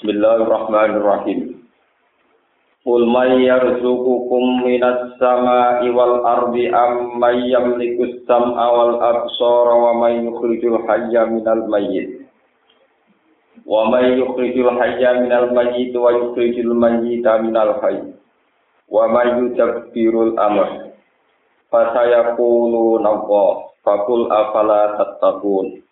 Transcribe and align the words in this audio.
Bismillahirrahmanirrahim. 0.00 1.60
Qul 2.88 3.02
may 3.04 3.44
yarzuqukum 3.44 4.64
minas 4.64 5.12
sama'i 5.20 5.92
wal 5.92 6.24
ardi 6.24 6.72
am 6.72 7.20
may 7.20 7.36
yamliku 7.52 8.24
sam'a 8.24 8.64
wal 8.72 8.96
absara 8.96 9.76
wa 9.76 10.00
may 10.00 10.24
yukhrijul 10.24 10.88
hayya 10.88 11.28
minal 11.28 11.68
mayyit. 11.68 12.24
Wa 13.68 13.92
may 13.92 14.16
yukhrijul 14.16 14.72
hayya 14.72 15.20
minal 15.20 15.52
mayyit 15.52 15.92
wa 15.92 16.16
yukhrijul 16.16 16.72
mayyita 16.72 17.36
minal 17.44 17.76
hayy. 17.84 18.16
Wa 18.88 19.04
may 19.04 19.36
yudabbirul 19.36 20.40
amr. 20.40 20.96
Fasayaquluna 21.68 23.04
Allah 23.04 23.52
fakul 23.84 24.32
afala 24.32 24.96
tattaqun. 24.96 25.84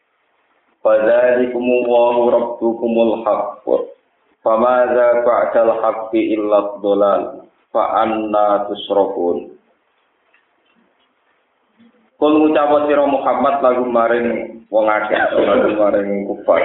Fadzalikumullahu 0.80 2.32
rabbukumul 2.32 3.20
haqq 3.28 3.97
Famadza 4.38 5.26
ba'dal 5.26 5.82
haqqi 5.82 6.38
illa 6.38 6.78
dhalal 6.78 7.22
fa 7.74 8.06
anna 8.06 8.70
tusrafun 8.70 9.58
Kul 12.18 12.34
ngucap 12.34 12.90
sira 12.90 13.06
Muhammad 13.06 13.62
lagu 13.62 13.86
maring 13.86 14.26
wong 14.74 14.86
akeh 14.90 15.38
lagu 15.38 15.70
maring 15.78 16.26
kufar. 16.26 16.62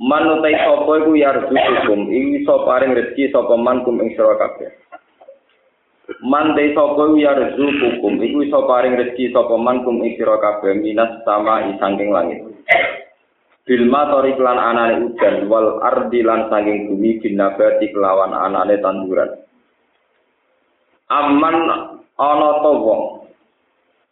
Man 0.00 0.40
utai 0.40 0.56
sapa 0.56 1.04
iku 1.04 1.12
yarzukum 1.12 2.08
iso 2.08 2.64
paring 2.64 2.96
rezeki 2.96 3.28
sapa 3.28 3.60
man 3.60 3.84
kum 3.84 4.00
ing 4.00 4.16
sira 4.16 4.40
kabeh. 4.40 4.72
Man 6.24 6.56
te 6.56 6.72
sapa 6.72 7.12
yarzukum 7.12 8.16
iku 8.24 8.38
iso 8.40 8.64
paring 8.64 8.96
rezeki 8.96 9.36
sapa 9.36 9.52
man 9.60 9.84
kum 9.84 10.00
ing 10.00 10.16
sira 10.16 10.40
kabeh 10.40 10.80
minas 10.80 11.20
sama 11.28 11.68
isangking 11.76 12.08
langit 12.08 12.40
Bilma 13.64 14.12
tori 14.12 14.36
klan 14.36 14.60
anane 14.60 15.08
udan 15.08 15.48
wal 15.48 15.80
ardi 15.80 16.20
lan 16.20 16.52
saking 16.52 16.92
bumi 16.92 17.16
binabati 17.24 17.88
kelawan 17.96 18.36
anane 18.36 18.76
tanduran. 18.84 19.40
Aman 21.08 21.56
ana 22.20 22.50
to 22.60 22.72
wong 22.84 23.02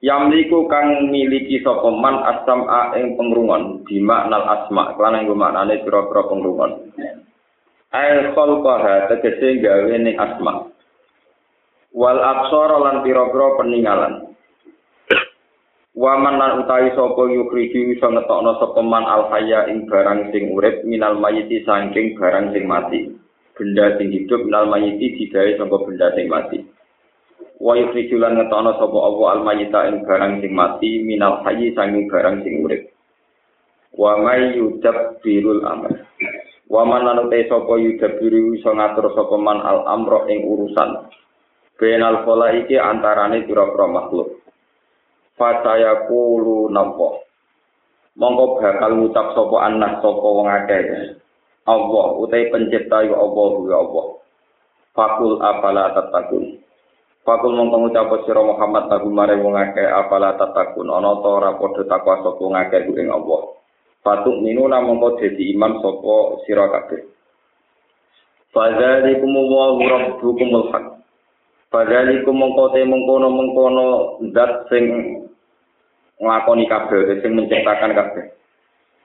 Yamliku 0.03 0.67
kang 0.67 1.15
miliki 1.15 1.63
sapa 1.63 1.87
man 1.95 2.27
asam 2.27 2.67
a 2.67 2.99
ing 2.99 3.15
pengrungon 3.15 3.87
bima 3.87 4.27
nal 4.27 4.43
asma 4.51 4.99
klan 4.99 5.15
ing 5.23 5.31
maknane 5.31 5.79
pira-pira 5.87 6.27
pengrungon. 6.27 6.91
Ai 7.95 8.35
khalqaha 8.35 9.07
tegese 9.07 9.63
gawe 9.63 9.95
ning 9.95 10.19
asma. 10.19 10.67
Wal 11.95 12.19
absara 12.19 12.83
lan 12.83 13.07
pira-pira 13.07 13.55
peninggalan. 13.63 14.32
Waman 15.93 16.41
lan 16.41 16.65
utawi 16.65 16.89
sapa 16.97 17.21
yukriji 17.29 17.93
iso 17.93 18.09
ngetokno 18.09 18.57
sapa 18.57 18.81
man 18.81 19.05
al 19.05 19.29
hayya 19.29 19.69
ing 19.69 19.85
barang 19.85 20.33
sing 20.33 20.49
urip 20.57 20.81
minal 20.89 21.21
mayiti 21.21 21.61
saking 21.69 22.17
barang 22.17 22.49
sing 22.57 22.65
mati. 22.65 23.13
Benda 23.53 24.01
sing 24.01 24.09
hidup 24.09 24.41
minal 24.41 24.73
mayiti 24.73 25.21
digawe 25.21 25.53
saka 25.61 25.77
benda 25.85 26.09
sing 26.17 26.33
mati. 26.33 26.65
Wa 27.61 27.77
yukriji 27.77 28.17
lan 28.17 28.41
ngetokno 28.41 28.73
sapa 28.81 28.99
Allah 29.05 29.27
al 29.37 29.41
mayita 29.45 29.81
ing 29.93 30.01
barang 30.09 30.41
sing 30.41 30.53
mati 30.57 31.05
minal 31.05 31.45
hayyi 31.45 31.77
saking 31.77 32.09
barang 32.09 32.41
sing 32.41 32.65
urip. 32.65 32.89
Wa 33.93 34.17
may 34.17 34.57
yudabbirul 34.57 35.61
amr. 35.61 35.93
Waman 36.73 37.05
lan 37.05 37.29
utawi 37.29 37.45
sapa 37.53 37.73
yudabbiru 37.77 38.57
iso 38.57 38.73
ngatur 38.73 39.13
sapa 39.13 39.37
man 39.37 39.61
al 39.61 39.85
amro 39.85 40.25
ing 40.25 40.41
urusan. 40.41 41.13
Benal 41.77 42.25
kola 42.25 42.49
iki 42.57 42.81
antarane 42.81 43.45
pira-pira 43.45 43.93
makhluk. 43.93 44.42
Fataya 45.43 46.07
kulu 46.07 46.71
nampo. 46.71 47.19
Mongko 48.15 48.63
bakal 48.63 48.95
ngucap 48.95 49.35
sapa 49.35 49.57
anak 49.67 49.99
sapa 49.99 50.23
wong 50.23 50.47
akeh. 50.47 51.19
Allah 51.67 52.07
utai 52.23 52.47
pencipta 52.47 53.03
ya 53.03 53.19
Allah 53.19 53.51
ya 53.67 53.77
Allah. 53.83 54.07
Fakul 54.95 55.43
apala 55.43 55.99
tatakun. 55.99 56.63
Fakul 57.27 57.59
mongko 57.59 57.75
ngucap 57.75 58.23
sira 58.23 58.39
Muhammad 58.39 58.87
lagu 58.87 59.11
mare 59.11 59.35
wong 59.35 59.59
akeh 59.59 59.83
apala 59.83 60.39
tatakun 60.39 60.87
ana 60.87 61.11
ta 61.19 61.29
ora 61.35 61.59
padha 61.59 61.91
takwa 61.91 62.23
sapa 62.23 62.39
wong 62.39 62.55
akeh 62.63 62.87
ing 62.87 63.11
Allah. 63.11 63.59
Fatuk 64.07 64.47
minu 64.47 64.71
mongko 64.71 65.19
dadi 65.19 65.59
iman 65.59 65.83
sapa 65.83 66.15
sira 66.47 66.71
kabeh. 66.71 67.03
Fadzalikum 68.55 69.35
wa 69.51 69.75
rabbukumul 69.75 70.71
haq. 70.71 71.03
Fadzalikum 71.75 72.31
mongko 72.31 72.79
te 72.79 72.87
mengkono 72.87 73.27
mengkono 73.27 73.87
zat 74.31 74.71
sing 74.71 74.87
nglakoni 76.21 76.65
kabeh 76.69 77.23
sing 77.23 77.33
menciptakan 77.39 77.93
kabeh. 77.97 78.25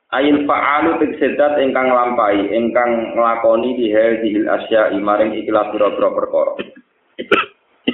Ail 0.08 0.48
fa'alu 0.48 1.04
tegsedat 1.04 1.60
ingkang 1.60 1.92
nglampahi 1.92 2.48
ingkang 2.56 3.12
nglakoni 3.12 3.76
di 3.76 3.92
hadhil 3.92 4.48
asya 4.48 4.96
maring 4.96 5.36
ikhlas 5.36 5.68
pira-pira 5.76 6.16
perkara. 6.16 6.54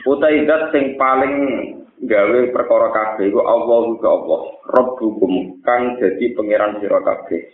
Utai 0.06 0.46
zat 0.46 0.69
sing 0.69 0.94
paling 0.94 1.34
gawe 2.06 2.40
perkara 2.53 2.88
kabeh 2.94 3.34
iku 3.34 3.41
Allah 3.41 3.97
ke 3.97 4.06
Allah 4.06 4.41
Rabbukum 4.78 5.63
kang 5.66 5.97
dadi 5.97 6.38
pangeran 6.38 6.78
sira 6.85 7.02
kabeh. 7.02 7.50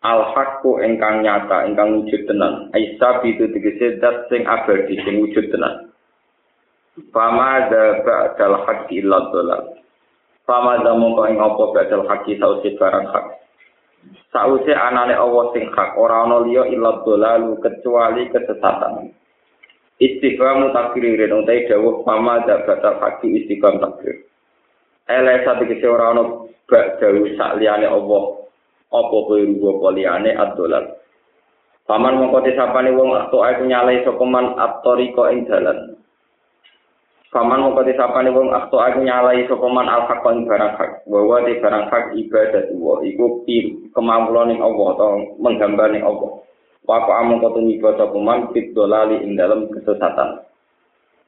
Al 0.00 0.32
haqqu 0.32 0.80
ingkang 0.80 1.20
nyata 1.20 1.68
ingkang 1.68 2.00
wujud 2.00 2.24
tenan. 2.24 2.72
Aisa 2.72 3.20
itu 3.28 3.44
tegese 3.52 4.00
zat 4.00 4.24
sing 4.32 4.48
abadi 4.48 4.96
sing 5.04 5.20
wujud 5.20 5.52
tenan. 5.52 5.92
Fama 7.12 7.68
da 7.68 8.00
ba'dal 8.00 8.64
haqqi 8.64 9.04
illa 9.04 9.20
dhalal 9.28 9.75
Fama 10.46 10.78
zamu 10.86 11.18
kau 11.18 11.26
ing 11.26 11.42
apa 11.42 11.62
badal 11.74 12.06
haki 12.06 12.38
sausi 12.38 12.78
barang 12.78 13.06
hak. 13.10 13.26
Sausi 14.30 14.70
anane 14.70 15.18
Allah 15.18 15.50
sing 15.50 15.66
hak 15.74 15.98
ora 15.98 16.22
ana 16.22 16.46
liya 16.46 16.70
illa 16.70 17.02
dolalu 17.02 17.58
kecuali 17.58 18.30
kesesatan. 18.30 19.10
Istiqam 19.98 20.70
takririn 20.70 21.34
utai 21.34 21.66
dawuh 21.66 22.06
fama 22.06 22.46
da 22.46 22.62
badal 22.62 23.02
haki 23.02 23.42
istiqam 23.42 23.82
takrir. 23.82 24.22
Ele 25.10 25.42
satu 25.42 25.66
kese 25.66 25.86
ora 25.90 26.14
bak 26.70 27.02
dawuh 27.02 27.26
sak 27.34 27.58
liyane 27.58 27.90
Allah 27.90 28.46
apa 28.94 29.16
kowe 29.26 29.42
rugo 29.42 29.82
apa 29.82 29.88
liyane 29.98 30.30
ad-dolal. 30.30 30.94
Paman 31.90 32.18
mongko 32.22 32.46
disapane 32.46 32.94
wong 32.94 33.14
atau 33.14 33.42
aku 33.42 33.66
nyalai 33.66 34.02
man 34.30 34.58
at-tariqa 34.58 35.22
ing 35.34 35.46
dalan. 35.50 35.98
Paman 37.36 37.68
mau 37.68 37.76
kata 37.76 37.92
siapa 37.92 38.24
nih 38.24 38.32
bang? 38.32 38.48
Aku 38.48 38.80
aja 38.80 38.96
nyalai 38.96 39.44
sokoman 39.44 39.84
alfakon 39.84 40.48
barang 40.48 40.72
hak. 40.80 41.04
Bahwa 41.04 41.44
di 41.44 41.60
barang 41.60 41.84
hak 41.92 42.16
ibadah 42.16 42.64
tua. 42.72 43.04
Iku 43.04 43.44
pil 43.44 43.92
kemampuan 43.92 44.56
yang 44.56 44.64
Allah 44.64 44.88
to 44.96 45.36
menggambar 45.36 45.92
yang 45.92 46.08
Allah. 46.08 46.40
Waktu 46.88 47.12
amu 47.12 47.36
kata 47.44 47.60
nih 47.60 47.76
kata 47.76 48.08
paman 48.08 48.56
pil 48.56 48.72
dolali 48.72 49.20
in 49.20 49.36
dalam 49.36 49.68
kesesatan. 49.68 50.48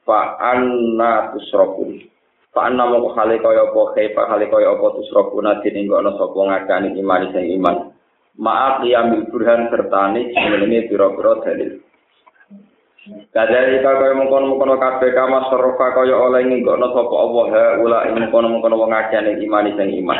Fa 0.01 0.33
Anna 0.41 1.29
tusrokun. 1.37 2.01
Fa 2.57 2.73
Anna 2.73 2.89
mau 2.89 3.13
kali 3.13 3.37
kaya 3.37 3.69
apa 3.69 3.77
pak 3.77 3.93
hei 4.01 4.09
kaya 4.09 4.33
apa 4.33 4.49
kau 4.49 4.65
ya 4.65 4.73
pak 4.81 4.91
tusrokun 4.97 5.45
sapa 5.45 5.69
nih 5.69 5.85
gak 5.85 6.01
nusuk 6.09 6.33
iman 7.05 7.21
iman. 7.37 7.75
Maaf 8.41 8.81
diambil 8.81 9.29
burhan 9.29 9.69
serta 9.69 10.09
nih 10.17 10.33
sebelumnya 10.33 10.89
biro-biro 10.89 11.45
dalil. 11.45 11.85
Kadari 13.07 13.79
kaya 13.79 14.11
mengkono-mengkono 14.11 14.75
kabeh 14.75 15.15
kama 15.15 15.47
serofa 15.47 15.95
kaya 15.95 16.19
oleh 16.19 16.43
nginggono 16.43 16.91
sapa 16.91 17.15
Allah 17.15 17.45
ha 17.55 17.63
ula 17.79 17.99
ing 18.11 18.13
mengkono-mengkono 18.19 18.75
wong 18.75 18.91
akeh 18.91 19.23
ning 19.23 19.39
iman 19.47 19.71
sing 19.71 19.87
iman. 20.03 20.19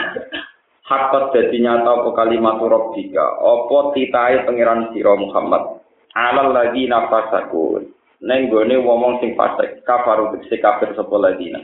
Hakot 0.87 1.35
dadi 1.35 1.59
nyata 1.61 2.01
apa 2.01 2.09
kalimat 2.17 2.57
rabbika, 2.57 3.25
apa 3.37 3.77
titahe 3.93 4.41
pangeran 4.47 4.89
sira 4.95 5.13
Muhammad. 5.13 5.83
Alal 6.17 6.55
lagi 6.55 6.89
nafasaku. 6.89 7.83
Neng 8.25 8.47
gone 8.47 8.75
wong 8.81 9.19
sing 9.21 9.35
fasik 9.35 9.83
kafaru 9.83 10.39
tekse 10.39 10.57
kafir 10.63 10.95
sapa 10.95 11.15
ladina. 11.19 11.59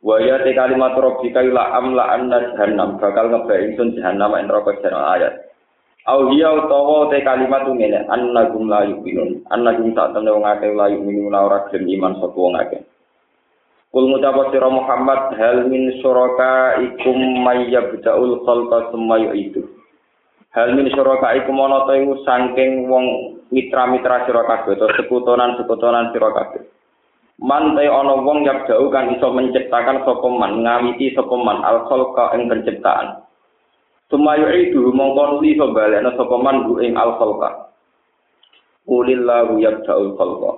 Wa 0.00 0.22
ya 0.22 0.38
te 0.46 0.54
kalimat 0.54 0.94
rabbika 0.94 1.42
ila 1.42 1.74
amla 1.76 2.14
anna 2.14 2.54
jahannam 2.54 2.96
bakal 3.02 3.26
ngebae 3.26 3.74
ingsun 3.74 3.98
jahannam 3.98 4.38
ing 4.38 4.46
neraka 4.46 4.78
ayat. 4.86 5.47
Au 6.08 6.32
hiya 6.32 6.56
utawa 6.56 7.12
te 7.12 7.20
kalimat 7.20 7.68
ngene 7.68 8.08
annagum 8.08 8.64
la 8.64 8.80
yu'minun. 8.88 9.44
Annagum 9.52 9.92
tak 9.92 10.16
temne 10.16 10.32
wong 10.32 10.48
akeh 10.48 10.72
la 10.72 10.88
yu'minun 10.88 11.36
ora 11.36 11.68
gelem 11.68 11.84
iman 12.00 12.16
sapa 12.16 12.32
wong 12.32 12.56
akeh. 12.56 12.80
Kul 13.92 14.08
ngucap 14.08 14.48
sira 14.48 14.72
Muhammad 14.72 15.36
hal 15.36 15.68
min 15.68 16.00
syuraka 16.00 16.80
ikum 16.80 17.44
mayyabda'ul 17.44 18.40
khalqa 18.40 18.88
summa 18.88 19.20
yu'idu. 19.20 19.68
Hal 20.56 20.72
min 20.72 20.88
syuraka 20.96 21.36
ikum 21.44 21.60
ana 21.60 21.84
ta 21.84 21.92
iku 22.00 22.16
saking 22.24 22.88
wong 22.88 23.04
mitra-mitra 23.52 24.24
sira 24.24 24.48
kabeh 24.48 24.80
utawa 24.80 24.96
sekutonan-sekutonan 24.96 26.08
sira 26.16 26.32
kabeh. 26.32 26.64
Man 27.36 27.76
te 27.76 27.84
ana 27.84 28.16
wong 28.24 28.48
yabda'u 28.48 28.88
kan 28.88 29.12
iso 29.12 29.28
menciptakan 29.28 30.08
sapa 30.08 30.28
man 30.32 30.64
ngawiti 30.64 31.12
sapa 31.12 31.36
man 31.36 31.60
al 31.68 31.84
khalqa 31.84 32.32
ing 32.32 32.48
penciptaan 32.48 33.27
Sumayu 34.08 34.48
itu 34.56 34.80
mongkon 34.92 35.44
li 35.44 35.56
sobalena 35.60 36.16
sapa 36.16 36.36
man 36.40 36.64
bu 36.64 36.80
ing 36.80 36.96
al 36.96 37.20
khalqa. 37.20 37.72
Qulillahu 38.88 39.60
yabda'ul 39.60 40.16
khalqa. 40.16 40.52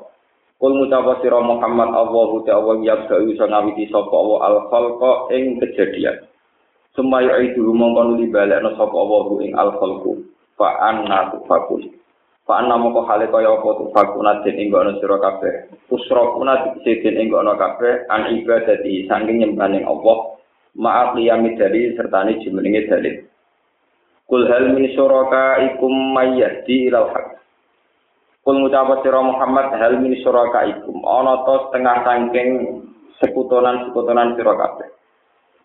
Kul 0.61 0.73
mutapa 0.79 1.19
sira 1.19 1.43
Muhammad 1.43 1.91
Allahu 1.91 2.47
ta'ala 2.47 2.79
yabda'u 2.79 3.27
iso 3.31 3.45
ngawiti 3.51 3.91
sapa 3.91 4.15
wa 4.15 4.39
al 4.47 4.71
khalqa 4.71 5.35
ing 5.35 5.59
kejadian. 5.59 6.23
Sumayu 6.95 7.35
itu 7.43 7.63
mongkon 7.75 8.23
li 8.23 8.31
balena 8.31 8.71
sapa 8.79 8.95
wa 8.95 9.27
ing 9.43 9.59
al 9.59 9.75
khalqu. 9.79 10.31
fa 10.61 10.77
anna 10.93 11.33
tufakun 11.33 11.89
fa 12.45 12.61
anna 12.61 12.77
moko 12.77 13.09
hale 13.09 13.33
kaya 13.33 13.49
apa 13.49 13.81
tufakun 13.81 14.29
den 14.45 14.61
ing 14.61 14.69
ngono 14.69 15.01
sira 15.01 15.17
kabeh 15.17 15.73
usrokuna 15.89 16.77
dikse 16.77 17.01
den 17.01 17.17
ing 17.17 17.33
ngono 17.33 17.57
kabeh 17.57 18.05
an 18.13 18.29
ibadati 18.37 19.09
saking 19.09 19.41
nyembahane 19.41 19.81
Allah 19.89 20.37
maaf 20.77 21.17
liyami 21.17 21.57
dari 21.57 21.97
sertane 21.97 22.37
jumenenge 22.45 22.93
dalil 22.93 23.17
kul 24.31 24.47
hal 24.47 24.71
min 24.71 24.87
syuraka 24.95 25.59
ikum 25.75 26.15
mayyadi 26.15 26.87
ilal 26.87 27.11
haq. 27.11 27.43
Kul 28.47 28.63
ngucap 28.63 29.03
sira 29.03 29.21
Muhammad 29.21 29.75
hal 29.75 29.99
min 29.99 30.15
syuraka 30.23 30.71
ikum 30.71 31.03
ana 31.03 31.43
to 31.43 31.55
setengah 31.69 31.97
saking 32.07 32.49
sekutonan-sekutonan 33.19 34.39
sira 34.39 34.55
kabeh. 34.55 34.89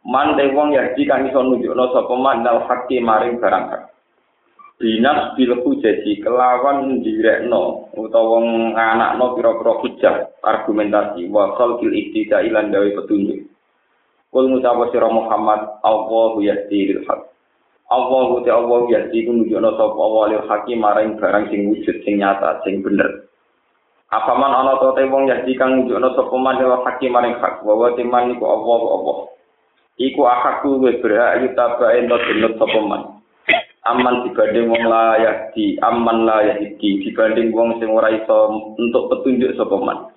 Man 0.09 0.33
te 0.33 0.49
wong 0.49 0.73
yahdi 0.73 1.05
kang 1.05 1.29
iso 1.29 1.45
nunjukno 1.45 1.93
sapa 1.93 2.13
man 2.17 2.41
dal 2.41 2.65
haqqi 2.65 2.97
maring 2.99 3.37
barang 3.37 3.65
hak. 3.69 3.83
Binas 4.75 5.37
bil 5.39 5.55
hujati 5.63 6.19
kelawan 6.19 6.99
direkno 6.99 7.95
utawa 7.95 8.43
nganakno 8.43 9.39
pira-pira 9.39 9.73
hujah 9.79 10.15
argumentasi 10.43 11.31
wa 11.31 11.55
khalqil 11.55 11.95
iktida 11.95 12.43
ilan 12.43 12.73
gawe 12.73 12.89
petunjuk. 12.97 13.45
Kul 14.33 14.51
ngucap 14.51 14.89
sira 14.89 15.07
Muhammad 15.07 15.79
Allahu 15.85 16.43
yahdi 16.43 16.91
lil 16.91 17.05
haq 17.07 17.34
Allahu 17.85 18.41
te 18.41 18.49
Allah 18.49 18.81
yahdi 18.89 19.29
ku 19.29 19.31
nunjukno 19.37 19.77
sapa 19.77 19.93
awalil 19.93 20.41
haqqi 20.49 20.73
maring 20.73 21.21
barang 21.21 21.53
sing 21.53 21.69
wujud 21.69 22.01
sing 22.01 22.17
nyata 22.17 22.65
sing 22.65 22.81
bener. 22.81 23.29
Apa 24.09 24.33
man 24.41 24.57
ana 24.57 24.81
to 24.81 24.97
te 24.97 25.05
wong 25.05 25.29
yahdi 25.29 25.53
kang 25.53 25.85
nunjukno 25.85 26.17
sapa 26.17 26.33
man 26.33 26.57
lil 26.57 26.81
haqqi 26.81 27.13
maring 27.13 27.37
hak 27.37 27.61
wa 27.61 27.77
wa 27.77 27.93
teman 27.93 28.33
iku 28.33 28.45
Allah 28.49 28.81
Allah. 28.89 29.17
Iku 30.01 30.21
akaku 30.25 30.81
wis 30.81 30.97
berhak 30.97 31.45
yutaba 31.45 31.93
ento 31.93 32.17
dinut 32.25 32.57
sapa 32.57 32.79
man. 32.81 33.01
Aman 33.85 34.25
dibanding 34.25 34.65
wong 34.65 34.81
layak 34.89 35.53
di 35.53 35.77
aman 35.77 36.25
layak 36.25 36.81
di 36.81 37.05
dibanding 37.05 37.53
wong 37.53 37.77
sing 37.77 37.93
ora 37.93 38.09
iso 38.09 38.65
untuk 38.81 39.13
petunjuk 39.13 39.53
sapa 39.61 39.77
man. 39.77 40.09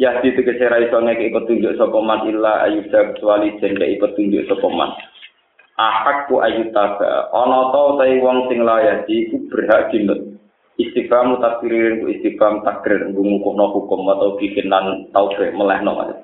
Ya 0.00 0.24
di 0.24 0.32
tegese 0.32 0.72
ra 0.72 0.80
iso 0.80 1.04
ngeki 1.04 1.36
petunjuk 1.36 1.76
sapa 1.76 2.00
man 2.00 2.24
illa 2.32 2.64
ayuda 2.64 3.12
kecuali 3.12 3.60
jendhe 3.60 4.00
petunjuk 4.00 4.48
sapa 4.48 4.72
man 4.72 4.96
ahad 5.74 6.30
ku 6.30 6.38
ayu 6.40 6.70
ana 6.70 7.58
ta 7.74 7.82
tai 7.98 8.18
wong 8.22 8.46
sing 8.50 8.62
layati 8.62 9.28
iku 9.28 9.36
berhak 9.50 9.90
dilet 9.90 10.38
istighfar 10.78 11.26
mutakririn 11.26 12.02
ku 12.02 12.10
istighfar 12.10 12.62
takrir 12.62 13.10
ngumukno 13.10 13.74
hukum 13.74 14.06
atau 14.10 14.38
bikin 14.38 14.70
nan 14.70 15.10
taubat 15.10 15.50
melehno 15.54 15.92
ayo 16.06 16.14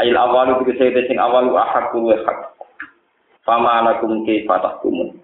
ayil 0.00 0.16
awalu 0.16 0.60
ku 0.60 0.72
sing 0.76 1.18
awalu 1.20 1.56
ahad 1.56 1.92
ku 1.92 2.08
hak. 2.12 2.56
Fama 3.46 3.78
anakum 3.78 4.26
ke 4.26 4.42
fatahkum 4.42 5.22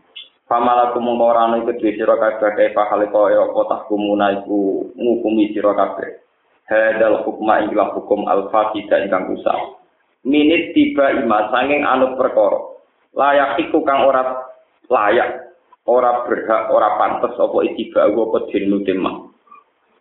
fama 0.53 0.85
lakum 0.85 1.09
marani 1.17 1.65
ke 1.65 1.81
dhewe 1.81 1.97
sira 1.97 2.13
kabeh 2.21 2.77
ke 2.77 2.77
halika 2.77 3.09
kaya 3.25 3.41
apa 3.41 3.61
tahkum 3.73 4.05
naiku 4.21 4.85
ngukumi 5.01 5.49
sira 5.57 5.73
kabeh. 5.73 6.21
Hadal 6.69 7.25
hukma 7.25 7.65
ila 7.73 7.97
hukum 7.97 8.29
al-fatihah 8.29 9.09
ingkang 9.09 9.33
usah. 9.33 9.81
Minit 10.29 10.77
tiba 10.77 11.09
ima 11.25 11.49
sanging 11.49 11.89
anut 11.89 12.21
perkara. 12.21 12.72
Layak 13.13 13.61
iku 13.61 13.85
kang 13.85 14.09
ora 14.09 14.41
layak, 14.89 15.53
ora 15.85 16.25
berhak, 16.25 16.73
ora 16.73 16.97
pantes 16.97 17.37
apa 17.37 17.59
itiba 17.69 18.09
apa 18.09 18.39
dinu 18.49 18.81
tema. 18.89 19.29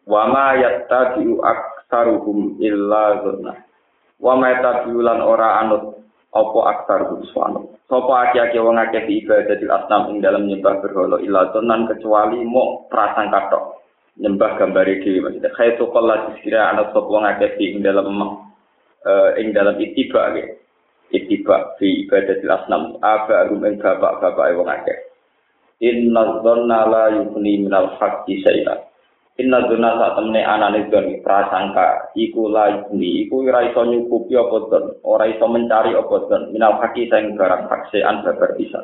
Wa 0.07 0.31
ma 0.31 0.55
yattabi'u 0.55 1.43
aktsaruhum 1.43 2.57
illa 2.63 3.19
dzunna. 3.19 3.53
Wa 4.19 4.33
ma 4.39 4.45
yattabi'u 4.55 4.99
lan 5.03 5.19
ora 5.19 5.59
anut 5.59 6.01
apa 6.31 6.59
aksar 6.71 7.11
buswano. 7.11 7.75
Sopo 7.91 8.15
aki-aki 8.15 8.55
wong 8.63 8.79
akeh 8.79 9.03
ibadatil 9.03 9.67
asnam 9.67 10.15
ing 10.15 10.23
dalam 10.23 10.47
nyembah 10.47 10.79
berhala 10.79 11.19
ila 11.19 11.51
tenan 11.51 11.91
kecuali 11.91 12.39
mau 12.47 12.87
prasangka 12.87 13.51
tok. 13.51 13.83
Nyembah 14.15 14.55
gambare 14.55 15.03
dhewe 15.03 15.27
maksudnya. 15.27 15.51
Kaya 15.51 15.75
sokol 15.75 16.07
lagi 16.07 16.39
sekira 16.39 16.71
anak 16.71 16.95
sopo 16.95 17.19
wong 17.19 17.27
akeh 17.27 17.59
ing 17.59 17.83
dalam 17.83 18.07
uh, 18.15 19.29
ing 19.35 19.51
dalam 19.51 19.75
itiba 19.75 20.31
ittiba 21.11 21.75
fi 21.77 22.07
ibadatil 22.07 22.51
asnam. 22.51 22.97
Apa 23.03 23.51
rumeng 23.51 23.77
bapak-bapak 23.77 24.47
e 24.47 24.53
wong 24.57 24.69
akeh. 24.71 24.99
Inna 25.81 26.43
dzanna 26.43 26.79
la 26.87 27.03
yufni 27.15 27.67
minal 27.67 27.93
haqqi 27.99 28.39
syai'a 28.41 28.91
inna 29.41 29.65
dzanna 29.65 29.97
sak 29.97 30.11
temne 30.19 30.41
anane 30.45 30.79
dzan 30.91 31.25
prasangka. 31.25 32.13
Iku 32.13 32.51
la 32.51 32.69
yufni 32.69 33.25
iku 33.25 33.47
ora 33.47 33.65
iso 33.65 33.81
nyukupi 33.87 34.37
apa 34.37 34.57
dzan 34.69 34.85
ora 35.01 35.25
iso 35.25 35.45
mencari 35.49 35.97
apa 35.97 36.15
dzan 36.29 36.53
minal 36.53 36.77
haqqi 36.77 37.09
sing 37.09 37.33
barang 37.33 37.65
paksaan 37.65 38.21
babar 38.21 38.51
bisa 38.59 38.81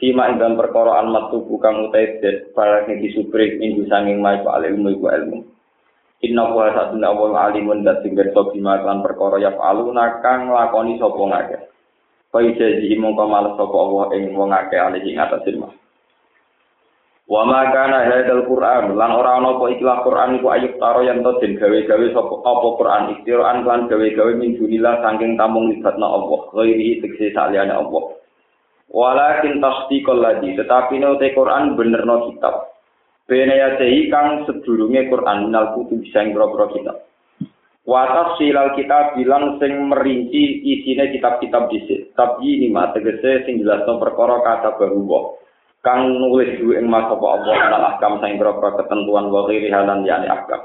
Fima 0.00 0.32
dalam 0.32 0.56
perkara 0.56 0.96
almat 0.96 1.28
tubuh 1.28 1.60
kang 1.60 1.92
utai 1.92 2.24
para 2.56 2.88
negi 2.88 3.12
supri, 3.12 3.60
minggu 3.60 3.84
sanging 3.84 4.16
maiku 4.16 4.48
alilmu 4.48 4.96
iku 4.96 5.12
ilmu. 5.12 5.12
ilmu. 5.12 5.38
Inna 6.20 6.52
wa 6.52 6.68
satuna 6.76 7.16
wa 7.16 7.48
alimun 7.48 7.80
dat 7.80 8.04
sing 8.04 8.12
berso 8.12 8.52
bima 8.52 8.76
kan 8.84 9.00
perkara 9.00 9.40
ya 9.40 9.56
aluna 9.56 10.20
kang 10.20 10.52
lakoni 10.52 11.00
sapa 11.00 11.16
ngake 11.16 11.58
Kaya 12.30 12.54
jadi 12.54 12.94
mongko 13.00 13.24
males 13.26 13.56
sapa 13.56 13.74
Allah 13.74 14.04
ing 14.14 14.36
wong 14.36 14.52
akeh 14.52 14.78
alih 14.78 15.02
ing 15.02 15.18
atas 15.18 15.42
ilmu 15.48 15.72
Wa 17.30 17.46
ma 17.46 17.70
kana 17.70 18.10
hadzal 18.10 18.42
Qur'an 18.42 18.98
lan 18.98 19.10
ora 19.14 19.38
ana 19.38 19.54
apa 19.54 19.70
ikhlas 19.70 20.02
Qur'an 20.02 20.34
iku 20.34 20.50
ayub 20.50 20.82
taro 20.82 21.06
yen 21.06 21.22
to 21.22 21.38
den 21.38 21.54
gawe-gawe 21.62 22.06
sapa 22.10 22.34
apa 22.42 22.68
Qur'an 22.74 23.02
ikhtiran 23.14 23.62
lan 23.62 23.86
gawe-gawe 23.86 24.32
min 24.34 24.58
dunillah 24.58 24.98
saking 24.98 25.38
tamung 25.38 25.70
libatna 25.70 26.10
Allah 26.10 26.40
ghairi 26.50 26.98
tekse 26.98 27.30
saliyane 27.30 27.70
Allah. 27.70 28.18
Walakin 28.90 29.62
tasdiqal 29.62 30.18
ladzi 30.18 30.58
tetapi 30.58 30.98
nek 30.98 31.22
Qur'an 31.30 31.78
benerno 31.78 32.34
kitab. 32.34 32.79
Bene 33.30 33.54
ya 33.54 33.78
kang 34.10 34.42
sedurunge 34.42 35.06
Qur'an 35.06 35.46
minal 35.46 35.78
kutub 35.78 36.02
sing 36.10 36.34
boro 36.34 36.66
kitab. 36.74 37.06
Wa 37.86 38.10
tafsilal 38.10 38.74
kitab 38.74 39.14
bilang 39.14 39.62
sing 39.62 39.86
merinci 39.86 40.66
isine 40.66 41.14
kitab-kitab 41.14 41.70
dhisik. 41.70 42.10
Tapi 42.18 42.58
ini 42.58 42.74
mah 42.74 42.90
tegese 42.90 43.46
sing 43.46 43.62
jelasno 43.62 44.02
perkara 44.02 44.42
kata 44.42 44.74
baru 44.74 45.06
kang 45.80 46.12
nulis 46.12 46.60
duwe 46.60 46.76
ing 46.76 46.92
mas 46.92 47.08
apa 47.08 47.26
Allah 47.40 47.56
lan 47.72 47.82
ahkam 47.94 48.20
sing 48.20 48.36
berapa 48.36 48.76
ketentuan 48.84 49.32
wa 49.32 49.48
ghairi 49.48 49.72
halan 49.72 50.04
yani 50.04 50.28
ahkam 50.28 50.60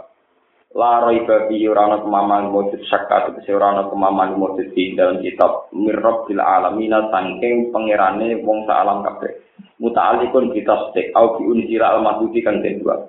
la 0.76 1.08
raiba 1.08 1.48
fi 1.48 1.56
urana 1.72 2.04
kemaman 2.04 2.52
mujud 2.52 2.84
syakka 2.92 3.32
tegese 3.32 3.56
urana 3.56 3.88
kemaman 3.88 4.36
mujud 4.36 4.76
di 4.76 4.92
dalam 4.92 5.24
kitab 5.24 5.72
mirrab 5.72 6.28
bil 6.28 6.44
alamin 6.44 6.92
saking 6.92 7.72
pangerane 7.72 8.44
wong 8.44 8.68
sak 8.68 8.84
alam 8.84 9.00
kabeh. 9.08 9.32
Muta'alliqun 9.80 10.52
bi 10.52 10.68
tasdiq 10.68 11.16
au 11.16 11.40
bi 11.40 11.48
unzira 11.48 11.96
al 11.96 12.04
mahduti 12.04 12.44
kang 12.44 12.60
kedua 12.60 13.08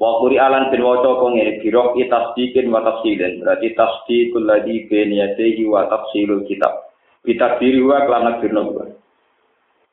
wa 0.00 0.10
quri 0.20 0.40
alan 0.40 0.72
bin 0.72 0.82
waca 0.82 1.16
kok 1.16 1.30
ngene 1.32 1.62
biro 1.62 1.94
itasdiqin 1.94 2.72
wa 2.72 2.82
tafsilin 2.82 3.40
berarti 3.40 3.68
tasdiqul 3.76 4.42
ladhi 4.42 4.88
bain 4.88 5.12
yadayhi 5.12 5.68
wa 5.68 5.86
tafsilul 5.92 6.48
kitab. 6.48 6.88
Bitakdiri 7.24 7.80
wa 7.84 8.04
kelana 8.04 8.40
birna 8.40 8.64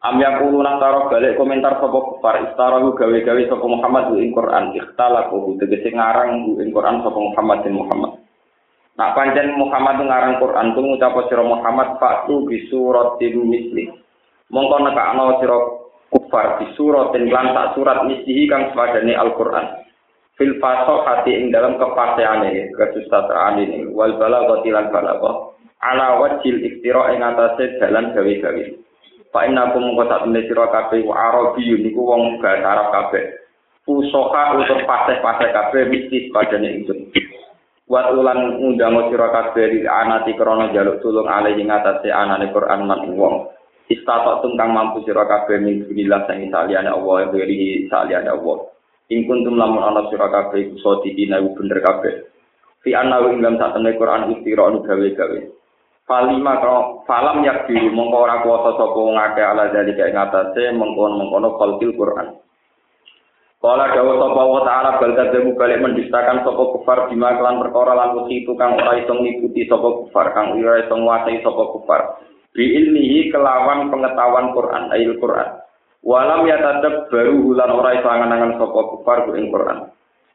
Am 0.01 0.17
yaqulu 0.17 0.65
taro 0.65 1.13
balik 1.13 1.37
komentar 1.37 1.77
sapa 1.77 1.93
kufar 1.93 2.41
istarahu 2.49 2.97
gawe-gawe 2.97 3.41
sapa 3.45 3.65
Muhammad 3.69 4.17
ing 4.17 4.33
Quran 4.33 4.73
ikhtalaku 4.73 5.61
tegese 5.61 5.93
ngarang 5.93 6.57
ing 6.57 6.73
Quran 6.73 7.05
sapa 7.05 7.19
Muhammad 7.21 7.61
dan 7.61 7.77
Muhammad. 7.77 8.11
Nak 8.97 9.13
pancen 9.13 9.53
Muhammad 9.61 10.01
ngarang 10.01 10.41
Quran 10.41 10.73
tu 10.73 10.81
ngucap 10.81 11.13
sira 11.29 11.45
Muhammad 11.45 12.01
fatu 12.01 12.49
bi 12.49 12.65
suratin 12.73 13.45
misli. 13.45 13.93
Mongko 14.49 14.89
nekakno 14.89 15.37
sira 15.37 15.57
kufar 16.09 16.57
bi 16.57 16.73
suratin 16.73 17.29
lan 17.29 17.53
tak 17.53 17.77
surat 17.77 18.01
mislihi 18.01 18.49
kang 18.49 18.73
sepadane 18.73 19.13
Al-Qur'an. 19.13 19.85
Fil 20.33 20.57
hati 20.57 21.29
ing 21.29 21.53
dalam 21.53 21.77
kepastiane 21.77 22.73
kesusastraan 22.73 23.61
ini 23.61 23.85
wal 23.93 24.17
balaghati 24.17 24.73
lan 24.73 24.89
balagha 24.89 25.53
ala 25.85 26.17
wajil 26.25 26.57
iktira 26.57 27.13
ing 27.13 27.21
atase 27.21 27.77
dalan 27.77 28.17
gawe-gawe. 28.17 28.65
Pak 29.31 29.47
Ina 29.47 29.71
aku 29.71 29.79
mengko 29.79 30.11
sak 30.11 30.27
temne 30.27 30.43
sira 30.43 30.67
kabeh 30.67 31.07
wa 31.07 31.15
Arabi 31.15 31.63
niku 31.79 32.03
wong 32.03 32.43
bahasa 32.43 32.67
Arab 32.67 32.87
kabeh. 32.91 33.23
Usoha 33.87 34.59
untuk 34.59 34.83
paseh-paseh 34.83 35.49
kabeh 35.55 35.87
mistis 35.87 36.27
padane 36.35 36.83
itu. 36.83 36.91
Buat 37.87 38.11
ulan 38.11 38.59
ngundang 38.59 39.07
sira 39.07 39.31
kabeh 39.31 39.71
di 39.71 39.79
anati 39.87 40.35
krana 40.35 40.75
jaluk 40.75 40.99
tulung 40.99 41.31
alih 41.31 41.55
ing 41.55 41.71
atase 41.71 42.11
anane 42.11 42.51
Quran 42.51 42.83
man 42.83 43.07
wong. 43.15 43.47
Istatok 43.87 44.43
tungkang 44.43 44.75
mampu 44.75 45.03
sira 45.07 45.23
kabeh 45.23 45.63
min 45.63 45.87
billah 45.87 46.27
sang 46.27 46.43
saliyane 46.51 46.91
Allah 46.91 47.31
beri 47.31 47.87
saliyane 47.87 48.31
Allah. 48.31 48.67
Ing 49.11 49.27
kuntum 49.31 49.55
lamun 49.55 49.83
ana 49.83 50.11
sira 50.11 50.27
kabeh 50.27 50.75
iso 50.75 50.99
didina 51.07 51.39
bener 51.39 51.79
kabeh. 51.79 52.13
Fi 52.83 52.95
anna 52.99 53.23
ing 53.31 53.39
dalam 53.39 53.59
temne 53.59 53.95
Quran 53.95 54.39
istira 54.39 54.67
gawe-gawe. 54.71 55.39
Falima 56.11 56.59
kalau 56.59 57.07
falam 57.07 57.39
yak 57.39 57.71
diri 57.71 57.87
mongko 57.87 58.27
ora 58.27 58.43
kuasa 58.43 58.75
sapa 58.75 58.99
ngake 58.99 59.41
ala 59.47 59.71
dari 59.71 59.95
kayak 59.95 60.11
ngatasé 60.11 60.75
mengkono 60.75 61.23
mengkono 61.23 61.55
kalkil 61.55 61.95
Quran. 61.95 62.35
Kala 63.63 63.95
dawuh 63.95 64.19
sapa 64.19 64.41
wa 64.43 64.61
ta'ala 64.67 64.99
bal 64.99 65.15
kadzabu 65.15 65.55
balik 65.55 65.79
mendustakan 65.79 66.43
sapa 66.43 66.63
kufar 66.75 67.07
bima 67.07 67.31
kelan 67.39 67.63
perkara 67.63 67.95
lan 67.95 68.27
itu 68.27 68.51
kang 68.59 68.75
ora 68.75 68.99
iso 68.99 69.15
ngikuti 69.15 69.71
sapa 69.71 69.87
kufar 70.03 70.35
kang 70.35 70.59
ora 70.59 70.83
iso 70.83 70.99
nguasai 70.99 71.39
sapa 71.47 71.63
kufar. 71.79 72.01
Bi 72.51 72.67
ilmihi 72.67 73.31
kelawan 73.31 73.87
pengetahuan 73.87 74.51
Quran 74.51 74.83
ayil 74.91 75.15
Quran. 75.15 75.63
Walam 76.03 76.43
ya 76.43 76.59
tadab 76.59 77.07
baru 77.07 77.39
hulan 77.39 77.71
ora 77.71 77.95
iso 77.95 78.07
angan-angan 78.11 78.59
sapa 78.59 78.79
kufar 78.99 79.31
ku 79.31 79.39
ing 79.39 79.47
Quran. 79.47 79.87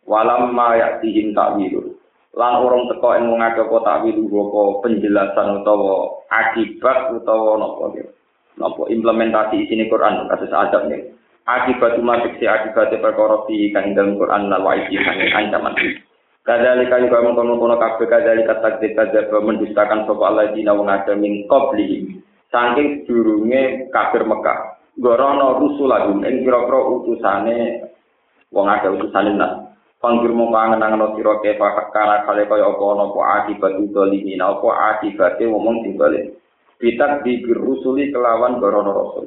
Walam 0.08 0.56
ma 0.56 0.72
ya'tihim 0.72 1.36
ta'wilu. 1.36 2.00
Lan 2.36 2.60
orang 2.60 2.84
teko 2.92 3.16
ing 3.16 3.32
wong 3.32 3.40
akeh 3.40 3.64
apa 3.64 3.76
ta'wilu 3.80 4.28
apa 4.28 4.60
penjelasan 4.84 5.64
utawa 5.64 6.20
akibat 6.28 7.16
utawa 7.16 7.56
napa. 7.56 7.96
Napa 8.60 8.82
implementasi 8.92 9.64
isine 9.64 9.88
Quran 9.88 10.28
kasus 10.28 10.52
adab 10.52 10.84
nih. 10.92 11.16
Akibat 11.48 11.96
umat 11.96 12.28
si 12.36 12.44
akibat 12.44 12.92
perkara 12.92 13.48
fi 13.48 13.72
kang 13.72 13.96
dalam 13.96 14.20
Quran 14.20 14.52
lan 14.52 14.60
wa'i 14.60 14.84
kang 14.92 15.18
ancaman. 15.32 15.72
Kadzalika 16.44 17.02
juga 17.02 17.24
mengkono-kono 17.24 17.74
kabeh 17.80 18.06
kadzalika 18.06 18.60
takdir 18.62 18.94
kadzab 18.94 19.32
mendustakan 19.32 20.06
sapa 20.06 20.22
Allah 20.28 20.52
dina 20.52 20.76
wong 20.76 20.92
akeh 20.92 21.16
min 21.16 21.48
qablihim. 21.48 22.20
Saking 22.52 23.08
durunge 23.08 23.90
kafir 23.90 24.22
Mekah. 24.22 24.76
gorono 24.96 25.60
rusulahum 25.60 26.24
ing 26.24 26.40
kira-kira 26.44 26.80
utusane 26.88 27.56
wong 28.48 28.66
akeh 28.68 28.96
utusane 28.96 29.36
nas 29.36 29.65
panggir 30.00 30.32
mung 30.32 30.52
pangenangan 30.52 31.16
sira 31.16 31.40
ke 31.40 31.56
fakara 31.56 32.28
kale 32.28 32.44
kaya 32.44 32.68
apa 32.68 32.84
ana 32.84 33.04
apa 33.08 33.20
akibat 33.40 33.72
udzalimi 33.80 34.36
apa 34.36 34.68
akibate 34.92 35.48
wong 35.48 35.82
sing 35.82 35.96
bali 35.96 36.36
pitak 36.76 37.24
di 37.24 37.40
rusuli 37.48 38.12
kelawan 38.12 38.60
gorono 38.60 38.92
rasul. 38.92 39.26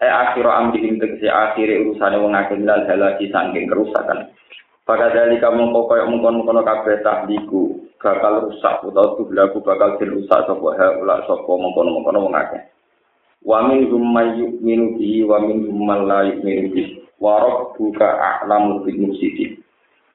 E 0.00 0.08
akhira 0.08 0.58
amri 0.58 0.88
ing 0.88 0.96
tegese 0.98 1.28
akhire 1.28 1.84
urusane 1.86 2.16
wong 2.18 2.34
akeh 2.34 2.56
milal 2.58 2.82
halaki 2.88 3.30
saking 3.30 3.68
kerusakan. 3.68 4.32
Pada 4.88 5.12
dari 5.12 5.38
kamu 5.38 5.70
kok 5.70 5.86
koyo 5.86 6.04
mengkon-mengkon 6.10 6.66
kabeh 6.66 6.98
tahdiku 7.04 7.78
bakal 8.00 8.48
rusak 8.48 8.80
utawa 8.82 9.14
tublaku 9.14 9.62
bakal 9.62 10.00
dirusak 10.00 10.40
sapa 10.48 10.68
ha 10.80 10.86
ula 10.98 11.22
sapa 11.28 11.52
mengkon-mengkon 11.52 12.16
wong 12.16 12.34
akeh. 12.34 12.62
Wa 13.44 13.64
min 13.70 13.86
may 13.86 14.40
yu'minu 14.40 14.98
bi 14.98 15.22
wa 15.22 15.38
min 15.38 15.68
man 15.78 16.08
la 16.08 16.26
yu'minu 16.26 16.74
bi 16.74 16.82
wa 17.20 17.38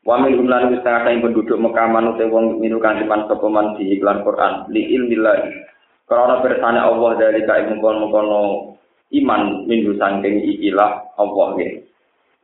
wa 0.05 0.21
min 0.21 0.37
hum 0.37 0.45
lan 0.45 0.69
setengah 0.69 1.17
penduduk 1.17 1.57
Mekah 1.57 1.89
manut 1.89 2.21
wong 2.21 2.61
minu 2.61 2.77
kang 2.77 3.01
dipan 3.01 3.25
sapa 3.25 3.49
man 3.49 3.73
di 3.73 3.97
iklan 3.97 4.21
Quran 4.21 4.69
li 4.69 4.93
ilmillah 4.93 5.49
karena 6.05 6.45
bersane 6.45 6.77
Allah 6.77 7.11
dari 7.17 7.41
ka 7.41 7.65
mengkono 7.65 8.77
iman 9.09 9.41
minggu 9.65 9.97
sangking 9.97 10.45
ikilah 10.45 11.09
Allah 11.17 11.45
nggih 11.57 11.71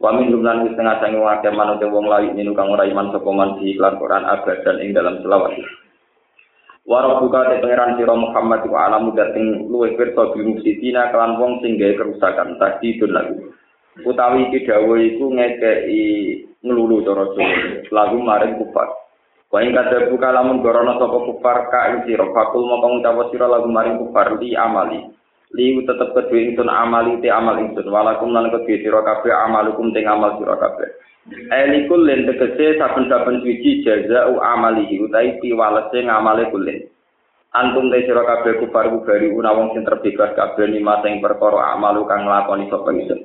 wa 0.02 0.10
min 0.18 0.34
hum 0.34 0.42
lan 0.42 0.66
setengah 0.66 0.98
sange 1.06 1.22
wake 1.22 1.50
manut 1.54 1.86
wong 1.86 2.10
lain 2.10 2.34
minu 2.34 2.58
kang 2.58 2.74
ora 2.74 2.90
iman 2.90 3.14
sapa 3.14 3.30
man 3.30 3.62
di 3.62 3.78
iklan 3.78 4.02
Quran 4.02 4.26
abadan 4.26 4.82
ing 4.82 4.90
dalam 4.98 5.22
selawat. 5.22 5.54
Warok 6.82 7.30
buka 7.30 7.54
te 7.54 7.62
pangeran 7.62 7.94
sira 7.94 8.18
Muhammad 8.18 8.66
wa 8.66 8.90
alamu 8.90 9.14
dating 9.14 9.70
luwe 9.70 9.94
pirsa 9.94 10.34
bil 10.34 10.50
mufsidina 10.50 11.14
kelan 11.14 11.38
wong 11.38 11.62
sing 11.62 11.78
gawe 11.78 11.94
kerusakan 11.94 12.58
tadi 12.58 12.98
itu. 12.98 13.06
Utawi 14.02 14.50
iki 14.50 14.66
dawuh 14.66 14.98
iku 14.98 15.30
ngekeki 15.30 16.02
nglulu 16.62 17.06
cara 17.06 17.26
Jawa. 17.34 17.58
Lagu 17.92 18.18
maring 18.22 18.58
kufar. 18.62 18.90
Wa 19.52 19.60
ing 19.60 19.76
kada 19.76 20.08
buka 20.08 20.32
lamun 20.32 20.64
gorono 20.64 20.96
sapa 20.96 21.18
kufar 21.28 21.58
ka 21.68 21.80
ing 21.92 21.98
sira 22.08 22.24
fakul 22.32 22.64
mongko 22.64 22.88
ngucap 23.04 23.18
sira 23.36 23.52
lagu 23.52 23.68
maring 23.68 24.00
kufar 24.00 24.40
li 24.40 24.56
amali. 24.56 25.12
Li 25.52 25.84
tetep 25.84 26.16
kedue 26.16 26.48
ingsun 26.48 26.72
amali 26.72 27.20
te 27.20 27.28
amal 27.28 27.60
ingsun 27.60 27.92
walakum 27.92 28.32
lan 28.32 28.48
kedue 28.48 28.80
sira 28.80 29.04
kabeh 29.04 29.36
amalukum 29.36 29.92
te 29.92 30.00
amal 30.08 30.40
sira 30.40 30.56
kabeh. 30.56 30.90
Elikul 31.52 32.08
len 32.08 32.26
tegese 32.26 32.80
saben-saben 32.80 33.44
suci 33.44 33.84
jazau 33.84 34.40
amalihi 34.40 35.04
utai 35.04 35.38
piwalese 35.44 36.08
ngamale 36.08 36.48
kulen. 36.48 36.88
Antum 37.52 37.92
te 37.92 38.08
sira 38.08 38.24
kabeh 38.24 38.64
kufar 38.64 38.88
bari 39.04 39.28
una 39.28 39.52
wong 39.52 39.76
sing 39.76 39.84
terbebas 39.84 40.32
kabeh 40.40 40.72
lima 40.72 41.04
sing 41.04 41.20
perkara 41.20 41.76
amalu 41.76 42.08
kang 42.08 42.24
nglakoni 42.24 42.72
sapa 42.72 42.88
ingsun. 42.96 43.20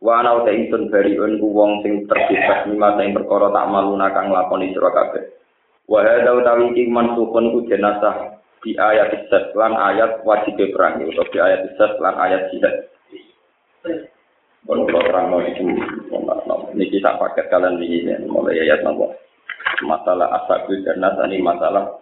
Wa 0.00 0.24
ana 0.24 0.40
uta 0.40 0.48
ingsun 0.48 0.88
bari 0.88 1.20
un 1.20 1.36
wong 1.36 1.84
sing 1.84 2.08
terbebas 2.08 2.64
lima 2.72 2.96
sing 2.96 3.12
perkara 3.12 3.52
tak 3.52 3.68
maluna 3.68 4.08
kang 4.16 4.32
nglakoni 4.32 4.72
sira 4.72 4.88
kabeh. 4.96 5.24
Wa 5.84 6.00
hadza 6.00 6.32
utawi 6.32 6.72
iki 6.72 6.88
mansukun 6.88 7.52
ku 7.52 7.68
jenazah 7.68 8.40
di 8.64 8.76
ayat 8.80 9.12
isat 9.12 9.52
lan 9.52 9.76
ayat 9.76 10.24
wajib 10.24 10.56
perang 10.72 11.04
utawa 11.04 11.28
di 11.28 11.38
ayat 11.38 11.60
isat 11.68 11.92
lan 12.00 12.14
ayat 12.16 12.48
jihad. 12.48 12.74
Kalau 14.60 14.84
kalau 14.88 15.02
terang 15.08 15.26
mau 15.32 15.40
itu, 15.40 15.64
ini 16.76 16.84
kita 16.92 17.16
paket 17.16 17.48
kalian 17.48 17.80
ini 17.80 18.12
mulai 18.28 18.60
ayat 18.60 18.84
nopo. 18.84 19.12
Masalah 19.84 20.28
asabul 20.44 20.84
dan 20.84 21.00
ini 21.28 21.40
masalah 21.40 22.00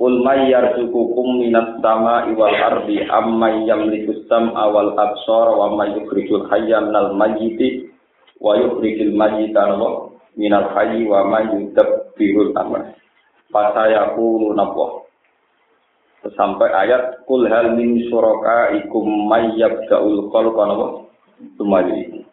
Qul 0.00 0.24
may 0.24 0.48
yarzuqukum 0.48 1.44
minas 1.44 1.76
sama 1.84 2.24
iwal 2.32 2.56
ardi 2.56 3.04
amma 3.04 3.52
yamliku 3.68 4.24
sam'a 4.32 4.72
wal 4.72 4.96
absar 4.96 5.52
wa 5.52 5.76
may 5.76 5.92
yukhrijul 5.92 6.48
hayya 6.48 6.80
minal 6.88 7.12
mayyiti 7.20 7.84
wa 8.40 8.56
yukhrijul 8.56 9.12
mayyita 9.12 9.76
minal 10.40 10.72
hayyi 10.72 11.04
wa 11.04 11.28
may 11.28 11.52
yudabbirul 11.52 12.56
amr. 12.56 12.96
Fasayaqulu 13.52 14.56
nabwa. 14.56 15.04
Sampai 16.32 16.72
ayat 16.72 17.20
kul 17.28 17.44
hal 17.52 17.76
min 17.76 18.00
syuraka 18.08 18.72
ikum 18.80 19.04
may 19.28 19.52
yabda'ul 19.60 20.32
khalqa 20.32 20.62
nabwa. 20.64 20.88
Sumali. 21.60 22.24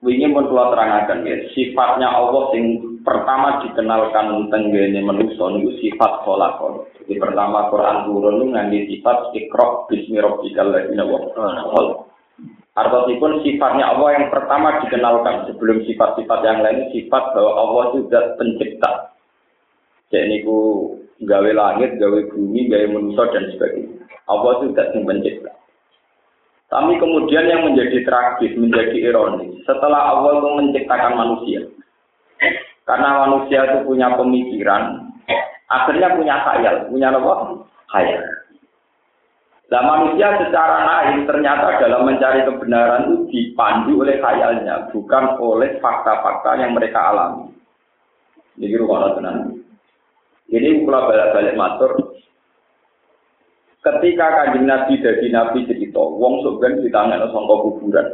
Wingi 0.00 0.30
pun 0.32 0.48
kula 0.48 0.72
terangaken 0.72 1.26
ya, 1.28 1.36
sifatnya 1.52 2.08
Allah 2.16 2.48
sing 2.54 2.96
pertama 3.08 3.64
dikenalkan 3.64 4.52
tenggene 4.52 5.00
manusia 5.00 5.48
niku 5.48 5.72
sifat 5.80 6.28
kholaqon. 6.28 6.84
Jadi 7.00 7.16
pertama 7.16 7.72
Quran 7.72 8.04
turun 8.04 8.36
niku 8.36 8.46
ngangge 8.52 8.80
sifat 8.92 9.32
ikra 9.32 9.88
bismi 9.88 10.20
rabbikal 10.20 10.68
ladzi 10.68 10.92
Artinya 12.78 13.42
sifatnya 13.42 13.84
Allah 13.90 14.08
yang 14.14 14.26
pertama 14.30 14.78
dikenalkan 14.86 15.50
sebelum 15.50 15.82
sifat-sifat 15.82 16.40
yang 16.46 16.62
lain 16.62 16.86
sifat 16.94 17.34
bahwa 17.34 17.52
Allah 17.58 17.84
zat 18.06 18.38
pencipta. 18.38 19.18
Jadi 20.14 20.38
niku 20.38 20.58
gawe 21.26 21.50
langit, 21.58 21.98
gawe 21.98 22.20
bumi, 22.30 22.70
gawe 22.70 22.86
manusia 22.92 23.24
dan 23.34 23.50
sebagainya. 23.50 23.98
Allah 24.30 24.52
zat 24.78 24.94
yang 24.94 25.10
pencipta. 25.10 25.50
Tapi 26.70 26.92
kemudian 27.00 27.50
yang 27.50 27.66
menjadi 27.66 28.04
tragis, 28.04 28.54
menjadi 28.54 29.10
ironis, 29.10 29.58
setelah 29.64 30.14
Allah 30.14 30.38
itu 30.38 30.48
menciptakan 30.62 31.12
manusia. 31.16 31.64
Karena 32.88 33.28
manusia 33.28 33.68
itu 33.68 33.84
punya 33.84 34.08
pemikiran, 34.16 35.12
akhirnya 35.68 36.16
punya 36.16 36.36
khayal, 36.40 36.88
punya 36.88 37.12
apa? 37.12 37.32
Khayal. 37.92 38.22
Nah 39.68 39.82
manusia 39.84 40.32
secara 40.40 40.76
naif 40.88 41.28
ternyata 41.28 41.76
dalam 41.76 42.08
mencari 42.08 42.40
kebenaran 42.48 43.04
itu 43.04 43.16
dipandu 43.28 44.00
oleh 44.00 44.16
khayalnya, 44.16 44.88
bukan 44.88 45.36
oleh 45.36 45.76
fakta-fakta 45.84 46.56
yang 46.64 46.72
mereka 46.72 47.12
alami. 47.12 47.52
Ini 48.56 48.80
rumah 48.80 49.12
tenang. 49.12 49.60
Ini 50.48 50.88
kalau 50.88 51.12
balik-balik 51.12 51.54
matur, 51.60 51.92
Ketika 53.78 54.26
kanjeng 54.34 54.66
Nabi 54.66 54.98
dari 54.98 55.30
Nabi 55.30 55.62
cerita, 55.64 56.02
wong 56.02 56.42
sebenarnya 56.42 56.82
di 56.82 56.90
tangan 56.90 57.30
sangka 57.30 57.56
kuburan. 57.62 58.06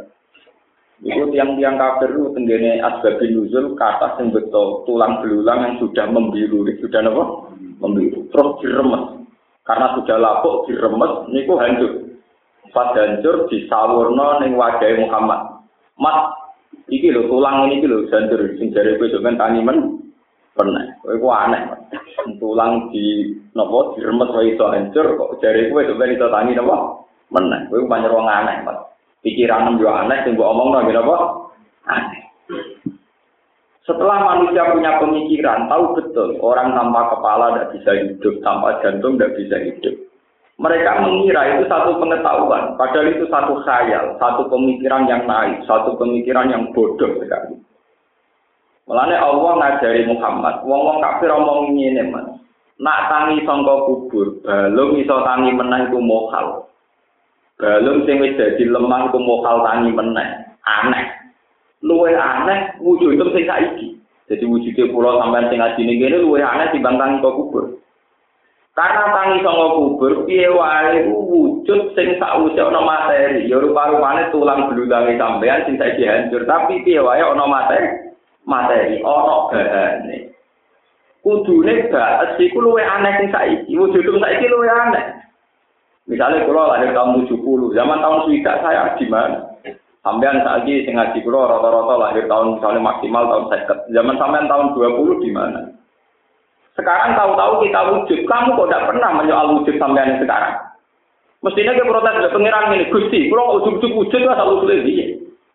Itu 1.03 1.27
tiang-tiang 1.33 1.75
kafir 1.75 2.15
itu 2.15 2.31
tenggene 2.31 2.79
asbabin 2.79 3.35
nuzul 3.35 3.75
kata 3.75 4.15
sing 4.15 4.31
betul 4.31 4.87
tulang 4.87 5.19
belulang 5.19 5.59
yang 5.67 5.73
sudah 5.83 6.07
membiru, 6.07 6.63
sudah 6.79 7.03
apa? 7.03 7.23
Membiru. 7.83 8.31
Terus 8.31 8.49
diremes. 8.63 9.27
Karena 9.67 9.91
sudah 9.99 10.15
lapuk 10.15 10.71
diremes, 10.71 11.27
niku 11.35 11.59
hancur. 11.59 12.15
Pas 12.71 12.95
hancur 12.95 13.51
disawurno 13.51 14.39
ning 14.39 14.55
wajah 14.55 14.95
Muhammad. 15.03 15.67
Mas, 15.99 16.31
iki 16.87 17.11
lho 17.11 17.27
tulang 17.27 17.67
ini 17.67 17.83
iki 17.83 17.87
lho 17.91 18.07
hancur 18.07 18.39
sing 18.55 18.71
jare 18.71 18.95
kowe 18.95 19.11
sampean 19.11 19.35
tani 19.35 19.59
men 19.59 19.99
pernah. 20.55 20.95
Kowe 21.03 21.31
aneh. 21.35 21.75
tulang 22.41 22.89
di 22.89 23.35
nopo 23.53 23.93
diremet 23.93 24.29
wae 24.33 24.57
iso 24.57 24.65
hancur 24.65 25.13
kok 25.13 25.31
jare 25.43 25.69
kowe 25.69 25.85
sampe 25.85 26.05
iso 26.09 26.27
tangi 26.33 26.57
nopo 26.57 27.05
meneh 27.29 27.69
kowe 27.69 27.85
pancen 27.85 28.09
wong 28.09 28.25
aneh 28.25 28.65
Pak 28.65 28.94
pikiran 29.25 29.81
yo 29.81 29.89
aneh 29.89 30.21
sing 30.21 30.37
mbok 30.37 30.53
omongno 30.53 30.85
napa 30.85 31.15
aneh 31.89 32.21
setelah 33.85 34.17
manusia 34.17 34.73
punya 34.73 34.97
pemikiran, 34.97 35.69
tahu 35.69 35.93
betul 35.93 36.41
orang 36.41 36.73
tanpa 36.73 37.05
kepala 37.13 37.53
tidak 37.53 37.69
bisa 37.77 37.91
hidup, 37.93 38.33
tanpa 38.41 38.81
jantung 38.81 39.13
tidak 39.13 39.37
bisa 39.37 39.61
hidup. 39.61 39.95
Mereka 40.57 41.05
mengira 41.05 41.53
itu 41.53 41.69
satu 41.69 42.01
pengetahuan, 42.01 42.73
padahal 42.81 43.13
itu 43.13 43.29
satu 43.29 43.61
khayal, 43.61 44.17
satu 44.17 44.49
pemikiran 44.49 45.05
yang 45.05 45.29
naik, 45.29 45.61
satu 45.69 45.93
pemikiran 46.01 46.49
yang 46.49 46.73
bodoh 46.73 47.13
sekali. 47.21 47.61
Mulane 48.89 49.17
Allah 49.21 49.51
ngajari 49.53 50.09
Muhammad, 50.09 50.65
wong-wong 50.65 50.97
kafir 51.05 51.29
omong 51.29 51.77
ngene, 51.77 52.09
Mas. 52.09 52.27
Nak 52.81 52.99
tangi 53.07 53.45
sangka 53.45 53.85
kubur, 53.85 54.41
balung 54.41 54.97
iso 54.97 55.15
tangi 55.21 55.53
meneh 55.53 55.87
iku 55.87 56.01
mokal. 56.01 56.67
Balung 57.55 58.03
sing 58.03 58.19
wis 58.19 58.35
dadi 58.35 58.67
lemah 58.67 59.07
iku 59.07 59.19
mokal 59.19 59.63
tangi 59.63 59.95
meneh. 59.95 60.27
Aneh. 60.67 61.05
Luwe 61.79 62.11
aneh 62.11 62.75
wujud 62.83 63.15
itu 63.15 63.25
sing 63.31 63.47
saiki. 63.47 63.87
Jadi 64.27 64.43
wujudnya 64.43 64.91
pulau 64.91 65.21
sampai 65.21 65.47
sing 65.47 65.63
ngaji 65.63 65.81
ini 65.85 66.19
luwe 66.19 66.43
aneh 66.43 66.73
dibanding 66.75 67.23
tangi 67.23 67.23
kubur. 67.23 67.79
Karena 68.75 69.07
tangi 69.07 69.39
songo 69.39 69.67
kubur, 69.79 70.27
piye 70.27 70.51
wae 70.51 71.07
wujud 71.07 71.95
sing 71.95 72.19
sakwise 72.19 72.59
ana 72.59 72.83
materi. 72.83 73.47
Ya 73.47 73.55
rupa-rupane 73.63 74.35
tulang 74.35 74.67
bludange 74.67 75.15
sampean 75.15 75.63
sing 75.63 75.79
saiki 75.79 76.03
hancur, 76.03 76.43
tapi 76.43 76.83
piye 76.83 76.99
wae 76.99 77.23
ana 77.23 77.47
materi. 77.47 78.11
Materi 78.43 78.99
ana 78.99 79.35
bahane. 79.47 80.17
Kudune 81.23 81.87
baes 81.87 82.35
iku 82.35 82.59
luwe 82.59 82.83
aneh 82.83 83.15
sing 83.15 83.31
saiki. 83.31 83.79
Wujud 83.79 84.03
sing 84.03 84.19
saiki 84.19 84.51
luwe 84.51 84.67
aneh. 84.67 85.14
Misalnya 86.05 86.45
kalau 86.45 86.69
lahir 86.69 86.93
tahun 86.93 87.25
70, 87.25 87.73
zaman 87.73 87.97
tahun 87.97 88.17
swida 88.29 88.53
saya 88.61 88.93
di 88.93 89.05
mana? 89.09 89.57
Sampean 90.05 90.37
saiki 90.45 90.85
sing 90.85 90.93
ngaji 90.93 91.17
kula 91.25 91.49
rata-rata 91.49 91.95
lahir 91.97 92.29
tahun 92.29 92.61
misalnya 92.61 92.81
maksimal 92.85 93.23
tahun 93.25 93.43
50. 93.89 93.97
Zaman 93.97 94.15
sampean 94.21 94.45
tahun 94.45 94.65
20 94.77 95.25
di 95.25 95.29
mana? 95.33 95.59
Sekarang 96.77 97.17
tahu-tahu 97.17 97.65
kita 97.65 97.81
wujud, 97.89 98.19
kamu 98.29 98.53
kok 98.53 98.67
tidak 98.69 98.85
pernah 98.85 99.09
menyoal 99.17 99.47
wujud 99.57 99.75
sampean 99.81 100.21
sekarang? 100.21 100.53
Mestinya 101.41 101.73
kita 101.73 101.89
protes 101.89 102.15
dari 102.21 102.33
pengiran 102.37 102.73
ini, 102.77 102.85
Gusti, 102.93 103.19
kalau 103.33 103.57
wujud-wujud 103.57 103.91
wujud 103.97 104.19
itu 104.21 104.29
asal 104.29 104.61
dia. 104.65 105.05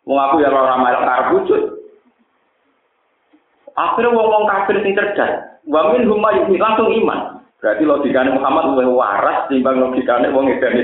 Mau 0.02 0.18
aku 0.18 0.42
ya 0.42 0.50
orang 0.50 0.66
ramai 0.66 0.98
karep 0.98 1.28
wujud. 1.38 1.62
Akhirnya 3.78 4.10
wong-wong 4.10 4.50
kafir 4.50 4.82
sing 4.82 4.98
cerdas, 4.98 5.62
wa 5.70 5.94
min 5.94 6.10
huma 6.10 6.34
langsung 6.34 6.90
iman. 6.90 7.29
Berarti 7.60 7.84
logikanya 7.84 8.32
Muhammad 8.40 8.72
lebih 8.72 8.96
waras 8.96 9.44
timbang 9.52 9.76
logikanya 9.76 10.32
wong 10.32 10.48
edan 10.48 10.80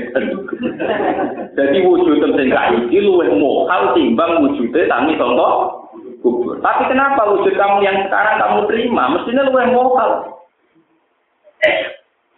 Jadi 1.57 1.77
wujud 1.81 2.21
sing 2.37 2.53
iki 2.53 3.01
luwih 3.01 3.33
mokal 3.33 3.97
timbang 3.97 4.45
wujudnya 4.45 4.85
tangi 4.85 5.17
contoh 5.17 5.89
kubur. 6.21 6.61
Tapi 6.61 6.85
kenapa 6.85 7.33
wujud 7.33 7.53
kamu 7.57 7.81
yang 7.81 7.97
sekarang 8.05 8.37
kamu 8.37 8.59
terima? 8.69 9.09
Mestinya 9.09 9.49
yang 9.49 9.73
mokal. 9.73 10.09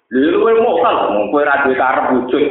Lu 0.10 0.42
yang 0.42 0.64
mokal, 0.66 0.96
mau 1.14 1.30
kue 1.30 1.44
radio 1.46 1.76
karep 1.78 2.06
wujud. 2.18 2.46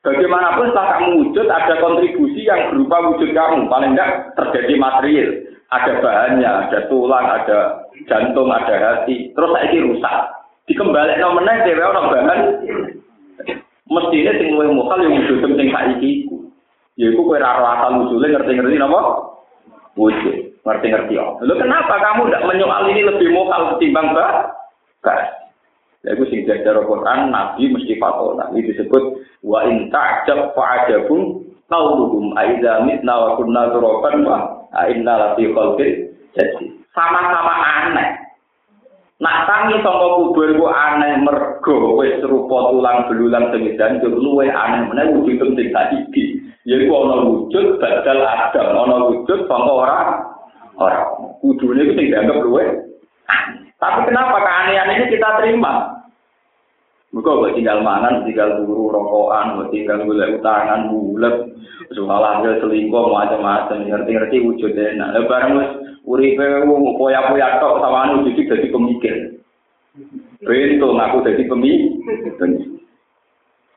Bagaimanapun 0.00 0.72
setelah 0.72 0.96
kamu 0.96 1.08
wujud, 1.20 1.46
ada 1.50 1.74
kontribusi 1.76 2.48
yang 2.48 2.72
berupa 2.72 2.96
wujud 3.12 3.36
kamu. 3.36 3.68
Paling 3.68 3.92
enggak 3.92 4.32
terjadi 4.32 4.74
material. 4.80 5.28
Ada 5.70 6.02
bahannya, 6.02 6.50
ada 6.66 6.78
tulang, 6.90 7.26
ada 7.30 7.86
jantung, 8.10 8.50
ada 8.50 8.74
hati. 8.74 9.30
Terus 9.30 9.50
saya 9.54 9.78
rusak. 9.86 10.16
Dikembali 10.66 11.18
nomornya, 11.18 11.62
dewe 11.62 11.82
orang 11.82 12.10
bahan. 12.10 12.40
Mestinya 13.90 14.32
sing 14.38 14.54
luwih 14.54 14.70
mokal 14.70 15.02
yang 15.02 15.18
wujud 15.18 15.42
sing 15.42 15.68
saiki 15.70 16.22
iku. 16.22 16.38
Ya 16.94 17.10
iku 17.10 17.26
kowe 17.26 17.38
ora 17.38 17.74
asal 17.74 18.06
usule 18.06 18.30
ngerti-ngerti 18.30 18.78
napa? 18.78 19.30
wujud. 19.98 20.36
Ngerti-ngerti 20.62 21.18
ya. 21.18 21.26
Lalu 21.42 21.54
kenapa 21.58 21.94
kamu 21.98 22.30
tidak 22.30 22.46
menyoal 22.46 22.84
ini 22.86 23.02
lebih 23.02 23.28
mokal 23.34 23.74
ketimbang 23.74 24.14
bahas? 24.14 24.54
Ya 26.00 26.16
itu 26.16 26.24
sing 26.32 26.48
jajar 26.48 26.80
Quran 26.80 27.28
Nabi 27.28 27.68
mesti 27.68 27.98
fatona. 28.00 28.48
Ini 28.54 28.72
disebut 28.72 29.20
wa 29.44 29.60
in 29.68 29.92
ta'jab 29.92 30.56
fa'ajabun 30.56 31.49
qauluhum 31.70 32.34
aidza 32.34 32.82
mitna 32.82 33.14
wa 33.14 33.30
kunna 33.38 33.70
turaban 33.70 34.26
wa 34.26 34.38
inna 34.90 35.14
la 35.14 35.28
khalqin 35.38 36.10
jadi 36.34 36.66
sama-sama 36.94 37.54
aneh. 37.58 38.08
Nak 39.20 39.44
tangi 39.44 39.76
saka 39.84 40.06
kubur 40.16 40.48
ku 40.56 40.64
aneh 40.64 41.20
mergo 41.20 42.00
wis 42.00 42.16
serupa 42.24 42.72
tulang 42.72 43.04
belulang 43.04 43.52
sing 43.52 43.76
dancur 43.76 44.16
luwe 44.16 44.48
aneh 44.48 44.88
meneh 44.88 45.12
wujud 45.12 45.36
sing 45.56 45.68
saiki. 45.68 46.40
Yaiku 46.64 46.92
ana 46.92 47.24
wujud 47.28 47.80
badal 47.80 48.20
adam, 48.24 48.68
ana 48.80 48.96
wujud 49.12 49.44
saka 49.44 49.70
ora 49.70 50.00
ora. 50.80 51.00
Kudune 51.44 51.84
iku 51.84 51.92
sing 52.00 52.06
dianggap 52.08 52.40
luwe. 52.40 52.64
Tapi 53.80 54.00
kenapa 54.08 54.36
keanehan 54.40 54.92
ini 54.92 55.12
kita 55.12 55.28
terima? 55.40 55.99
Muka 57.10 57.42
buat 57.42 57.58
tinggal 57.58 57.82
mangan, 57.82 58.22
tinggal 58.22 58.62
turu, 58.62 58.86
rokokan, 58.86 59.58
buat 59.58 59.74
tinggal 59.74 60.06
gula 60.06 60.30
utangan, 60.30 60.94
bulat, 60.94 61.42
soal 61.90 62.22
hasil 62.22 62.62
selingkuh, 62.62 63.10
macam-macam, 63.10 63.82
ngerti-ngerti 63.82 64.38
wujudnya. 64.46 64.94
Nah, 64.94 65.18
lebaran 65.18 65.58
mas, 65.58 65.70
uripe 66.06 66.38
poya-poya 66.70 67.58
tok 67.58 67.82
sama 67.82 67.98
anu 68.06 68.30
jadi 68.30 68.54
jadi 68.54 68.66
pemikir. 68.70 69.14
Bento 70.38 70.88
ngaku 70.94 71.26
jadi 71.26 71.42
pemikir. 71.50 71.98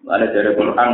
Ada 0.04 0.30
dari 0.30 0.54
Quran, 0.54 0.90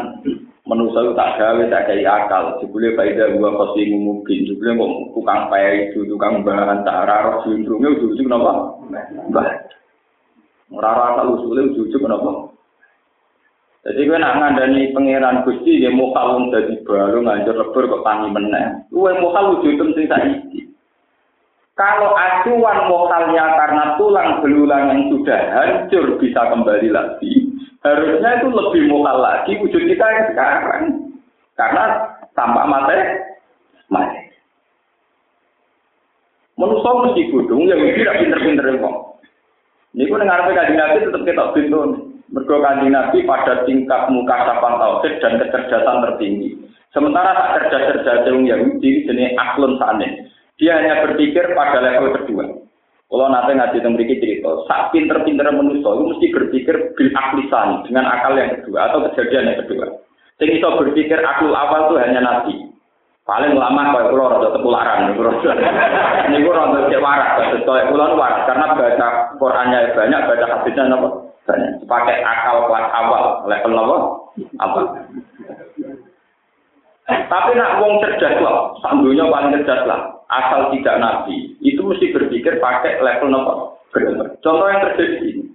manusia 0.63 1.01
itu 1.01 1.11
tak 1.19 1.41
gawe, 1.41 1.63
tak 1.67 1.85
kayak 1.91 2.29
akal. 2.29 2.55
Jebule 2.61 2.93
faida 2.95 3.35
gua 3.35 3.51
pasti 3.57 3.89
mungkin. 3.89 4.47
Jebule 4.47 4.79
kok 4.79 4.91
tukang 5.17 5.41
payah 5.51 5.91
itu, 5.91 6.07
tukang 6.07 6.45
bahan, 6.45 6.87
tak 6.87 7.03
arah, 7.03 7.43
sindromnya 7.43 7.99
ujung-ujung 7.99 8.31
kenapa? 8.31 8.53
Bah. 9.33 9.49
Ora 10.69 10.89
rasa 10.93 11.25
usule 11.25 11.73
ujug 11.73 11.97
kenapa? 11.97 12.53
Jadi 13.89 14.05
gue 14.05 14.19
nak 14.19 14.37
ngandani 14.37 14.91
pangeran 14.91 15.41
Gusti 15.47 15.79
dia 15.79 15.89
mau 15.89 16.11
kalung 16.11 16.51
jadi 16.51 16.83
baru 16.83 17.23
ngajar 17.23 17.55
lebur 17.57 17.87
kok 17.87 18.03
tangi. 18.05 18.29
Gue 18.91 19.11
mau 19.17 19.33
kalung 19.33 19.63
wujud 19.63 19.95
sing 19.95 20.05
saiki. 20.05 20.67
Kalau 21.79 22.11
acuan 22.11 22.91
mokalnya 22.91 23.55
karena 23.55 23.95
tulang 23.95 24.43
belulang 24.43 24.91
yang 24.91 25.01
sudah 25.15 25.41
hancur 25.55 26.19
bisa 26.19 26.51
kembali 26.51 26.91
lagi, 26.91 27.55
harusnya 27.79 28.43
itu 28.43 28.47
lebih 28.51 28.91
mokal 28.91 29.15
lagi 29.23 29.55
wujud 29.63 29.87
kita 29.87 30.05
yang 30.05 30.25
sekarang. 30.35 30.83
Karena 31.55 31.83
tampak 32.35 32.67
mati, 32.67 32.99
mati. 33.87 34.21
Manusia 36.59 36.91
mesti 36.91 37.31
gudung 37.31 37.63
yang 37.63 37.79
tidak 37.79 38.27
pinter-pinter 38.27 38.75
kok. 38.83 39.08
Ini 39.97 40.05
pun 40.05 40.21
dengar 40.21 40.45
kajian 40.45 40.77
Nabi 40.77 41.01
tetap 41.01 41.21
kita 41.25 41.45
pintu. 41.57 41.79
Kajian 42.29 42.93
Nabi 42.93 43.25
pada 43.25 43.65
tingkat 43.65 44.01
muka 44.13 44.37
sapan 44.45 44.73
tauhid 44.77 45.13
dan 45.17 45.33
kecerdasan 45.41 45.97
tertinggi. 46.05 46.49
Sementara 46.93 47.33
tak 47.37 47.69
cerdas-cerdas 47.69 48.25
yang 48.25 48.45
Yahudi 48.45 49.05
jenis 49.05 49.33
aklun 49.37 49.77
sane. 49.81 50.29
Dia 50.57 50.77
hanya 50.81 51.05
berpikir 51.05 51.53
pada 51.53 51.81
level 51.81 52.17
kedua. 52.17 52.45
Kalau 53.09 53.25
nanti 53.25 53.57
ngaji 53.57 53.77
tentang 53.81 53.97
berikut 53.97 54.21
cerita, 54.21 54.51
saat 54.69 54.93
pinter-pinter 54.93 55.49
manusia 55.49 55.81
itu 55.81 56.03
mesti 56.13 56.27
berpikir 56.29 56.75
bil 56.93 57.09
aklisan 57.17 57.81
dengan 57.89 58.05
akal 58.05 58.37
yang 58.37 58.53
kedua 58.53 58.85
atau 58.85 59.01
kejadian 59.09 59.49
yang 59.49 59.59
kedua. 59.65 59.85
Sing 60.37 60.49
iso 60.53 60.77
berpikir 60.77 61.17
akal 61.17 61.49
awal 61.49 61.89
itu 61.89 61.95
hanya 61.97 62.21
nabi. 62.21 62.68
Paling 63.29 63.53
lama 63.53 63.93
kalau 63.93 64.09
pulau 64.09 64.25
rada 64.33 64.49
tepularan, 64.57 65.13
ini 65.13 66.41
gue 66.41 66.49
rada 66.49 66.97
waras, 66.97 67.29
kalau 67.61 67.85
pulau 67.93 68.17
waras 68.17 68.41
karena 68.49 68.73
baca 68.73 69.07
Qurannya 69.37 69.93
banyak, 69.93 70.21
baca 70.25 70.45
hadisnya 70.49 70.89
apa 70.89 71.07
banyak. 71.45 71.71
Pakai 71.85 72.25
akal 72.25 72.65
kelas 72.65 72.87
awal, 72.89 73.45
level 73.45 73.77
apa? 73.77 73.97
Apa? 74.65 74.79
Tapi 77.29 77.49
nak 77.53 77.77
wong 77.77 78.01
cerdas 78.01 78.41
lah, 78.41 78.73
sambilnya 78.81 79.29
paling 79.29 79.61
cerdas 79.61 79.85
lah. 79.85 80.25
Asal 80.33 80.73
tidak 80.73 80.97
nabi, 80.97 81.53
itu 81.61 81.85
mesti 81.85 82.09
berpikir 82.09 82.57
pakai 82.57 82.97
level 82.97 83.29
apa? 83.29 83.53
Contoh 84.41 84.65
yang 84.73 84.81
terjadi 84.89 85.45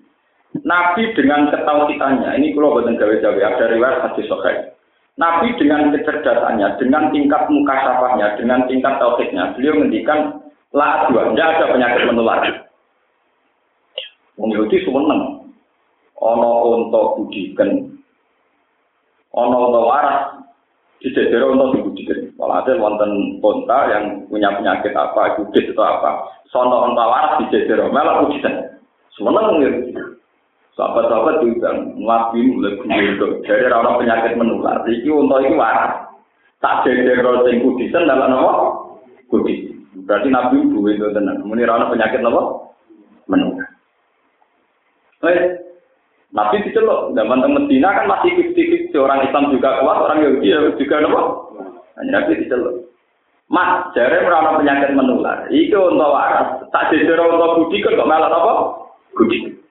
Nabi 0.62 1.10
dengan 1.18 1.50
ketauhidannya, 1.50 2.38
ini 2.38 2.54
kalau 2.54 2.78
buatan 2.78 2.94
gawe-gawe 2.94 3.42
ada 3.42 3.64
riwayat 3.74 3.98
hadis 4.06 4.30
sokai. 4.30 4.73
Nabi 5.14 5.54
dengan 5.54 5.94
kecerdasannya, 5.94 6.74
dengan 6.82 7.14
tingkat 7.14 7.46
muka 7.46 7.74
sapahnya, 7.86 8.34
dengan 8.34 8.66
tingkat 8.66 8.98
tauhidnya, 8.98 9.54
beliau 9.54 9.78
menghentikan 9.78 10.42
la 10.74 11.06
dua, 11.06 11.30
tidak 11.30 11.50
ada 11.54 11.66
penyakit 11.70 12.02
menular. 12.10 12.42
Wong 14.34 14.50
Yahudi 14.50 14.82
seneng. 14.82 15.22
Ono 16.18 16.52
untuk 16.74 17.20
budikan, 17.20 17.94
ono 19.30 19.56
untuk 19.70 19.86
waras, 19.86 20.40
di 20.98 21.12
daerah 21.14 21.52
untuk 21.52 21.78
dibudikan. 21.78 22.32
Ada 22.34 22.80
wonten 22.80 23.38
konta 23.38 23.78
yang 23.92 24.04
punya 24.30 24.50
penyakit 24.56 24.94
apa, 24.94 25.36
judit 25.38 25.74
atau 25.74 25.84
apa, 25.84 26.10
sono 26.50 26.90
untuk 26.90 27.06
waras 27.06 27.38
di 27.38 27.54
daerah, 27.54 27.86
malah 27.92 28.26
budikan. 28.26 28.82
Seneng 29.14 29.62
Yahudi. 29.62 29.94
Sahabat-sahabat 30.74 31.38
juga 31.46 31.70
Nabi 31.94 32.50
mulai 32.50 32.74
gunung 32.74 33.42
Jadi 33.46 33.70
orang 33.70 33.98
penyakit 34.02 34.34
menular. 34.34 34.82
Iki 34.82 35.06
untuk 35.06 35.38
itu 35.46 35.54
waras. 35.54 36.10
Tak 36.58 36.82
jadi 36.82 37.22
kalau 37.22 37.46
sing 37.46 37.62
kudisen 37.62 38.10
dalam 38.10 38.26
nama 38.26 38.74
kudis. 39.30 39.70
Berarti 40.02 40.28
Nabi 40.34 40.66
itu 40.66 40.78
itu 40.90 41.06
tenang. 41.14 41.46
Muni 41.46 41.62
orang 41.62 41.94
penyakit 41.94 42.18
apa? 42.26 42.42
Menular. 43.30 43.68
Eh, 45.30 45.40
Nabi 46.34 46.66
diceluk. 46.66 47.14
Zaman 47.14 47.38
teng 47.38 47.54
Medina 47.54 47.94
kan 47.94 48.10
masih 48.10 48.34
fiktif 48.34 48.90
Orang 48.98 49.22
Islam 49.22 49.54
juga 49.54 49.78
kuat, 49.78 49.98
orang 50.10 50.26
Yahudi 50.42 50.82
juga 50.82 51.06
apa? 51.06 51.22
Hanya 52.02 52.10
Nabi 52.18 52.42
diceluk. 52.42 52.90
Mas, 53.46 53.94
jare 53.94 54.26
orang 54.26 54.58
penyakit 54.58 54.90
menular. 54.98 55.46
Iki 55.54 55.70
untuk 55.70 56.10
waras. 56.10 56.66
Tak 56.74 56.90
jadi 56.90 57.14
untuk 57.14 57.62
budi 57.62 57.78
kok 57.78 57.94
malah 58.02 58.26
apa? 58.26 58.52
Budi. 59.14 59.63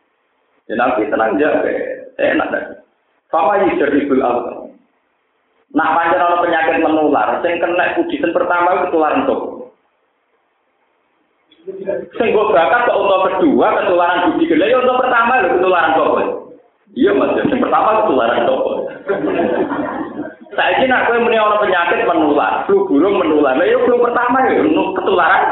Ya 0.71 0.73
nanti 0.79 1.11
tenang 1.11 1.35
jaga, 1.35 1.71
enak 2.15 2.47
dah. 2.47 2.63
Fama 3.27 3.67
yusribul 3.67 4.23
al. 4.23 4.71
Nak 5.73 5.91
panjang 5.97 6.21
orang 6.21 6.43
penyakit 6.45 6.75
menular, 6.85 7.41
sing 7.41 7.57
kena 7.57 7.97
kudisan 7.97 8.31
pertama 8.31 8.85
ketularan 8.85 9.25
tuh. 9.25 9.73
Sing 12.19 12.27
gue 12.35 12.45
bakat 12.51 12.91
kok 12.91 12.99
untuk 12.99 13.23
kedua 13.23 13.67
ketularan 13.79 14.35
budi 14.35 14.51
gede 14.51 14.67
ya 14.67 14.83
untuk 14.83 14.99
pertama 14.99 15.39
lho 15.39 15.55
ketularan 15.55 15.95
toko. 15.95 16.19
Iya 16.93 17.11
mas, 17.15 17.39
yang 17.39 17.57
pertama 17.63 18.03
ketularan 18.03 18.43
toko. 18.43 18.71
Saya 20.53 20.71
ini 20.77 20.85
nak 20.91 21.09
kue 21.09 21.17
meni 21.17 21.41
orang 21.41 21.63
penyakit 21.63 22.05
menular, 22.05 22.67
flu 22.69 22.85
burung 22.85 23.17
menular. 23.17 23.57
Nah, 23.57 23.65
ya 23.65 23.79
flu 23.81 23.95
pertama 23.97 24.45
ya 24.45 24.59
ketularan. 24.93 25.43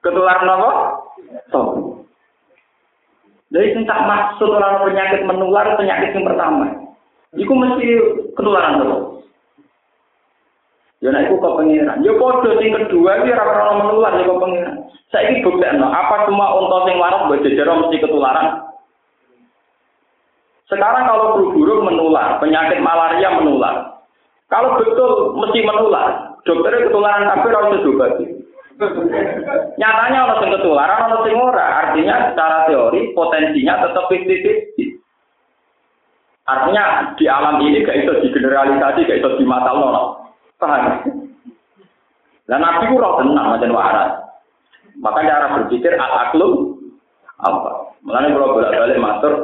Ketularan 0.00 0.48
apa? 0.48 0.70
Toko. 1.50 2.03
Jadi 3.54 3.86
tak 3.86 4.02
maksud 4.10 4.50
orang 4.50 4.82
penyakit 4.82 5.22
menular 5.22 5.78
penyakit 5.78 6.10
yang 6.10 6.26
pertama. 6.26 6.74
Iku 7.38 7.54
mesti 7.54 7.86
ketularan 8.34 8.82
toko. 8.82 8.98
Ya 10.98 11.14
nek 11.14 11.30
iku 11.30 11.38
kok 11.38 11.62
pengiran. 11.62 12.02
Ya 12.02 12.18
padha 12.18 12.50
sing 12.58 12.74
kedua 12.74 13.22
iki 13.22 13.30
ora 13.30 13.46
ora 13.46 13.74
menular 13.78 14.12
ya 14.18 14.26
kok 14.26 14.42
pengiran. 14.42 14.74
Saiki 15.14 15.46
buktekno 15.46 15.86
apa 15.86 16.26
cuma 16.26 16.50
unta 16.58 16.78
sing 16.90 16.98
waras 16.98 17.30
mbok 17.30 17.46
mesti 17.46 18.02
ketularan. 18.02 18.66
Sekarang 20.66 21.06
kalau 21.06 21.38
flu 21.38 21.54
burung 21.54 21.86
menular, 21.86 22.42
penyakit 22.42 22.82
malaria 22.82 23.38
menular. 23.38 24.02
Kalau 24.50 24.74
betul 24.82 25.38
mesti 25.38 25.62
menular, 25.62 26.34
dokternya 26.42 26.90
ketularan 26.90 27.30
ora 27.30 27.70
usah 27.70 27.80
diobati. 27.86 28.33
Nyatanya 29.78 30.18
orang 30.26 30.38
sing 30.42 30.50
ketularan, 30.58 31.06
orang 31.06 31.22
sing 31.22 31.34
ora. 31.38 31.66
Artinya 31.86 32.14
secara 32.32 32.58
teori 32.66 33.14
potensinya 33.14 33.74
tetap 33.86 34.04
50-50. 34.10 34.98
Artinya 36.44 36.84
di 37.16 37.24
alam 37.24 37.62
ini 37.64 37.80
gak 37.86 38.04
bisa 38.04 38.20
digeneralisasi, 38.20 39.06
gak 39.08 39.18
bisa 39.22 39.38
dimatal 39.40 39.76
Paham? 40.60 40.84
Dan 42.44 42.60
Nabi 42.60 42.92
ku 42.92 43.00
roh 43.00 43.16
tenang 43.20 43.56
macam 43.56 43.72
waras. 43.72 44.12
Maka 45.00 45.26
cara 45.26 45.46
berpikir 45.58 45.96
al 45.96 46.28
aklum 46.28 46.76
apa? 47.40 47.96
Mulanya 48.04 48.36
kalau 48.36 48.54
bolak 48.60 48.76
balik 48.76 49.00
matur, 49.00 49.34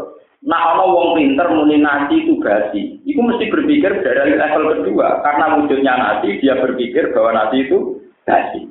nah 0.44 0.60
kalau 0.70 0.92
wong 0.92 1.08
pinter 1.16 1.48
muni 1.48 1.80
nasi 1.80 2.22
itu 2.22 2.36
gasi, 2.44 3.00
itu 3.08 3.16
mesti 3.16 3.48
berpikir 3.48 4.04
dari 4.04 4.36
level 4.36 4.84
kedua 4.84 5.24
karena 5.24 5.58
wujudnya 5.58 5.94
nasi 5.96 6.38
dia 6.44 6.60
berpikir 6.60 7.16
bahwa 7.16 7.40
nasi 7.40 7.66
itu 7.66 8.04
gasi. 8.28 8.68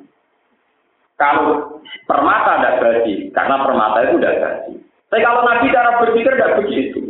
Kalau 1.20 1.76
permata 2.08 2.56
tidak 2.56 2.76
gasi, 2.80 3.28
karena 3.36 3.60
permata 3.60 4.08
itu 4.08 4.16
tidak 4.16 4.36
gasi. 4.40 4.72
Tapi 5.12 5.20
kalau 5.20 5.44
Nabi 5.44 5.68
cara 5.68 6.00
berpikir 6.00 6.32
tidak 6.32 6.56
begitu. 6.64 7.00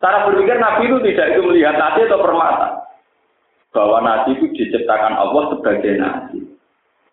Cara 0.00 0.24
berpikir 0.24 0.56
Nabi 0.56 0.88
itu 0.88 0.98
tidak 1.04 1.36
itu 1.36 1.40
melihat 1.44 1.76
nasi 1.76 2.08
atau 2.08 2.24
permata 2.24 2.68
bahwa 3.76 3.98
nasi 4.00 4.40
itu 4.40 4.46
diciptakan 4.56 5.20
Allah 5.20 5.52
sebagai 5.52 5.92
nasi. 6.00 6.38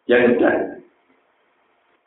Ya 0.08 0.23
sudah. 0.25 0.80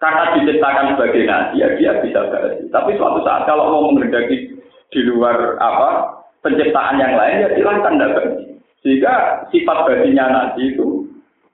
Karena 0.00 0.24
diciptakan 0.34 0.96
sebagai 0.96 1.22
nasi, 1.28 1.60
ya 1.60 1.68
dia 1.76 1.92
bisa 2.00 2.24
berarti. 2.26 2.66
Tapi 2.72 2.90
suatu 2.96 3.20
saat 3.22 3.44
kalau 3.44 3.68
mau 3.68 3.82
menghendaki 3.92 4.54
di 4.90 5.00
luar 5.06 5.60
apa 5.60 6.18
penciptaan 6.40 6.98
yang 6.98 7.14
lain, 7.14 7.44
ya 7.44 7.48
silahkan 7.52 7.94
tidak 8.00 8.12
berarti. 8.16 8.44
Sehingga 8.82 9.12
sifat 9.52 9.78
baginya 9.86 10.24
nasi 10.30 10.74
itu 10.74 11.06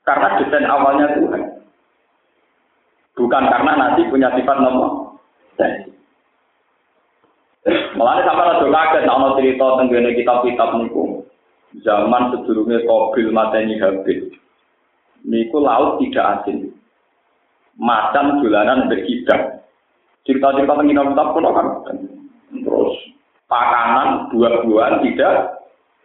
karena 0.06 0.40
desain 0.40 0.64
awalnya 0.64 1.12
Tuhan. 1.16 1.42
Bukan 3.18 3.44
karena 3.50 3.72
nasi 3.74 4.06
punya 4.06 4.30
sifat 4.38 4.62
nomor. 4.62 5.18
Malah 7.98 8.22
sampai 8.22 8.46
ada 8.46 8.64
kaget, 8.70 9.02
nama 9.04 9.34
cerita 9.34 9.66
tentang 9.76 10.14
kitab-kitab 10.14 10.70
niku 10.78 11.26
zaman 11.82 12.32
sebelumnya 12.32 12.80
Kobil 12.86 13.28
mateni 13.34 13.76
Habil. 13.82 14.32
Niku 15.26 15.58
laut 15.60 15.98
tidak 16.00 16.46
asin. 16.46 16.72
Macan 17.76 18.40
jalanan 18.40 18.86
berkidak. 18.86 19.66
Cerita-cerita 20.22 20.78
tentang 20.78 21.10
kitab 21.10 21.28
pun 21.34 21.46
kan. 21.50 21.68
Terus 22.54 22.94
pakanan 23.50 24.30
buah-buahan 24.32 25.02
tidak 25.04 25.34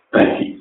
basi. 0.09 0.59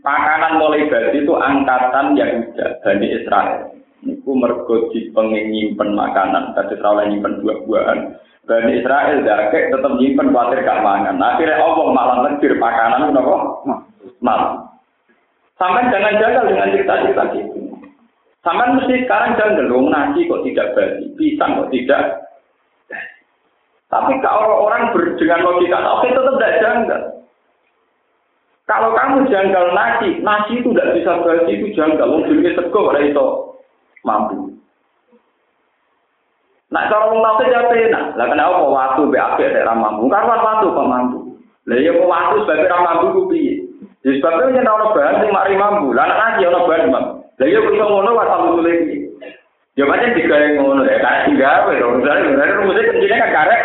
Pakanan 0.00 0.58
mulai 0.58 0.88
basi 0.88 1.22
itu 1.22 1.32
angkatan 1.36 2.16
Yahuda, 2.16 2.66
Bani 2.82 3.06
Israel. 3.12 3.67
Niku 4.28 4.44
mergo 4.44 4.92
pengen 4.92 5.56
nyimpen 5.56 5.96
makanan, 5.96 6.52
tadi 6.52 6.76
terlalu 6.76 7.16
nyimpen 7.16 7.40
buah-buahan. 7.40 7.98
Bani 8.44 8.76
Israel 8.76 9.24
dakek 9.24 9.72
tetap 9.72 9.88
nyimpen 9.96 10.36
khawatir 10.36 10.68
gak 10.68 10.84
mangan. 10.84 11.16
Akhirnya 11.16 11.56
Allah 11.56 11.88
malah 11.96 12.18
negir 12.28 12.52
makanan 12.60 13.08
kenapa? 13.08 13.36
Mal. 14.20 14.68
Sampai 15.56 15.88
jangan 15.88 16.20
jaga 16.20 16.44
dengan 16.44 16.68
cerita-cerita 16.76 17.24
gitu. 17.40 17.72
Sampai 18.44 18.76
mesti 18.76 19.08
sekarang 19.08 19.32
jangan 19.40 19.64
dong 19.64 19.88
nasi 19.88 20.28
kok 20.28 20.44
tidak 20.44 20.76
basi, 20.76 21.08
pisang 21.16 21.64
kok 21.64 21.72
tidak. 21.72 22.02
Tapi 23.88 24.12
kalau 24.20 24.68
orang 24.68 24.92
dengan 24.92 25.40
logika 25.40 25.80
oke 25.80 26.04
tetap 26.04 26.36
tidak 26.36 26.56
janggal. 26.60 27.02
Kalau 28.68 28.92
kamu 28.92 29.24
janggal 29.32 29.72
nasi, 29.72 30.20
nasi 30.20 30.60
itu 30.60 30.68
tidak 30.76 31.00
bisa 31.00 31.16
basi 31.24 31.50
itu 31.56 31.72
janggal. 31.72 32.12
Mungkin 32.12 32.44
sego 32.44 32.92
itu 32.92 33.47
mampu. 34.08 34.48
Nak 36.68 36.92
cara 36.92 37.08
wong 37.08 37.24
tau 37.24 37.40
ya 37.48 37.60
penak. 37.68 38.04
Lah 38.16 38.26
kenapa 38.28 38.60
waktu 38.60 39.08
be 39.08 39.16
apik 39.16 39.48
nek 39.56 39.64
ra 39.64 39.72
mampu? 39.72 40.04
Kan 40.12 40.28
waktu 40.28 40.68
kok 40.68 40.88
mampu. 40.88 41.18
Lah 41.64 41.76
ya 41.80 41.92
waktu 41.96 42.36
sebagai 42.44 42.68
ra 42.68 42.78
mampu 42.84 43.06
ku 43.16 43.20
piye? 43.32 43.64
Ya 44.04 44.12
sebabnya 44.20 44.60
yen 44.60 44.68
ana 44.68 44.92
bahan 44.92 45.20
sing 45.24 45.30
mari 45.32 45.56
mampu. 45.56 45.96
Lah 45.96 46.04
nek 46.08 46.36
iki 46.36 46.44
ana 46.44 46.60
bahan 46.68 46.92
mampu. 46.92 47.12
Lah 47.40 47.46
ya 47.48 47.58
iso 47.64 47.84
ngono 47.88 48.10
wae 48.12 48.28
sampe 48.28 48.48
sulit 48.56 48.76
iki. 48.84 48.98
Ya 49.78 49.84
macam 49.86 50.10
digawe 50.10 50.46
ngono 50.58 50.82
ya, 50.90 50.98
karek 50.98 51.30
sing 51.30 51.38
gawe, 51.38 51.70
misalnya 51.70 52.34
bener 52.34 52.50
rumusnya 52.58 52.90
kencine 52.90 53.14
kan 53.14 53.30
karek. 53.30 53.62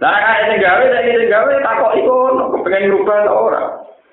Lah 0.00 0.16
karek 0.24 0.44
sing 0.48 0.58
gawe, 0.64 0.84
sing 0.88 1.28
gawe 1.28 1.52
takok 1.60 1.92
iku 2.00 2.14
kepengen 2.56 2.88
ngrubah 2.88 3.18
ta 3.28 3.32
ora. 3.36 3.62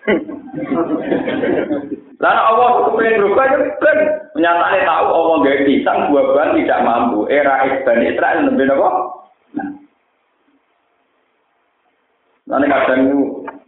Lalu 2.21 2.37
Allah 2.37 2.69
kepengen 2.85 3.17
berubah 3.25 3.45
ya 3.49 3.57
kan 3.81 3.97
menyatakan 4.37 4.85
tahu 4.85 5.07
Allah 5.09 5.35
gak 5.41 5.61
pisang 5.65 5.99
buah-buahan 6.13 6.53
tidak 6.53 6.83
mampu. 6.85 7.19
Era 7.33 7.65
Ibn 7.65 7.99
Israel 8.05 8.39
lebih 8.45 8.69
apa? 8.69 8.89
Nah, 9.57 9.69
nanti 12.45 12.65
kadang 12.69 12.99
itu 13.09 13.19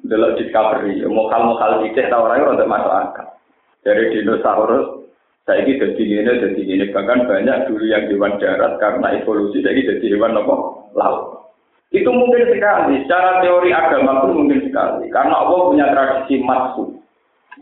delok 0.05 0.37
discovery, 0.37 1.01
mokal-mokal 1.09 1.81
tidak 1.81 2.13
tahu 2.13 2.29
orang 2.29 2.53
untuk 2.53 2.69
masuk 2.69 2.93
akal. 2.93 3.27
Dari 3.81 4.13
dinosaurus, 4.13 5.09
saya 5.49 5.65
ini 5.65 5.81
jadi 5.81 6.03
ini, 6.05 6.33
jadi 6.39 6.61
ini. 6.61 6.85
Bahkan 6.93 7.25
banyak 7.25 7.57
dulu 7.67 7.83
yang 7.89 8.05
hewan 8.05 8.37
darat 8.37 8.77
karena 8.77 9.17
evolusi, 9.17 9.65
saya 9.65 9.75
ini 9.75 9.89
jadi 9.97 10.05
hewan 10.13 10.37
apa? 10.37 10.55
Laut. 10.93 11.51
Itu 11.89 12.09
mungkin 12.09 12.53
sekali, 12.53 13.01
secara 13.03 13.41
teori 13.41 13.73
agama 13.73 14.23
pun 14.23 14.45
mungkin 14.45 14.61
sekali. 14.61 15.09
Karena 15.09 15.41
Allah 15.41 15.59
punya 15.67 15.85
tradisi 15.89 16.37
masuk 16.41 17.02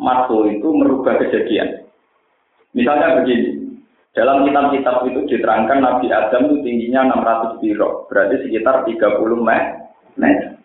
Mato 0.01 0.49
itu 0.49 0.65
merubah 0.73 1.21
kejadian. 1.21 1.85
Misalnya 2.73 3.21
begini, 3.21 3.77
dalam 4.17 4.43
kitab-kitab 4.43 5.05
itu 5.07 5.19
diterangkan 5.29 5.79
Nabi 5.79 6.09
Adam 6.09 6.49
itu 6.49 6.57
tingginya 6.65 7.13
600 7.21 7.61
biro, 7.61 8.09
berarti 8.09 8.41
sekitar 8.43 8.83
30 8.89 8.97
meter. 10.17 10.57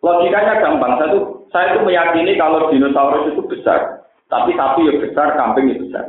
Logikanya 0.00 0.60
gampang, 0.60 0.96
saya 0.96 1.08
itu, 1.12 1.20
saya 1.52 1.66
itu 1.76 1.80
meyakini 1.84 2.32
kalau 2.36 2.68
dinosaurus 2.68 3.32
itu 3.32 3.42
besar, 3.48 4.04
tapi 4.32 4.52
sapi 4.56 4.88
ya 4.88 4.94
besar, 5.00 5.36
kambing 5.36 5.72
ya 5.72 5.76
besar. 5.76 6.04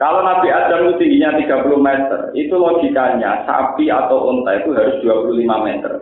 Kalau 0.00 0.24
Nabi 0.24 0.48
Adam 0.48 0.88
itu 0.88 1.04
tingginya 1.04 1.36
30 1.36 1.76
meter, 1.76 2.20
itu 2.32 2.54
logikanya 2.56 3.44
sapi 3.44 3.92
atau 3.92 4.32
unta 4.32 4.56
itu 4.56 4.72
harus 4.72 4.96
25 5.04 5.36
meter. 5.66 5.92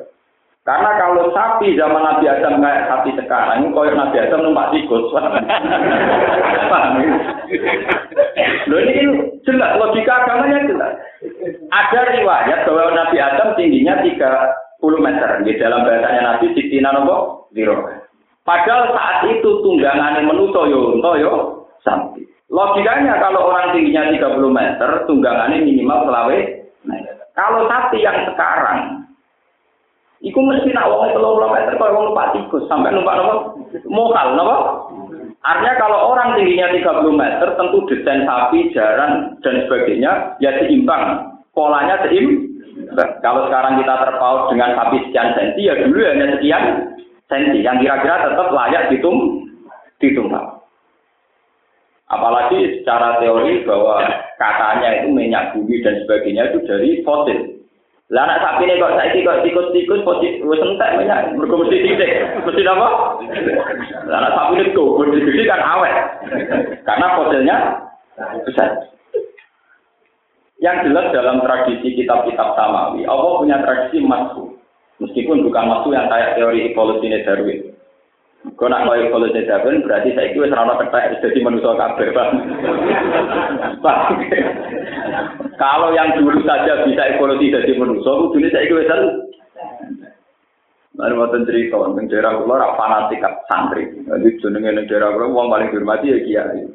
Karena 0.66 0.90
kalau 1.00 1.32
sapi 1.32 1.78
zaman 1.80 2.04
Nabi 2.04 2.28
Adam 2.28 2.60
kayak 2.60 2.86
sapi 2.92 3.10
sekarang, 3.16 3.64
ini 3.64 3.72
Nabi 3.72 4.16
Adam 4.20 4.40
numpak 4.44 4.68
tikus. 4.76 5.08
Paham 6.68 7.00
Loh 8.68 8.80
ini 8.84 9.02
jelas, 9.48 9.80
logika 9.80 10.28
agamanya 10.28 10.68
jelas. 10.68 10.92
Ada 11.72 12.00
riwayat 12.20 12.68
bahwa 12.68 12.92
Nabi 12.92 13.16
Adam 13.16 13.56
tingginya 13.56 14.04
30 14.04 15.00
meter. 15.00 15.30
Di 15.42 15.56
dalam 15.56 15.88
bahasanya 15.88 16.22
Nabi 16.36 16.52
Sitina 16.52 16.92
Nopo 16.92 17.48
Zero. 17.56 17.88
Padahal 18.44 18.92
saat 18.92 19.18
itu 19.28 19.50
tunggangan 19.64 20.20
yang 20.20 20.28
menuso 20.28 20.68
yo, 20.68 21.00
yo 21.00 21.32
sapi. 21.80 22.28
Logikanya 22.48 23.20
kalau 23.20 23.48
orang 23.48 23.72
tingginya 23.72 24.08
30 24.08 24.40
meter, 24.52 24.90
tunggangannya 25.08 25.64
minimal 25.64 26.08
selawe. 26.08 26.38
Kalau 27.36 27.60
sapi 27.68 28.04
yang 28.04 28.24
sekarang 28.28 29.07
Iku 30.18 30.38
mesti 30.42 30.74
nak 30.74 30.90
wong 30.90 31.14
puluh 31.14 31.46
meter 31.46 31.78
kalau 31.78 31.94
wong 31.94 32.04
numpak 32.10 32.34
tikus 32.34 32.66
sampai 32.66 32.90
numpak 32.90 33.14
nopo 33.14 33.34
mokal 33.86 34.34
nopo. 34.34 34.56
Artinya 35.38 35.74
kalau 35.78 36.10
orang 36.12 36.34
tingginya 36.34 36.74
30 36.74 37.14
meter 37.14 37.48
tentu 37.54 37.78
desain 37.86 38.26
sapi, 38.26 38.74
jaran 38.74 39.38
dan 39.46 39.64
sebagainya 39.64 40.34
ya 40.42 40.50
seimbang. 40.58 41.30
Polanya 41.54 42.02
seimbang. 42.02 42.48
Kalau 43.22 43.46
sekarang 43.46 43.78
kita 43.78 43.94
terpaut 44.02 44.50
dengan 44.50 44.74
sapi 44.74 44.98
sekian 45.06 45.34
senti 45.34 45.70
ya 45.70 45.74
dulu 45.78 45.98
hanya 45.98 46.26
sekian 46.38 46.64
senti 47.30 47.58
yang 47.62 47.78
kira-kira 47.78 48.26
tetap 48.26 48.48
layak 48.50 48.90
ditum 48.90 49.46
ditumpak. 50.02 50.58
Apalagi 52.08 52.80
secara 52.80 53.20
teori 53.20 53.68
bahwa 53.68 54.00
katanya 54.40 55.02
itu 55.02 55.08
minyak 55.12 55.52
bumi 55.52 55.84
dan 55.84 56.00
sebagainya 56.02 56.48
itu 56.50 56.58
dari 56.64 56.90
fosil. 57.04 57.57
Lah 58.08 58.24
anak 58.24 58.40
sapi 58.40 58.64
ini 58.64 58.80
kok 58.80 58.96
saiki 58.96 59.20
kok 59.20 59.44
tikus-tikus 59.44 60.00
posisi 60.00 60.40
wis 60.40 60.64
entek 60.64 60.96
minyak 60.96 61.28
mergo 61.36 61.60
mesti 61.60 61.76
titik. 61.76 62.08
Mesti 62.40 62.64
apa? 62.64 62.88
Lah 64.08 64.16
anak 64.24 64.32
sapi 64.32 64.52
ini 64.56 64.72
kok 64.72 64.96
gede 65.12 65.44
kan 65.44 65.60
awet. 65.60 65.94
Karena 66.88 67.06
fosilnya 67.20 67.56
besar. 68.48 68.88
Yang 70.58 70.90
jelas 70.90 71.06
dalam 71.14 71.38
tradisi 71.44 71.94
kitab-kitab 71.94 72.58
Samawi, 72.58 73.06
Allah 73.06 73.38
punya 73.38 73.62
tradisi 73.62 74.02
masuk. 74.02 74.58
Meskipun 74.98 75.46
bukan 75.46 75.64
masuk 75.70 75.94
yang 75.94 76.10
kayak 76.10 76.34
teori 76.34 76.74
evolusi 76.74 77.06
Darwin. 77.22 77.70
Kau 78.38 78.70
nak 78.70 78.86
mau 78.86 78.94
evolusi 78.94 79.42
Darwin 79.50 79.82
berarti 79.82 80.14
saya 80.14 80.30
itu 80.30 80.46
serana 80.46 80.78
ketek 80.78 81.18
jadi 81.22 81.38
manusia 81.42 81.74
kabeh, 81.74 82.14
Kalau 85.58 85.90
yang 85.90 86.14
dulu 86.14 86.38
saja 86.46 86.86
bisa 86.86 87.02
evolusi 87.18 87.50
jadi 87.50 87.74
manusia, 87.74 88.14
dunia 88.30 88.50
saya 88.54 88.62
itu 88.66 88.78
kan 88.86 89.00
Lalu 90.98 91.14
mau 91.14 91.30
cerita, 91.30 91.78
tentang 91.78 92.10
daerah 92.10 92.42
kula 92.42 92.74
fanatik 92.74 93.22
santri. 93.46 93.86
Jadi 94.02 94.34
jenenge 94.42 94.82
daerah 94.90 95.14
kula 95.14 95.30
wong 95.30 95.46
paling 95.46 95.70
dihormati 95.70 96.10
ya 96.10 96.18
kiai. 96.26 96.66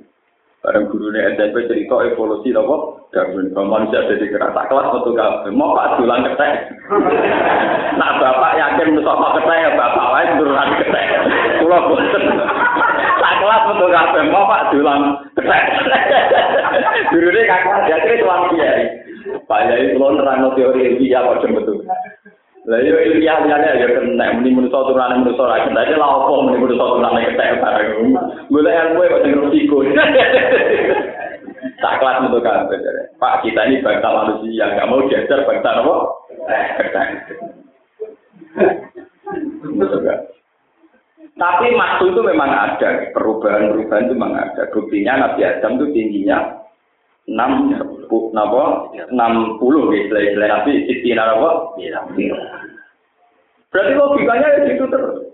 Bareng 0.63 0.88
gurunya 0.88 1.36
SMP 1.36 1.67
cerita 1.67 1.99
evolusi 2.08 2.56
apa? 2.56 3.04
Darwin. 3.12 3.52
Kalau 3.52 3.67
manusia 3.67 3.99
jadi 4.08 4.32
kerasa 4.32 4.63
kelas 4.71 4.95
atau 4.95 5.12
gak 5.12 5.52
mau 5.52 5.76
pak 5.76 5.99
dulang 5.99 6.23
ketek. 6.23 6.71
nah 7.99 8.15
bapak 8.15 8.56
yakin 8.56 8.95
musuh 8.95 9.12
apa 9.12 9.43
ketek 9.43 9.76
bapak 9.76 10.08
lain 10.15 10.30
turunan 10.39 10.69
ketek. 10.80 11.08
Pulau 11.73 11.97
bosen. 11.97 12.23
Tak 13.17 13.33
kelas 13.41 13.65
betul 13.65 13.89
gak 13.89 14.13
mau 14.29 14.45
pak 14.45 14.69
dulang 14.69 15.17
ketek. 15.33 15.63
Gurunya 17.09 17.49
kakak 17.49 17.89
jadi 17.89 18.21
tulang 18.21 18.53
kiai. 18.53 18.86
Pak 19.49 19.73
Yai 19.73 19.97
pulau 19.97 20.13
nerang 20.13 20.53
teori 20.53 20.93
ilmiah 20.93 21.25
kok 21.25 21.49
betul. 21.49 21.81
Lah 22.69 22.77
yo 22.77 22.93
ilmiah 22.93 23.41
liyane 23.41 23.81
ya 23.81 23.89
kena 23.89 24.38
muni 24.38 24.53
manusa 24.53 24.86
turane 24.86 25.25
manusa 25.25 25.49
ra 25.49 25.65
kena 25.65 25.81
lha 25.81 26.07
opo 26.13 26.45
muni 26.45 26.62
manusa 26.62 26.86
turane 26.93 27.25
ketek 27.33 27.57
bareng. 27.57 28.13
Golek 28.53 28.77
ilmu 28.77 29.09
kok 29.09 29.21
sing 29.25 29.33
resiko. 29.33 29.77
Tak 31.81 31.97
kelas 31.97 32.21
untuk 32.29 32.45
kabeh. 32.45 32.77
Pak 33.17 33.41
kita 33.41 33.65
ini 33.65 33.81
bangsa 33.81 34.13
manusia 34.13 34.69
nggak 34.77 34.88
mau 34.93 35.01
diajar 35.09 35.41
bangsa 35.41 35.81
apa? 35.81 35.95
Tapi 41.43 41.75
maksud 41.75 42.15
itu 42.15 42.21
memang 42.23 42.47
ada, 42.47 43.12
perubahan-perubahan 43.12 44.08
itu 44.08 44.15
memang 44.15 44.32
ada. 44.39 44.63
Buktinya 44.71 45.27
Nabi 45.27 45.43
Adam 45.43 45.75
itu 45.75 45.86
tingginya 45.91 46.63
enam 47.27 47.71
napa 48.36 48.63
enam 48.91 49.56
puluh 49.60 49.88
gitu 49.95 50.12
istilah 50.12 50.60
nabi 50.60 50.84
siti 50.91 51.15
napa 51.15 51.71
berarti 53.71 53.91
logikanya 53.95 54.47
ya 54.60 54.60
gitu 54.75 54.86
terus 54.91 55.32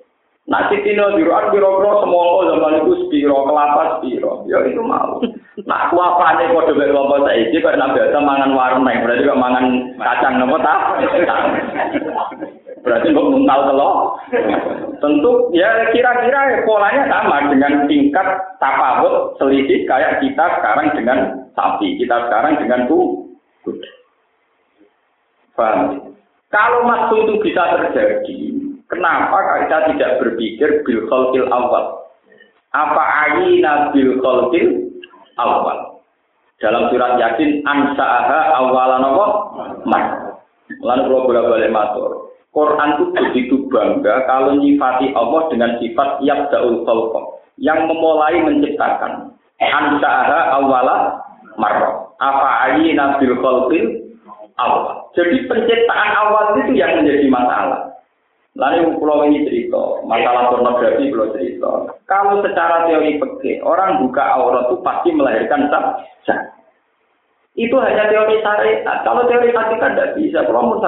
Nah, 0.50 0.66
Tino 0.66 1.14
biruan 1.14 1.54
biro-biro 1.54 2.02
semua 2.02 2.42
zaman 2.42 2.82
itu 2.82 3.06
spiro, 3.06 3.46
kelapa 3.46 4.02
spiro. 4.02 4.50
Ya 4.50 4.58
itu 4.66 4.82
mau. 4.82 5.22
Nah, 5.70 5.78
aku 5.86 6.02
apa 6.02 6.42
nih 6.42 6.50
kode 6.50 6.74
bek 6.74 6.90
kelompok 6.90 7.22
saya 7.22 7.38
ini 7.38 7.62
karena 7.62 7.94
biasa 7.94 8.18
mangan 8.18 8.58
warung 8.58 8.82
nih, 8.82 8.98
berarti 8.98 9.30
kok 9.30 9.38
mangan 9.38 9.94
kacang 10.02 10.42
nopo 10.42 10.58
tak? 10.58 10.82
Berarti 12.84 13.12
kok 13.12 13.28
nguntal 13.28 13.60
telur. 13.68 13.96
Tentu 15.00 15.32
ya 15.56 15.92
kira-kira 15.96 16.64
polanya 16.68 17.08
sama 17.08 17.48
dengan 17.52 17.88
tingkat 17.88 18.28
tapawut 18.60 19.36
selisih 19.40 19.88
kayak 19.88 20.20
kita 20.20 20.46
sekarang 20.60 20.88
dengan 20.96 21.20
sapi, 21.56 21.96
kita 22.00 22.16
sekarang 22.28 22.60
dengan 22.60 22.88
kuda. 22.88 23.90
Paham? 25.56 26.16
Kalau 26.50 26.88
waktu 26.88 27.16
itu 27.30 27.34
bisa 27.46 27.64
terjadi, 27.78 28.40
kenapa 28.90 29.64
kita 29.64 29.78
tidak 29.94 30.12
berpikir 30.24 30.82
bil 30.88 31.06
khalqil 31.12 31.46
awal? 31.52 32.10
Apa 32.74 33.04
ayina 33.28 33.92
bil 33.94 34.18
khalqil 34.24 34.88
awal? 35.38 36.02
Dalam 36.60 36.92
surat 36.92 37.16
Yasin 37.16 37.64
ansa'aha 37.64 38.40
awalan 38.60 39.04
apa? 39.04 39.26
Mas. 39.88 40.08
Lalu 40.84 41.02
kalau 41.08 41.28
bolak-balik 41.28 41.72
matur. 41.72 42.29
Quran 42.50 42.90
itu 42.98 43.06
begitu 43.14 43.56
bangga 43.70 44.26
kalau 44.26 44.58
nyifati 44.58 45.14
Allah 45.14 45.42
dengan 45.54 45.78
sifat 45.78 46.18
yabda'ul 46.26 46.82
khalqa 46.82 47.22
yang 47.62 47.86
memulai 47.86 48.42
menciptakan. 48.42 49.38
Ansa'aha 49.60 50.58
awala 50.58 51.20
marrah. 51.60 52.10
Apa 52.18 52.50
ayi 52.72 52.98
nabil 52.98 53.38
khalqil 53.38 53.86
awal. 54.58 55.14
Jadi 55.14 55.46
penciptaan 55.46 56.12
awal 56.26 56.58
itu 56.64 56.74
yang 56.74 56.98
menjadi 57.00 57.28
masalah. 57.30 57.90
Lalu 58.58 58.98
pulau 58.98 59.24
ini 59.30 59.46
cerita, 59.46 60.04
masalah 60.10 60.52
pornografi 60.52 61.08
pulau 61.14 61.32
cerita. 61.32 61.96
Kalau 62.10 62.42
secara 62.44 62.90
teori 62.90 63.22
peke, 63.22 63.62
orang 63.62 64.04
buka 64.04 64.26
aurat 64.36 64.68
itu 64.68 64.82
pasti 64.82 65.10
melahirkan 65.14 65.70
sah. 65.70 66.50
Itu 67.56 67.76
hanya 67.78 68.10
teori 68.10 68.42
syariat. 68.42 69.04
Kalau 69.06 69.28
teori 69.30 69.54
hakikat 69.54 69.92
tidak 69.96 70.12
bisa. 70.18 70.40
Kalau 70.48 70.80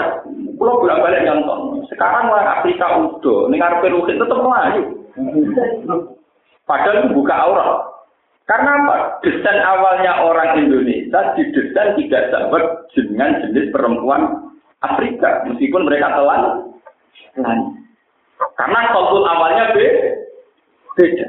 kalau 0.62 0.78
bolak 0.86 1.02
balik 1.02 1.26
nonton. 1.26 1.82
Sekarang 1.90 2.30
orang 2.30 2.62
Afrika 2.62 2.86
udah, 3.02 3.50
dengar 3.50 3.82
peruhin 3.82 4.22
tetap 4.22 4.38
melayu. 4.38 4.84
Padahal 6.70 7.02
itu 7.02 7.18
buka 7.18 7.34
aurat. 7.34 7.70
Karena 8.46 8.72
apa? 8.84 8.96
Desain 9.26 9.58
awalnya 9.66 10.22
orang 10.22 10.62
Indonesia 10.62 11.34
didesain 11.34 11.98
tidak 11.98 12.30
sama 12.30 12.62
dengan 12.94 13.42
jenis 13.42 13.74
perempuan 13.74 14.54
Afrika, 14.86 15.42
meskipun 15.50 15.90
mereka 15.90 16.14
telan. 16.14 16.70
Karena 18.54 18.80
konsul 18.94 19.26
awalnya 19.26 19.74
beda. 19.74 21.28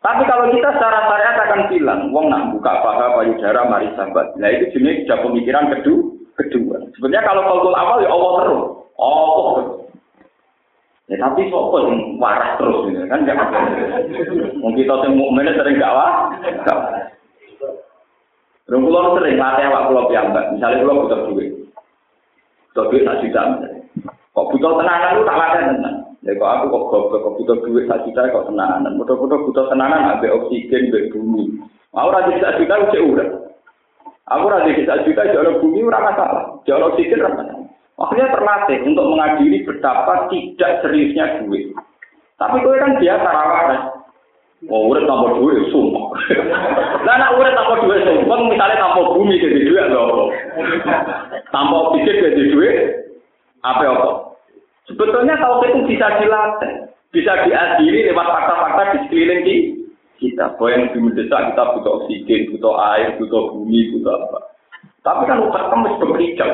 Tapi 0.00 0.22
kalau 0.24 0.48
kita 0.48 0.68
secara 0.78 1.10
syariat 1.10 1.36
akan 1.44 1.60
bilang, 1.68 2.00
wong 2.08 2.32
nak 2.32 2.56
buka 2.56 2.72
paha 2.80 3.20
payudara 3.20 3.68
mari 3.68 3.90
sahabat. 3.98 4.32
Nah 4.40 4.48
itu 4.48 4.78
jenis 4.78 5.04
sudah 5.04 5.18
pemikiran 5.26 5.68
kedua. 5.76 6.19
Kedua. 6.40 6.80
Sebenarnya 6.96 7.28
kalau 7.28 7.42
konsul 7.44 7.74
awal 7.76 8.00
ya 8.00 8.08
Allah 8.08 8.32
terus. 8.40 8.62
Oh, 8.96 9.80
Ya 11.10 11.18
tapi 11.18 11.50
sopo 11.50 11.82
yang 11.82 12.22
waras 12.22 12.54
terus 12.54 12.86
gitu 12.86 13.02
kan 13.10 13.26
jangan. 13.26 13.50
Mungkin 14.62 14.86
kita 14.86 14.94
sing 15.02 15.18
mukmin 15.18 15.50
sering 15.58 15.82
gak 15.82 15.90
wah. 15.90 16.30
Rung 18.70 18.86
kula 18.86 19.18
sering 19.18 19.34
latih 19.34 19.66
awak 19.66 19.90
kula 19.90 20.06
piyambak. 20.06 20.54
Misalnya 20.54 20.86
kula 20.86 21.02
butuh 21.02 21.20
duit. 21.26 21.50
Butuh 22.70 22.84
duit 22.94 23.02
sak 23.02 23.26
juta 23.26 23.42
Kok 24.30 24.48
butuh 24.54 24.78
tenanan 24.78 25.18
lu 25.18 25.26
tak 25.26 25.38
latih 25.42 25.62
tenan. 25.74 25.94
Ya 26.22 26.32
kok 26.38 26.46
aku 26.46 26.64
kok 26.70 26.84
goblok 26.94 27.20
kok 27.26 27.36
butuh 27.42 27.56
duit 27.66 27.84
sak 27.90 28.06
juta 28.06 28.30
kok 28.30 28.46
tenanan. 28.46 28.94
Mudah-mudah 28.94 29.38
butuh 29.50 29.66
tenanan 29.66 30.14
ambek 30.14 30.30
oksigen 30.30 30.94
ambek 30.94 31.10
bumi. 31.10 31.58
Mau 31.90 32.06
ora 32.06 32.22
sak 32.22 32.62
juta 32.62 32.86
cek 32.94 33.02
urip. 33.02 33.39
Aku 34.30 34.46
ora 34.46 34.62
sak 34.62 35.02
juta 35.02 35.26
jare 35.26 35.58
bumi 35.58 35.82
ora 35.82 35.98
masalah. 36.06 36.42
Jare 36.62 36.86
oksigen 36.94 37.26
ora. 37.26 37.42
Akhirnya 38.00 38.32
terlatih 38.32 38.78
untuk 38.86 39.10
mengadili 39.12 39.66
betapa 39.66 40.30
tidak 40.30 40.80
seriusnya 40.80 41.44
duit. 41.44 41.74
Tapi 42.40 42.62
gue 42.64 42.80
kan 42.80 42.96
biasa 42.96 43.28
rawan. 43.28 43.70
Oh, 44.68 44.92
udah 44.92 45.08
tanpa 45.08 45.40
duit, 45.40 45.72
sumpah. 45.72 46.12
Nah, 47.08 47.16
nak 47.16 47.32
udah 47.32 47.52
tanpa 47.56 47.80
duit, 47.80 48.04
sumpah, 48.04 48.44
misalnya 48.44 48.76
tanpa 48.76 49.00
bumi 49.16 49.40
jadi 49.40 49.60
duit, 49.64 49.84
loh. 49.88 50.28
Tanpa 51.48 51.74
oksigen 51.88 52.20
jadi 52.28 52.42
duit, 52.52 52.76
apa 53.64 53.88
apa? 53.88 54.08
Sebetulnya 54.84 55.40
kalau 55.40 55.64
itu 55.64 55.80
bisa 55.88 56.12
dilatih, 56.20 56.92
bisa 57.08 57.32
diadili 57.48 58.12
lewat 58.12 58.26
fakta-fakta 58.28 58.82
di 58.92 58.98
sekeliling 59.08 59.40
kita. 59.48 59.79
Bahwa 60.36 60.68
yang 60.68 60.82
lebih 60.92 61.00
mendesak 61.00 61.40
kita 61.52 61.62
butuh 61.76 61.92
oksigen, 62.04 62.52
butuh 62.52 62.74
air, 62.92 63.16
butuh 63.16 63.56
bumi, 63.56 63.96
butuh 63.96 64.12
apa. 64.12 64.38
Tapi 65.00 65.22
kan 65.24 65.40
utak 65.48 65.64
kemis 65.72 65.96
bekerja. 65.96 66.46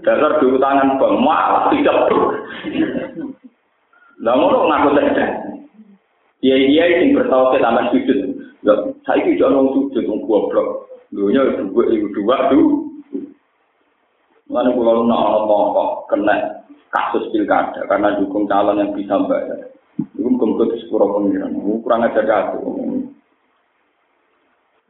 Dasar 0.00 0.40
di 0.40 0.56
tangan 0.56 0.96
bang, 0.96 1.14
malah 1.20 1.68
tidak 1.68 2.08
ber. 2.08 2.20
Lah 4.24 4.32
ngono 4.38 4.70
ngaku 4.70 4.88
cerdas. 4.96 5.30
Iya 6.42 6.56
iya 6.58 6.84
sing 6.98 7.14
bertauhid 7.14 7.62
taman 7.62 7.90
sujud. 7.94 8.18
Ya, 8.66 8.74
saiki 9.06 9.38
jono 9.38 9.70
sujud 9.76 10.02
wong 10.08 10.20
goblok. 10.26 10.90
Dunya 11.12 11.44
dua 11.60 11.84
iku 11.92 12.06
dua 12.16 12.50
du. 12.50 12.60
Mana 14.50 14.74
kalau 14.74 15.06
nak 15.06 15.22
ngomong 15.22 16.06
kena 16.10 16.34
kasus 16.90 17.30
pilkada 17.30 17.86
karena 17.86 18.18
dukung 18.18 18.50
calon 18.50 18.82
yang 18.82 18.90
bisa 18.96 19.16
bayar. 19.26 19.70
Itu 19.98 20.24
mungkin 20.24 20.70
ke 20.70 20.82
sepuluh 20.82 21.14
pengiran. 21.14 21.54
Kurang 21.82 22.06
aja 22.06 22.22
aku. 22.26 22.81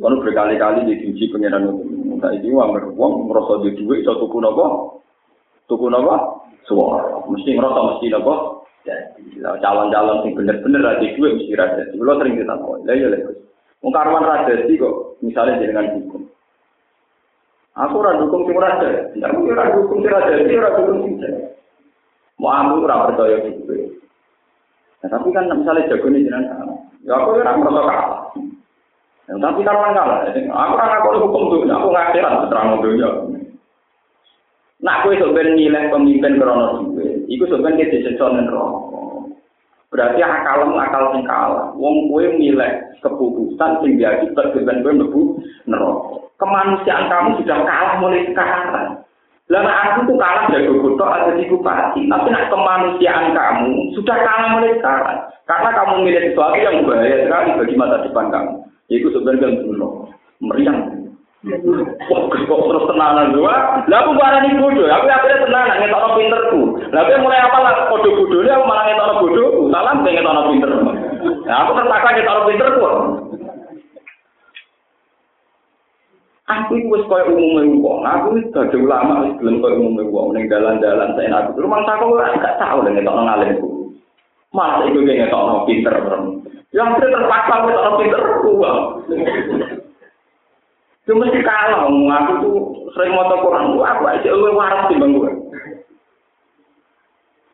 Lalu 0.02 0.16
berkali-kali 0.26 0.90
dikunci 0.90 1.30
pengiran 1.30 1.70
itu. 1.70 1.74
Nah 2.18 2.30
ini 2.34 2.50
uang 2.50 2.74
beruang 2.74 3.30
merasa 3.30 3.62
di 3.62 3.70
duit 3.78 4.02
iso 4.02 4.18
tuku 4.18 4.42
nopo, 4.42 4.98
tuku 5.70 5.86
nopo, 5.86 6.42
suara. 6.66 7.22
Mesti 7.30 7.54
merasa 7.54 7.78
mesti 7.94 8.10
nopo. 8.10 8.66
Jadi 8.82 9.38
calon-calon 9.38 10.26
yang 10.26 10.34
bener-bener 10.34 10.82
ada 10.82 10.98
duit 10.98 11.38
mesti 11.38 11.54
ada. 11.54 11.86
Kalau 11.86 12.18
sering 12.18 12.34
tahu, 12.42 12.82
lah 12.82 12.94
ya 12.98 13.06
lah. 13.14 13.20
Wong 13.82 13.90
karuan 13.94 14.26
radasi 14.26 14.78
kok, 14.78 15.18
misalnya 15.22 15.58
dengan 15.58 15.90
hukum. 15.98 16.22
Aku 17.72 17.98
ora 17.98 18.14
dukung 18.20 18.46
sing 18.46 18.54
ora 18.54 18.78
jadi. 18.78 19.18
Aku 19.26 19.48
ora 19.50 19.74
dukung 19.74 19.98
sing 20.02 20.10
ora 20.14 20.28
jadi, 20.30 20.54
ora 20.54 20.70
dukung 20.78 20.98
sing 21.02 21.14
jadi. 21.18 21.42
Mau 22.38 22.50
aku 22.50 22.86
ora 22.86 23.10
percaya 23.10 23.42
gitu. 23.42 23.74
Nah, 25.02 25.08
tapi 25.10 25.34
kan 25.34 25.50
misalnya 25.50 25.90
jago 25.90 26.06
nih 26.14 26.22
jenengan 26.22 26.78
ya 27.02 27.18
aku 27.18 27.42
ora 27.42 27.58
merasa 27.58 27.80
kalah. 27.82 28.21
Tapi 29.38 29.60
karuan 29.64 29.96
kalah. 29.96 30.28
Aku 30.28 30.72
ora 30.76 30.84
ngaku 30.92 31.08
hukum 31.24 31.42
tuh, 31.48 31.60
aku 31.64 31.88
ngakhiran 31.88 32.50
terang 32.52 32.80
dunia. 32.84 33.10
Nah, 34.82 34.98
aku 34.98 35.14
itu 35.14 35.30
nilai 35.30 35.94
pemimpin 35.94 36.42
krono 36.42 36.82
duwe. 36.82 37.22
Iku 37.30 37.46
sebenarnya 37.46 37.86
disiksa 37.86 38.34
ning 38.34 38.50
Berarti 39.92 40.24
akal 40.24 40.72
akal 40.72 41.04
sing 41.12 41.22
kalah. 41.28 41.68
Wong 41.76 42.08
kue 42.08 42.24
milih 42.40 42.72
keputusan 43.04 43.84
sing 43.84 44.00
diakibat 44.00 44.56
dengan 44.56 44.80
kue 44.80 44.92
mlebu 44.96 45.22
neraka. 45.68 46.16
Kemanusiaan 46.40 47.06
kamu 47.12 47.38
sudah 47.44 47.58
kalah 47.62 47.94
mulai 48.00 48.24
sekarang. 48.26 49.04
Lama 49.52 49.68
aku 49.68 50.08
tuh 50.08 50.16
kalah 50.16 50.48
dari 50.48 50.64
bodoh 50.64 51.06
ada 51.06 51.36
di 51.36 51.44
bupati. 51.44 52.08
Tapi 52.08 52.26
nak 52.32 52.48
kemanusiaan 52.48 53.36
kamu 53.36 53.92
sudah 53.94 54.16
kalah 54.16 54.48
mulai 54.56 54.72
sekarang. 54.80 55.18
Karena 55.44 55.70
kamu 55.76 55.94
milih 56.08 56.22
sesuatu 56.32 56.56
yang 56.56 56.88
bahaya 56.88 57.16
sekali 57.28 57.50
bagi 57.60 57.74
masa 57.76 57.96
depan 58.02 58.26
kamu. 58.32 58.61
Itu 58.90 59.12
sebenarnya 59.12 59.62
dulu 59.62 60.10
meriang. 60.42 61.02
Wah, 61.42 62.22
kok 62.30 62.62
terus 62.70 62.86
tenanan 62.86 63.34
dua? 63.34 63.82
Lah 63.90 63.98
aku 64.06 64.14
barani 64.14 64.62
bodoh, 64.62 64.86
aku 64.86 65.10
akhirnya 65.10 65.42
tenanan 65.42 65.82
ngetokno 65.82 66.14
pinterku. 66.14 66.60
Lah 66.94 67.02
aku 67.02 67.18
mulai 67.18 67.42
apa 67.42 67.58
lah 67.58 67.72
kode 67.90 68.10
bodoh 68.14 68.46
aku 68.46 68.64
malah 68.70 68.84
ngetokno 68.86 69.14
bodohku. 69.26 69.60
Salam 69.74 70.06
pengen 70.06 70.22
ngetokno 70.22 70.42
pinter. 70.54 70.70
Nah, 71.42 71.56
aku 71.66 71.70
terpaksa 71.74 72.08
ngetokno 72.14 72.42
pinterku. 72.46 72.82
Aku 76.52 76.78
itu 76.78 76.94
wis 76.94 77.06
koyo 77.10 77.26
umume 77.32 77.80
wong. 77.80 78.06
Aku 78.06 78.38
wis 78.38 78.46
dadi 78.54 78.76
ulama 78.78 79.26
wis 79.26 79.34
gelem 79.42 79.58
koyo 79.58 79.82
umume 79.82 80.06
wong 80.14 80.38
ning 80.38 80.46
dalan-dalan 80.46 81.10
saya 81.18 81.42
aku. 81.42 81.58
Rumah 81.58 81.82
aku 81.90 82.04
ora 82.18 82.38
gak 82.38 82.62
tau 82.62 82.86
nek 82.86 82.94
ngetokno 82.94 83.22
ngalimku. 83.26 83.81
Malah 84.52 84.84
iku 84.84 85.00
ngetokno 85.00 85.64
pinter. 85.64 85.94
Yang 86.76 86.88
terpaksa 87.00 87.54
ngetokno 87.64 87.92
pinterku. 88.00 88.52
Itu 91.02 91.18
mesti 91.18 91.42
kalah, 91.42 91.90
aku 91.90 92.32
tuh 92.46 92.56
sering 92.94 93.18
motor 93.18 93.42
Quran, 93.42 93.74
aku 93.74 94.04
aja 94.06 94.28
lu 94.38 94.54
waras 94.54 94.86
di 94.86 95.02
bang 95.02 95.18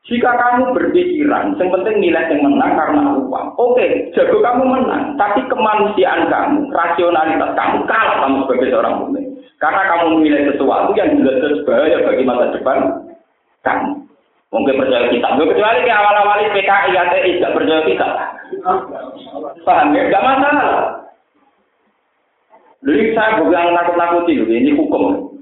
Jika 0.08 0.30
kamu 0.40 0.72
berpikiran, 0.72 1.56
yang 1.60 1.68
penting 1.68 2.00
nilai 2.00 2.32
yang 2.32 2.40
menang 2.40 2.72
karena 2.80 3.12
uang. 3.12 3.46
Oke, 3.60 4.08
jago 4.16 4.40
kamu 4.40 4.64
menang, 4.64 5.20
tapi 5.20 5.44
kemanusiaan 5.52 6.32
kamu, 6.32 6.72
rasionalitas 6.72 7.52
kamu 7.52 7.84
kalah 7.84 8.16
kamu 8.24 8.36
sebagai 8.48 8.68
seorang 8.72 8.94
mukmin. 9.04 9.24
Karena 9.60 9.84
kamu 9.84 10.04
memilih 10.16 10.48
sesuatu 10.48 10.96
yang 10.96 11.12
jelas-jelas 11.12 11.60
bahaya 11.68 11.98
bagi 12.08 12.24
masa 12.24 12.56
depan 12.56 12.78
kamu. 13.68 14.07
Mungkin 14.48 14.80
percaya 14.80 15.12
kita, 15.12 15.28
kecuali 15.36 15.84
ke 15.84 15.92
awal-awal 15.92 16.40
PKI, 16.56 16.96
ATI, 16.96 17.36
tidak 17.36 17.52
percaya 17.52 17.84
kita. 17.84 18.08
Paham 19.60 19.92
ya? 19.92 20.08
Gak 20.08 20.24
masalah. 20.24 21.04
Jadi 22.80 23.12
saya 23.12 23.44
bukan 23.44 23.76
nakut-nakuti, 23.76 24.40
ini 24.48 24.72
hukum. 24.72 25.36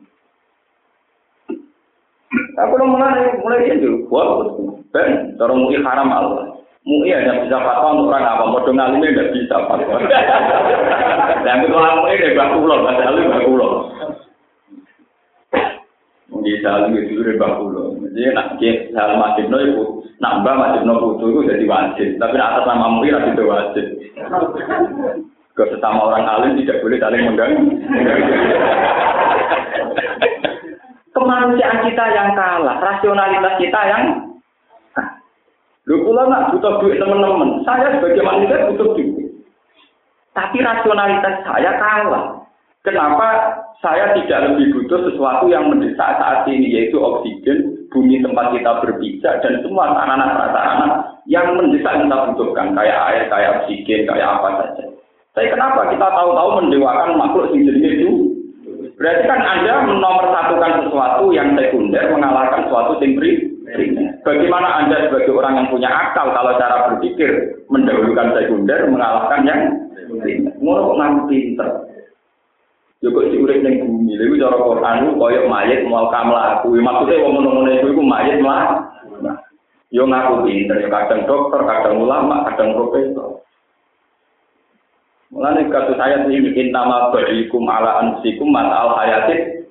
Aku 2.57 2.73
udah 2.73 2.88
mulai 2.88 3.37
mulai 3.45 3.69
itu, 3.69 4.09
wah, 4.09 4.49
ben, 4.90 5.37
cara 5.37 5.53
mui 5.53 5.77
haram 5.77 6.09
Allah. 6.09 6.57
Mui 6.83 7.12
hanya 7.12 7.45
bisa 7.45 7.61
fatwa 7.61 7.95
untuk 7.95 8.11
orang 8.11 8.25
apa, 8.25 8.45
mau 8.49 8.64
dong 8.64 8.81
alimnya 8.81 9.12
tidak 9.12 9.31
bisa 9.37 9.57
fatwa. 9.69 10.01
Yang 11.47 11.59
kedua 11.69 12.01
mui 12.01 12.16
dari 12.19 12.35
bakulo, 12.35 12.75
bahasa 12.83 13.05
alim 13.12 13.29
bakulo. 13.29 13.69
Mungkin 16.46 16.62
salim 16.62 16.94
itu 16.94 17.26
dari 17.26 17.42
bakulo. 17.42 17.98
Jadi 18.06 18.30
nak 18.30 18.54
ke 18.62 18.94
salam 18.94 19.18
masjid 19.18 19.50
no 19.50 19.59
itu, 19.59 19.98
nambah 20.22 20.54
masjid 20.54 20.87
no 20.87 21.18
itu 21.18 21.42
jadi 21.42 21.66
wajib. 21.66 22.22
Tapi 22.22 22.38
atas 22.38 22.62
nama 22.70 22.87
mui 22.87 23.11
itu 23.11 23.42
wajib. 23.42 23.82
Ke 25.59 25.62
sesama 25.74 26.06
orang 26.06 26.22
alim 26.22 26.54
tidak 26.62 26.87
boleh 26.87 27.02
saling 27.02 27.26
mengganggu. 27.26 27.66
Kemanusiaan 31.18 31.82
kita 31.82 32.04
yang 32.14 32.30
kalah, 32.38 32.78
rasionalitas 32.78 33.54
kita 33.59 33.80
yang 33.90 34.04
Lu 35.90 36.06
pula 36.06 36.30
nak 36.30 36.54
butuh 36.54 36.78
duit 36.78 37.02
teman-teman. 37.02 37.66
Saya 37.66 37.98
sebagai 37.98 38.22
manusia 38.22 38.70
butuh 38.70 38.94
duit. 38.94 39.35
Tapi 40.30 40.62
rasionalitas 40.62 41.42
saya 41.42 41.74
kalah. 41.74 42.46
Kenapa 42.87 43.26
saya 43.84 44.16
tidak 44.16 44.52
lebih 44.52 44.72
butuh 44.72 45.00
sesuatu 45.10 45.46
yang 45.52 45.68
mendesak 45.68 46.16
saat 46.16 46.48
ini 46.48 46.72
yaitu 46.72 46.96
oksigen, 46.96 47.86
bumi 47.92 48.24
tempat 48.24 48.56
kita 48.56 48.72
berpijak 48.82 49.44
dan 49.44 49.60
semua 49.60 49.92
sarana-sarana 49.92 50.88
yang 51.28 51.54
mendesak 51.54 52.00
kita 52.00 52.16
butuhkan 52.32 52.72
kayak 52.72 52.98
air, 53.12 53.22
kayak 53.28 53.52
oksigen, 53.62 54.08
kayak 54.08 54.28
apa 54.38 54.48
saja. 54.62 54.84
Tapi 55.36 55.52
kenapa 55.52 55.92
kita 55.92 56.06
tahu-tahu 56.08 56.64
mendewakan 56.64 57.20
makhluk 57.20 57.52
yang 57.52 57.76
itu? 57.76 58.10
Berarti 58.96 59.28
kan 59.28 59.40
Anda 59.44 59.84
menomorsatukan 59.84 60.88
sesuatu 60.88 61.28
yang 61.36 61.52
sekunder 61.52 62.08
mengalahkan 62.16 62.64
sesuatu 62.64 62.96
yang. 62.96 63.52
Bagaimana 64.24 64.80
Anda 64.80 65.04
sebagai 65.04 65.36
orang 65.36 65.60
yang 65.60 65.68
punya 65.68 65.92
akal 65.92 66.32
kalau 66.32 66.56
cara 66.56 66.88
berpikir 66.88 67.60
mendahulukan 67.68 68.32
sekunder 68.32 68.88
mengalahkan 68.88 69.40
yang 69.44 69.60
primer? 70.24 70.56
Kok 70.56 70.96
pinter. 71.28 71.68
Joko 73.04 73.28
si 73.28 73.37
urip 73.37 73.61
ning 73.61 73.85
bumi, 73.85 74.16
lha 74.16 74.24
cara 74.40 74.56
Quran 74.56 75.20
koyo 75.20 75.40
mayit 75.52 75.85
mau 75.85 76.09
kamlaku. 76.09 76.72
Maksudnya 76.80 77.20
wong 77.20 77.32
ngono-ngono 77.37 77.70
iku 77.92 78.02
mayit 78.02 78.40
mlah. 78.40 78.88
Yo 79.92 80.09
ngaku 80.09 80.48
pinter, 80.48 80.80
yo 80.82 80.88
kadang 80.90 81.28
dokter, 81.28 81.61
kadang 81.62 82.02
ulama, 82.02 82.42
kadang 82.50 82.74
profesor. 82.74 83.44
Mulane 85.30 85.68
kasus 85.68 86.00
ayat 86.00 86.30
ini 86.32 86.72
nama 86.72 87.12
barikum 87.12 87.68
ala 87.68 88.00
ansikum 88.00 88.54
al 88.56 88.94
hayatin 88.96 89.66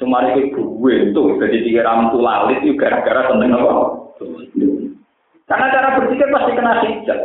semari 0.00 0.50
itu 0.50 0.58
gue 0.58 0.94
itu 1.10 1.22
jadi 1.38 1.58
tiga 1.62 1.82
ramtu 1.86 2.18
lalit 2.18 2.60
itu 2.66 2.74
gara-gara 2.74 3.30
tentang 3.30 3.54
apa? 3.54 3.74
Karena 5.44 5.66
cara 5.70 5.88
berpikir 6.00 6.28
pasti 6.32 6.52
kena 6.56 6.82
hijab. 6.82 7.20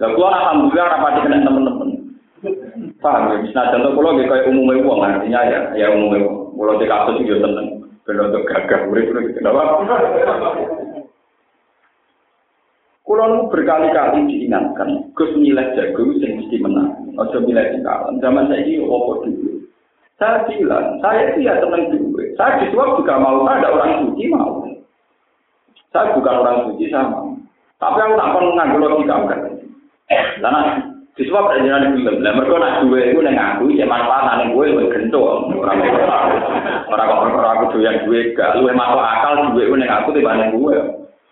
Gak 0.00 0.10
keluar 0.16 0.32
alhamdulillah 0.32 0.86
rapati 0.88 1.20
kena 1.28 1.44
teman-teman. 1.44 1.89
Paham 3.00 3.32
ya? 3.32 3.36
Nah 3.56 3.66
contoh 3.72 3.90
kalau 3.96 4.12
kayak 4.20 4.48
umumnya 4.52 4.84
uang 4.84 5.00
artinya 5.00 5.40
ya 5.48 5.60
ya 5.72 5.86
umumnya 5.88 6.28
uang. 6.28 6.38
Kalau 6.52 6.76
di 6.76 6.86
kasus 6.86 7.16
itu 7.24 7.40
tenang. 7.40 7.68
Kalau 8.04 8.28
untuk 8.28 8.44
gagah 8.44 8.80
murid 8.88 9.08
itu 9.08 9.40
kenapa? 9.40 9.80
Kulo 13.10 13.50
berkali-kali 13.50 14.22
diingatkan, 14.30 15.10
Gus 15.18 15.34
nilai 15.34 15.74
jago 15.74 16.14
sing 16.22 16.38
mesti 16.38 16.62
menang. 16.62 17.10
Ojo 17.18 17.42
nilai 17.42 17.74
sing 17.74 17.82
kalah. 17.82 18.14
Zaman 18.22 18.46
saya 18.46 18.62
ini 18.62 18.86
opo 18.86 19.26
dulu. 19.26 19.66
Saya 20.20 20.44
bilang, 20.46 21.00
saya 21.00 21.32
itu 21.32 21.48
ya 21.48 21.58
teman 21.58 21.90
dulu. 21.90 22.20
Saya 22.36 22.60
disuap 22.62 23.00
juga 23.00 23.18
mau, 23.18 23.42
saya 23.48 23.64
ada 23.64 23.72
orang 23.72 23.92
suci 24.04 24.24
mau. 24.30 24.62
Saya 25.90 26.12
bukan 26.14 26.38
orang 26.44 26.58
suci 26.70 26.86
sama. 26.92 27.34
Tapi 27.80 27.98
aku 27.98 28.14
tak 28.14 28.30
pernah 28.36 28.52
nganggur 28.52 28.80
logika 28.84 29.16
kan. 29.26 29.40
Karena 30.06 30.89
disuap 31.18 31.50
ada 31.50 31.66
jalan 31.66 31.98
film. 31.98 32.22
Lah 32.22 32.32
mereka 32.38 32.56
nak 32.60 32.76
duwe 32.86 33.10
itu 33.10 33.20
neng 33.22 33.38
aku, 33.38 33.74
cek 33.74 33.90
manfaat 33.90 34.46
gue 34.46 34.66
gue 34.70 34.90
gento. 34.94 35.20
Orang 35.58 35.78
orang 36.90 37.08
orang 37.34 37.54
aku 37.58 37.64
doyan 37.78 38.06
duwe 38.06 38.34
gak, 38.34 38.54
lu 38.58 38.70
masuk 38.70 39.02
akal 39.02 39.50
duwe 39.54 39.66
itu 39.66 39.74
neng 39.74 39.90
aku 39.90 40.08
tiba 40.14 40.38
neng 40.38 40.54
gue. 40.54 40.76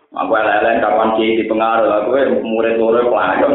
Aku 0.09 0.33
lelen 0.33 0.81
kapan 0.81 1.14
kiai 1.21 1.37
di 1.37 1.45
pengaruh, 1.45 2.09
aku 2.09 2.41
murid 2.41 2.81
murid 2.81 3.07
pelajar. 3.12 3.53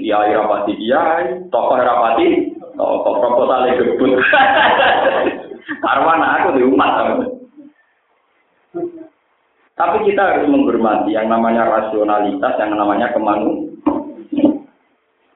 Kiai 0.00 0.32
rapati 0.32 0.72
kiai, 0.80 1.44
tokoh 1.52 1.76
rapati, 1.76 2.56
tokoh 2.74 3.14
proposal 3.20 3.68
gebut. 3.68 4.16
Karwan 5.84 6.24
aku 6.24 6.48
di 6.56 6.62
umat. 6.64 6.92
Tapi 9.76 9.96
kita 10.08 10.22
harus 10.24 10.48
menghormati 10.48 11.12
yang 11.12 11.28
namanya 11.28 11.68
rasionalitas, 11.68 12.54
yang 12.56 12.72
namanya 12.76 13.12
kemanusiaan. 13.12 13.71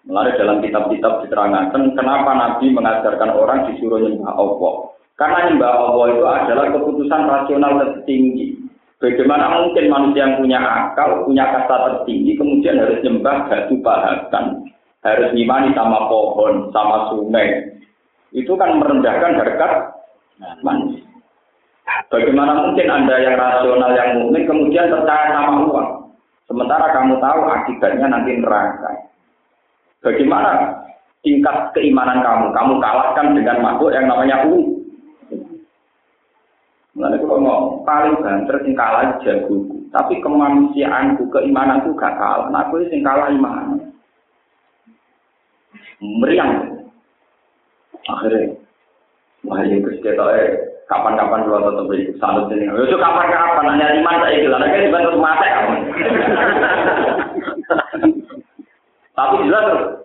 Melalui 0.07 0.39
dalam 0.39 0.63
kitab-kitab 0.63 1.27
diterangkan 1.27 1.99
kenapa 1.99 2.31
Nabi 2.31 2.71
mengajarkan 2.71 3.31
orang 3.35 3.67
disuruh 3.71 3.99
nyembah 3.99 4.39
Allah. 4.39 4.75
Karena 5.19 5.51
nyembah 5.51 5.73
Allah 5.83 6.07
itu 6.15 6.25
adalah 6.25 6.67
keputusan 6.71 7.23
rasional 7.27 7.73
tertinggi. 7.83 8.55
Bagaimana 8.97 9.51
mungkin 9.61 9.93
manusia 9.93 10.25
yang 10.25 10.41
punya 10.41 10.57
akal, 10.63 11.27
punya 11.29 11.45
kasta 11.53 11.77
tertinggi, 11.91 12.33
kemudian 12.39 12.81
harus 12.81 13.03
nyembah 13.05 13.51
batu 13.51 13.77
pahakan, 13.85 14.65
harus 15.05 15.29
ngimani 15.37 15.75
sama 15.77 16.09
pohon, 16.09 16.73
sama 16.73 17.13
sungai. 17.13 17.77
Itu 18.33 18.57
kan 18.57 18.79
merendahkan 18.79 19.37
harkat 19.37 19.73
manusia. 20.65 21.05
Bagaimana 22.07 22.63
mungkin 22.63 22.89
Anda 22.89 23.17
yang 23.21 23.37
rasional, 23.37 23.91
yang 23.93 24.11
mungkin 24.23 24.45
kemudian 24.47 24.89
percaya 24.89 25.35
sama 25.35 25.67
uang. 25.67 25.91
Sementara 26.47 26.95
kamu 26.95 27.19
tahu 27.19 27.41
akibatnya 27.51 28.07
nanti 28.07 28.39
neraka. 28.39 28.91
Bagaimana 30.05 30.77
tingkat 31.25 31.73
keimanan 31.73 32.21
kamu? 32.23 32.53
Kamu 32.53 32.73
kalahkan 32.79 33.37
dengan 33.37 33.59
makhluk 33.65 33.95
yang 33.95 34.07
namanya 34.07 34.47
U. 34.47 34.77
Mulane 36.97 37.21
kalau 37.21 37.45
mau 37.45 37.61
paling 37.85 38.17
banter 38.25 38.57
sing 38.65 38.73
kalah 38.73 39.21
jagoku, 39.21 39.85
tapi 39.93 40.17
kemanusiaanku, 40.25 41.29
keimananku 41.29 41.93
gak 41.93 42.17
kalah. 42.17 42.49
Nah, 42.49 42.65
aku 42.65 42.81
sing 42.89 43.05
kalah 43.05 43.29
iman. 43.29 43.77
Meriang. 46.01 46.73
Akhirnya, 48.07 48.57
wah 49.45 49.61
ya 49.61 49.77
Gus 49.83 50.01
eh 50.01 50.49
kapan-kapan 50.87 51.45
kalau 51.45 51.69
tetap 51.69 51.85
beri 51.91 52.03
salut 52.17 52.49
ini. 52.55 52.65
Yo 52.65 52.97
kapan-kapan 52.97 53.77
hanya 53.77 53.93
iman 54.01 54.17
saya 54.23 54.33
itu, 54.39 54.49
karena 54.49 54.71
kan 54.71 54.85
dibantu 54.87 55.19
mata 55.21 55.47
kamu. 55.53 55.77
Tapi 59.17 59.49
jelas 59.49 59.97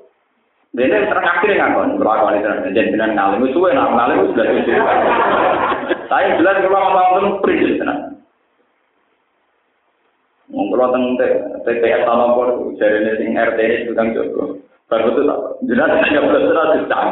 Dene 0.72 1.03
terang 1.03 1.28
akhirnya 1.28 1.68
ngakon, 1.68 1.99
berlaku 1.99 2.32
itu 2.32 2.47
dan 2.47 2.88
dengan 2.95 3.12
ngalim 3.12 3.43
itu 3.43 3.59
suwe 3.59 3.76
nak 3.76 3.91
ngalim 3.91 4.24
itu 4.24 4.32
sudah 4.32 4.45
tujuh. 4.55 4.80
Saya 6.07 6.39
jelas 6.39 6.64
kalau 6.64 6.80
ngomong 6.80 7.12
itu 7.20 7.30
prinsip 7.43 7.76
tenan. 7.76 8.16
Ngomong 10.47 10.95
tentang 10.95 11.32
TPS 11.68 12.07
sama 12.07 12.39
pun 12.39 12.72
jadi 12.80 13.20
sing 13.20 13.36
RT 13.36 13.59
ini 13.59 13.88
tukang 13.91 14.16
jogo. 14.16 14.64
Baru 14.88 15.12
itu 15.12 15.28
tak 15.28 15.39
jelas 15.68 15.91
hanya 16.07 16.24
belas 16.32 16.47
tidak 16.88 17.03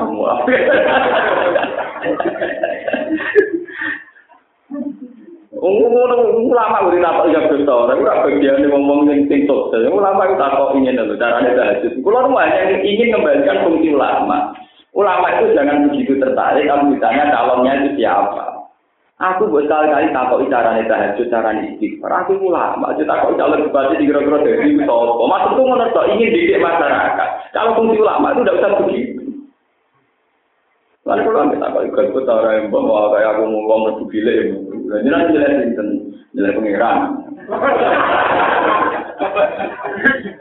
semua. 5.78 6.18
ulama 6.50 6.78
udah 6.90 7.00
tak 7.04 7.30
ya 7.30 7.42
betul, 7.46 7.86
tapi 7.86 8.02
ora 8.02 8.26
bagian 8.26 8.66
ngomong 8.66 9.06
yang 9.06 9.30
sing 9.30 9.46
sukses. 9.46 9.86
Ulama 9.86 10.26
itu 10.26 10.36
tak 10.42 10.58
kok 10.58 10.74
ingin 10.74 10.98
lho 10.98 11.16
carane 11.22 11.54
tahajud. 11.54 11.94
Kulo 12.02 12.20
hanya 12.34 12.82
ingin 12.82 13.14
kembalikan 13.14 13.62
fungsi 13.62 13.94
ulama. 13.94 14.58
Ulama 14.98 15.28
itu 15.38 15.54
jangan 15.54 15.86
begitu 15.86 16.18
tertarik 16.18 16.66
kalau 16.66 16.90
ditanya 16.90 17.30
calonnya 17.30 17.74
itu 17.86 18.02
siapa. 18.02 18.58
Aku 19.20 19.52
buat 19.52 19.68
kali-kali 19.68 20.16
takut 20.16 20.48
carane 20.48 20.88
tahajud, 20.88 21.28
carane 21.28 21.76
istighfar. 21.76 22.24
Aku 22.24 22.40
ulama, 22.40 22.96
aja 22.96 23.04
takut 23.04 23.36
calon 23.36 23.68
bupati 23.68 24.00
di 24.00 24.08
kira-kira 24.08 24.40
dari 24.42 24.74
itu. 24.74 24.84
Maksudku 24.88 25.62
ngono 25.62 25.86
ingin 26.16 26.34
didik 26.34 26.64
masyarakat. 26.64 27.30
Kalau 27.52 27.76
fungsi 27.76 28.00
ulama 28.00 28.32
itu 28.32 28.42
tidak 28.48 28.58
usah 28.64 28.72
begitu. 28.80 29.20
Lalu 31.10 31.22
kalau 31.26 31.50
kita 31.50 31.68
kalau 31.74 31.86
ikut 31.90 32.28
orang 32.30 32.54
yang 32.54 32.66
bawa 32.70 33.10
kayak 33.18 33.30
aku 33.34 33.44
mau 33.50 33.62
ngomong 33.66 34.06
lebih 34.06 34.22
jelas 35.06 35.30
itu 35.30 35.38
jelas 36.34 36.58
pengiran. 36.58 36.98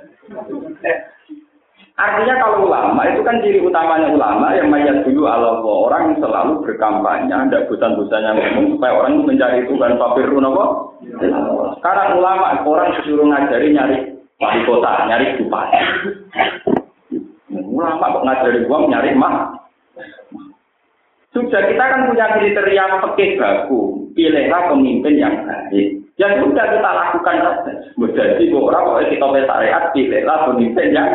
Artinya 1.98 2.38
kalau 2.38 2.70
ulama 2.70 3.02
itu 3.10 3.26
kan 3.26 3.42
ciri 3.42 3.58
utamanya 3.58 4.14
ulama 4.14 4.54
yang 4.54 4.70
mayat 4.70 5.02
dulu 5.02 5.26
Allah 5.26 5.58
orang 5.66 6.14
yang 6.14 6.22
selalu 6.22 6.62
berkampanye, 6.62 7.34
ada 7.34 7.66
bosan-bosannya 7.66 8.38
ngomong 8.38 8.78
supaya 8.78 8.92
orang 9.02 9.26
mencari 9.26 9.66
Tuhan 9.66 9.98
papir 9.98 10.30
apa? 10.30 10.64
Sekarang 11.82 12.22
ulama 12.22 12.54
orang 12.62 12.94
disuruh 13.02 13.26
ngajari 13.26 13.74
nyari 13.74 14.14
wali 14.38 14.60
kota, 14.62 15.10
nyari 15.10 15.42
bupati. 15.42 15.78
Ulama 17.50 18.14
kok 18.14 18.24
ngajari 18.30 18.58
uang 18.70 18.84
nyari 18.94 19.10
mah 19.18 19.58
sudah 21.36 21.60
kita 21.68 21.84
kan 21.84 22.08
punya 22.08 22.26
kriteria 22.40 22.84
pekeh 23.04 23.36
baku, 23.36 24.08
pilihlah 24.16 24.72
pemimpin 24.72 25.20
yang 25.20 25.44
baik. 25.44 26.00
Ya 26.16 26.34
sudah 26.40 26.64
kita 26.66 26.90
lakukan 26.90 27.36
saja. 27.44 27.72
Jadi 27.94 28.50
orang 28.50 28.84
kalau 28.88 29.04
kita 29.06 29.26
syariat, 29.46 29.82
pilihlah 29.94 30.38
pemimpin 30.48 30.88
yang 30.96 31.10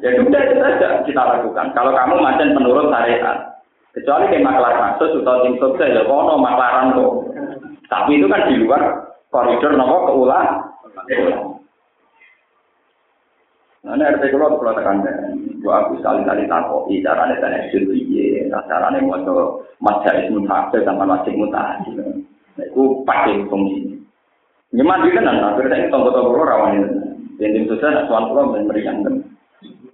ya 0.00 0.10
sudah 0.16 0.40
itu 0.48 0.56
saja 0.58 0.88
kita 1.04 1.22
lakukan. 1.22 1.70
Kalau 1.76 1.92
kamu 1.92 2.14
macam 2.18 2.56
menurut 2.56 2.88
syariat, 2.88 3.54
kecuali 3.94 4.32
kayak 4.32 4.42
maklar 4.42 4.74
kasus 4.74 5.22
atau 5.22 5.44
tim 5.46 5.54
sukses 5.60 5.92
ya 5.92 6.02
kono 6.08 6.34
maklaran 6.40 6.96
kok. 6.98 7.12
Tapi 7.86 8.18
itu 8.18 8.26
kan 8.26 8.48
di 8.48 8.64
luar 8.64 8.82
koridor 9.28 9.76
nopo 9.76 9.96
keulang. 10.10 10.48
Nah, 13.84 14.00
ini 14.00 14.16
RT 14.16 14.32
kalau 14.32 14.56
kalau 14.56 14.72
tekan 14.80 15.04
gua 15.60 15.84
aku 15.84 16.00
sekali-kali 16.00 16.48
takoki 16.48 17.04
carane 17.04 17.36
tanya 17.36 17.68
piye, 17.68 18.48
carane 18.48 18.98
maca 19.04 19.60
majalis 19.76 20.32
mutafsir 20.32 20.80
sama 20.88 21.04
masjid 21.04 21.36
mutahid. 21.36 21.92
Nah, 21.92 22.64
iku 22.64 23.04
pakai 23.04 23.44
fungsi. 23.52 24.00
Nyemat 24.72 25.04
iki 25.04 25.20
kan 25.20 25.28
akhir 25.28 25.68
saya 25.68 25.92
tonggo-tonggo 25.92 26.48
rawan 26.48 26.80
ini. 26.80 26.88
Yang 27.44 27.76
susah 27.76 27.92
nak 27.92 28.06
tuan 28.08 28.32
pulau 28.32 28.56
dan 28.56 28.64
meriang 28.72 29.04
kan. 29.04 29.14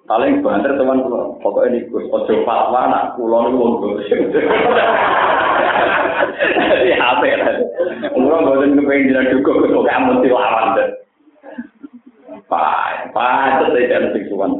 Paling 0.07 0.39
banter 0.39 0.71
teman 0.79 1.03
pulau. 1.03 1.35
Pokoknya 1.43 1.83
ini 1.83 1.91
gus 1.91 2.07
ojo 2.15 2.35
fatwa 2.47 2.87
nak 2.95 3.19
pulau 3.19 3.51
ini 3.51 3.59
wong 3.59 3.73
gus. 3.83 4.07
Jadi 6.71 6.95
apa 6.95 7.25
ya? 7.27 7.37
Umroh 8.15 8.41
bosan 8.47 8.79
kepengen 8.79 9.11
jalan 9.11 9.33
juga 9.35 9.51
gus 9.67 9.73
pokoknya 9.75 10.07
mesti 10.15 10.29
itu 13.11 13.65
saya 13.75 13.91
jangan 13.91 14.11
seksual. 14.17 14.51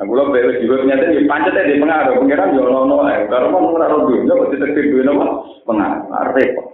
Nah, 0.00 0.04
kalau 0.08 0.32
beres 0.32 0.62
juga 0.64 0.80
ternyata 0.80 1.12
di 1.12 1.28
pancet 1.28 1.60
di 1.68 1.76
pengaruh, 1.76 2.16
pengiran 2.24 2.56
yo 2.56 2.64
nono, 2.72 3.04
eh, 3.10 3.28
kalau 3.28 3.52
mau 3.52 3.76
pengaruh 3.76 4.08
dulu, 4.08 4.24
nggak 4.24 4.38
mesti 4.38 4.56
terkait 4.56 4.86
dulu 4.88 5.02
nopo 5.04 5.24
pengaruh, 5.68 6.32
repot. 6.32 6.66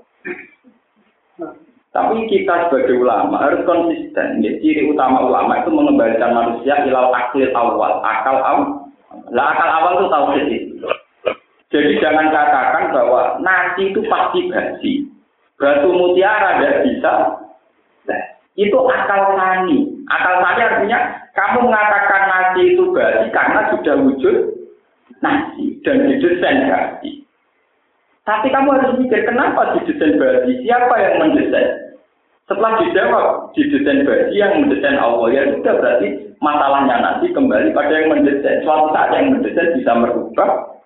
Tapi 1.96 2.28
kita 2.28 2.68
sebagai 2.68 3.00
ulama 3.00 3.40
harus 3.40 3.64
konsisten. 3.64 4.44
Ya, 4.44 4.52
ciri 4.60 4.92
utama 4.92 5.32
ulama 5.32 5.64
itu 5.64 5.72
mengembalikan 5.72 6.36
manusia 6.36 6.84
ilal 6.84 7.08
akil 7.08 7.48
awal, 7.56 8.04
akal 8.04 8.36
awal. 8.36 8.92
Lah 9.32 9.56
akal 9.56 9.68
awal 9.72 9.92
itu 9.96 10.06
tahu 10.12 10.24
sih. 10.44 10.60
Jadi 11.72 11.96
jangan 12.04 12.28
katakan 12.28 12.92
bahwa 12.92 13.40
nasi 13.40 13.96
itu 13.96 14.04
pasti 14.12 14.44
basi. 14.52 14.92
Batu 15.56 15.88
mutiara 15.88 16.60
tidak 16.60 16.84
bisa. 16.84 17.12
Itu 18.56 18.78
akal 18.88 19.36
tani. 19.36 19.84
Akal 20.08 20.34
tani 20.40 20.60
artinya 20.64 20.98
kamu 21.36 21.68
mengatakan 21.68 22.22
nasi 22.32 22.72
itu 22.72 22.88
basi 22.96 23.28
karena 23.28 23.60
sudah 23.76 23.94
wujud 24.00 24.36
nasi 25.20 25.76
dan 25.84 26.08
didesain 26.08 26.72
basi. 26.72 27.20
Tapi 28.24 28.50
kamu 28.50 28.68
harus 28.74 28.96
mikir 28.96 29.22
kenapa 29.28 29.76
didesain 29.76 30.16
basi? 30.16 30.64
Siapa 30.64 30.94
yang 30.96 31.14
mendesain? 31.20 32.00
Setelah 32.48 32.80
dijawab 32.80 33.26
didesain 33.52 34.08
basi 34.08 34.34
yang 34.40 34.64
mendesain 34.64 34.96
Allah 34.96 35.28
ya 35.36 35.42
sudah 35.52 35.74
berarti 35.76 36.08
masalahnya 36.40 36.96
nanti 37.04 37.28
kembali 37.36 37.76
pada 37.76 37.92
yang 37.92 38.08
mendesain. 38.16 38.64
Suatu 38.64 38.88
saat 38.96 39.12
yang 39.12 39.36
mendesain 39.36 39.76
bisa 39.76 39.92
merubah 39.92 40.80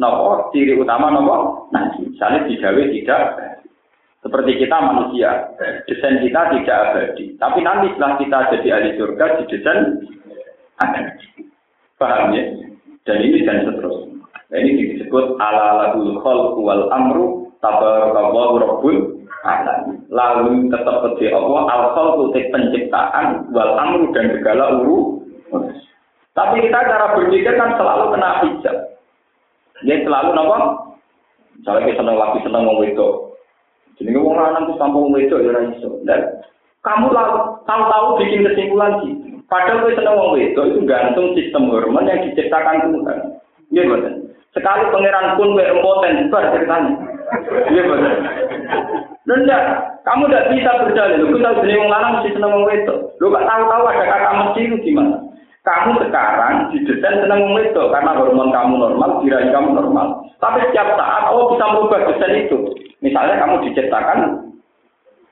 nopo 0.00 0.48
ciri 0.56 0.80
utama 0.80 1.12
nopo 1.12 1.68
nanti. 1.76 2.08
Misalnya 2.08 2.48
digawe 2.48 2.82
tidak 2.96 3.22
seperti 4.20 4.60
kita 4.60 4.76
manusia, 4.84 5.48
desain 5.88 6.20
kita 6.20 6.52
tidak 6.52 6.76
abadi. 6.92 7.32
Tapi 7.40 7.58
nanti 7.64 7.88
setelah 7.96 8.12
kita 8.20 8.38
jadi 8.52 8.68
ahli 8.76 8.90
surga, 9.00 9.24
didesain 9.40 9.80
ada. 10.76 11.00
Paham 11.96 12.32
ya? 12.36 12.44
Dan 13.08 13.16
ini 13.24 13.44
dan 13.48 13.64
seterusnya. 13.64 14.20
Nah, 14.50 14.58
ini 14.60 14.96
disebut 14.96 15.40
ala 15.40 15.66
lahul 15.78 16.20
khalqu 16.20 16.60
wal 16.60 16.84
amru 16.92 17.48
tabarakallahu 17.64 18.54
rabbul 18.60 18.98
alamin. 19.46 20.04
Lalu 20.12 20.68
tetap 20.68 21.00
kepada 21.00 21.38
Allah 21.40 21.62
al 21.70 21.84
khalqu 21.96 22.24
penciptaan 22.34 23.48
wal 23.56 23.72
amru 23.78 24.12
dan 24.12 24.36
segala 24.36 24.84
uru. 24.84 25.22
Tapi 26.36 26.56
kita 26.66 26.78
cara 26.88 27.16
berpikir 27.16 27.56
kan 27.56 27.76
selalu 27.76 28.04
kena 28.16 28.30
hijab. 28.44 28.76
Dia 29.84 29.96
selalu 30.04 30.28
apa? 30.36 30.58
Misalnya 31.60 31.84
kita 31.88 31.98
senang 32.00 32.16
lagi 32.16 32.38
senang 32.40 32.62
mau 32.64 32.80
itu, 32.80 33.08
jadi 34.00 34.16
wong 34.16 34.32
lanang 34.32 34.64
itu 34.64 34.74
sampung 34.80 35.12
wedok 35.12 35.44
ya 35.44 35.60
iso. 35.76 36.00
Dan 36.08 36.40
kamu 36.80 37.12
tahu-tahu 37.68 38.16
bikin 38.16 38.48
kesimpulan 38.48 38.96
sih. 39.04 39.12
Padahal 39.44 39.84
kowe 39.84 39.92
seneng 39.92 40.16
wong 40.16 40.30
wedok 40.40 40.64
itu 40.72 40.80
gantung 40.88 41.36
sistem 41.36 41.68
hormon 41.68 42.08
yang 42.08 42.24
diciptakan 42.24 42.88
Tuhan. 42.88 43.18
Iya 43.68 43.82
betul. 43.92 44.14
Sekali 44.56 44.88
pangeran 44.88 45.36
pun 45.36 45.52
kowe 45.52 45.64
impoten 45.68 46.32
bar 46.32 46.44
ceritanya. 46.56 46.92
Iya 47.68 47.82
betul. 47.84 48.12
Enggak, 49.30 49.62
kamu 50.02 50.26
tidak 50.26 50.48
bisa 50.56 50.70
berjalan. 50.80 51.22
Lu 51.22 51.38
tahu 51.38 51.60
jadi 51.60 51.78
wong 51.78 51.90
lanang 51.92 52.12
mesti 52.18 52.34
seneng 52.34 52.50
wong 52.56 52.64
wedok. 52.66 52.98
Lu 53.20 53.30
gak 53.30 53.46
tahu-tahu 53.46 53.84
ada 53.84 54.04
kata 54.08 54.30
mesti 54.32 54.60
itu 54.64 54.76
gimana? 54.80 55.16
Kamu 55.60 56.00
sekarang 56.00 56.72
didesain 56.72 57.20
seneng 57.20 57.44
wong 57.44 57.52
wedok 57.52 57.92
karena 57.92 58.16
hormon 58.16 58.48
kamu 58.48 58.74
normal, 58.80 59.20
diraih 59.20 59.52
kamu 59.52 59.76
normal. 59.76 60.24
Tapi 60.40 60.64
setiap 60.66 60.96
saat 60.96 61.28
Allah 61.28 61.46
bisa 61.52 61.64
merubah 61.68 62.00
desain 62.08 62.48
itu. 62.48 62.58
Misalnya 63.00 63.40
kamu 63.40 63.64
diciptakan 63.68 64.18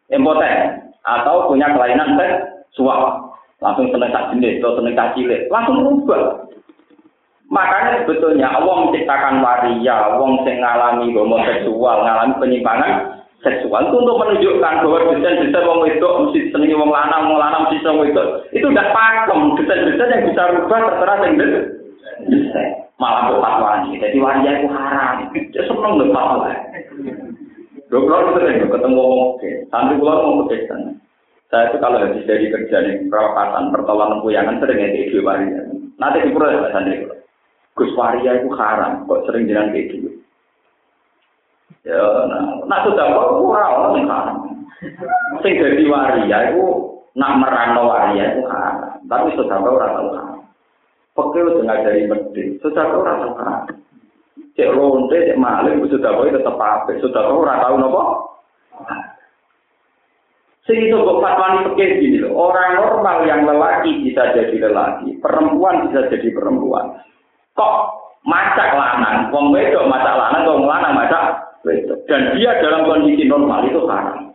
impoten 0.09 0.89
atau 1.05 1.49
punya 1.49 1.69
kelainan 1.73 2.17
seksual, 2.17 3.33
langsung 3.61 3.93
seneng 3.93 4.13
tak 4.13 4.33
jenis 4.33 4.61
atau 4.61 4.77
seneng 4.81 4.97
tak 4.97 5.13
cilik, 5.17 5.49
langsung 5.53 5.85
berubah. 5.85 6.49
Makanya 7.49 8.05
sebetulnya 8.05 8.53
Allah 8.53 8.75
menciptakan 8.85 9.41
waria, 9.41 10.21
wong 10.21 10.45
sing 10.45 10.61
ngalami 10.61 11.17
homoseksual, 11.17 12.05
ngalami 12.05 12.37
penyimpangan 12.37 12.93
seksual 13.41 13.89
itu 13.89 13.97
untuk 14.03 14.19
menunjukkan 14.21 14.75
bahwa 14.85 15.15
desain-desain 15.15 15.65
wong 15.65 15.81
wedok 15.87 16.13
mesti 16.27 16.51
senengi 16.51 16.77
wong 16.77 16.91
lanang, 16.93 17.31
wong 17.31 17.39
lanang 17.41 17.65
mesti 17.69 17.81
seneng 17.81 18.05
wedok. 18.05 18.29
Itu 18.53 18.69
udah 18.69 18.87
pakem, 18.93 19.41
desain-desain 19.57 20.13
yang 20.13 20.25
bisa 20.29 20.43
rubah 20.57 20.81
terserah 20.93 21.17
sing 21.25 21.33
desain. 21.41 22.71
Malah 22.99 23.31
kok 23.31 23.41
fatwani. 23.41 24.03
Jadi 24.03 24.17
waria 24.19 24.51
itu 24.59 24.69
haram. 24.75 25.31
Seneng 25.55 25.93
lho 26.03 26.07
fatwa. 26.11 26.51
Dua 27.89 28.05
pulau 28.05 28.37
sering 28.37 28.69
ketemu 28.69 29.01
wong 29.01 29.41
Sampai 29.73 29.97
pulau 29.97 30.21
mau 30.21 30.45
pedesan. 30.45 31.01
Saya 31.49 31.73
itu 31.73 31.81
kalau 31.81 32.05
habis 32.05 32.29
dari 32.29 32.53
kerja 32.53 32.85
nih, 32.85 33.09
perawatan, 33.09 33.73
pertolongan 33.73 34.21
puyangan 34.21 34.61
sering 34.61 34.85
ya 34.85 34.89
ide 34.93 35.19
waria. 35.25 35.65
Nanti 35.97 36.29
di 36.29 36.33
pulau 36.37 36.53
ya 36.53 36.69
santri. 36.69 37.09
Gus 37.73 37.97
waria 37.97 38.37
itu 38.37 38.53
haram. 38.53 39.09
Kok 39.09 39.25
sering 39.25 39.49
jalan 39.49 39.73
kayak 39.73 39.89
gitu. 39.97 40.09
Ya, 41.89 41.97
nah, 42.29 42.69
nah 42.69 42.79
sudah 42.85 43.07
kok 43.09 43.29
ora 43.41 43.67
ono 43.73 44.01
haram. 44.05 44.37
Sing 45.41 45.57
dadi 45.57 45.89
waria 45.89 46.53
itu 46.53 46.65
nak 47.17 47.41
merano 47.41 47.89
waria 47.89 48.37
itu 48.37 48.45
haram. 48.45 49.01
Tapi 49.09 49.33
sudah 49.33 49.57
kok 49.57 49.73
ora 49.73 49.89
tau 49.97 50.09
haram. 50.13 50.39
Pokoknya 51.17 51.51
udah 51.51 51.63
ngajari 51.67 52.07
medit, 52.07 52.49
sudah 52.63 52.85
kau 52.95 53.03
rasa 53.03 53.29
haram. 53.43 53.63
Cek 54.59 54.73
ronde, 54.75 55.15
cek 55.15 55.39
maling, 55.39 55.83
sudah 55.87 56.11
kau 56.15 56.27
tetap 56.27 56.57
apa? 56.59 56.91
Sudah 56.99 57.23
kau 57.31 57.47
ora 57.47 57.63
tau 57.63 57.77
nopo. 57.79 58.03
Itu 60.69 61.01
kok 61.01 61.21
fatwani 61.25 61.73
pikir 61.73 61.97
gini 61.97 62.21
loh, 62.21 62.53
orang 62.53 62.77
normal 62.77 63.25
yang 63.25 63.49
lelaki 63.49 64.05
bisa 64.05 64.37
jadi 64.37 64.69
lelaki, 64.69 65.17
perempuan 65.17 65.89
bisa 65.89 66.13
jadi 66.13 66.29
perempuan. 66.29 66.93
Kok 67.57 67.75
macak 68.29 68.77
lanang, 68.77 69.33
wong 69.33 69.49
wedok 69.49 69.89
macak 69.89 70.13
lanang, 70.13 70.45
wong 70.45 70.69
lanang 70.69 70.93
macak 70.93 71.49
dan 72.07 72.37
dia 72.39 72.51
dalam 72.63 72.87
kondisi 72.87 73.25
normal 73.27 73.67
itu 73.67 73.81
haram. 73.89 74.31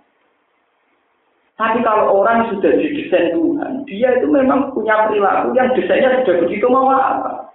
Tapi 1.54 1.80
kalau 1.86 2.18
orang 2.22 2.49
sudah 2.49 2.82
didesain 2.82 3.38
Tuhan, 3.38 3.86
dia 3.86 4.10
itu 4.18 4.28
memang 4.28 4.74
punya 4.74 5.06
perilaku 5.06 5.54
yang 5.54 5.70
desainnya 5.78 6.26
sudah 6.26 6.36
begitu 6.43 6.66
mau 6.66 6.89
apa. 6.89 7.53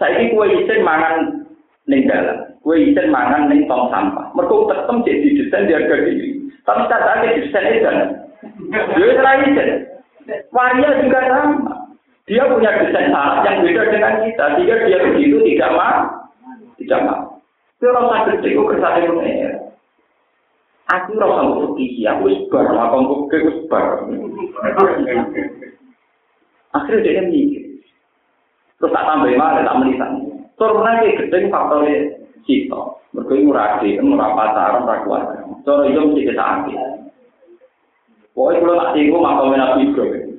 Saya 0.00 0.16
ini 0.16 0.32
kue 0.32 0.48
isin 0.48 0.80
mangan 0.80 1.44
ning 1.84 2.08
dalam, 2.08 2.56
kue 2.64 2.88
isin 2.88 3.12
mangan 3.12 3.52
ning 3.52 3.68
tong 3.68 3.92
sampah. 3.92 4.32
Mereka 4.32 4.72
tetap 4.72 4.96
jadi 5.04 5.28
desain 5.36 5.68
di 5.68 5.76
harga 5.76 5.96
diri. 6.08 6.28
Tapi 6.64 6.88
ada 6.88 7.20
desain 7.20 7.76
itu, 7.76 7.92
dia 8.72 9.32
isin. 9.44 9.70
Waria 10.56 11.04
juga 11.04 11.20
sama. 11.28 11.72
Dia 12.24 12.48
punya 12.48 12.70
desain 12.80 13.12
salah 13.12 13.44
yang 13.44 13.60
beda 13.60 13.82
dengan 13.92 14.14
kita, 14.24 14.44
sehingga 14.56 14.86
dia 14.88 14.98
begitu 15.02 15.36
tidak 15.52 15.74
mau, 15.76 16.00
tidak 16.80 17.00
mau. 17.04 17.22
Itu 17.76 17.90
rasa 17.90 18.16
gede, 18.30 18.56
kok 18.56 18.68
kersane 18.70 19.08
mengenai. 19.08 19.56
Aku 20.94 21.10
rasa 21.18 21.42
mau 21.44 21.74
pergi, 21.74 22.06
aku 22.06 22.24
sebar, 22.48 22.64
buke, 23.04 23.36
aku 23.36 23.50
sebar. 23.66 23.84
Akhirnya 26.70 27.02
dia 27.02 27.22
mikir. 27.26 27.59
Terus 28.80 28.94
tak 28.96 29.04
tambah 29.04 29.28
malah, 29.36 29.60
tak 29.60 29.76
menisan. 29.76 30.12
Turunnya 30.56 31.04
kayak 31.04 31.16
gede, 31.28 31.38
faktornya 31.52 31.94
cita. 32.48 32.80
Mereka 33.12 33.32
ini 33.36 33.46
murah 33.48 33.76
di, 33.84 34.00
murah 34.00 34.32
pacaran, 34.32 34.82
murah 34.88 34.98
keluarga. 35.04 35.36
Cara 35.68 35.82
itu 35.84 36.00
mesti 36.00 36.20
kita 36.24 36.44
ambil. 36.44 36.78
Pokoknya 38.32 38.58
kalau 38.64 38.80
tak 38.80 38.90
tinggal, 38.96 39.20
makamnya 39.20 39.56
Nabi 39.60 39.80
Ibrahim. 39.90 40.30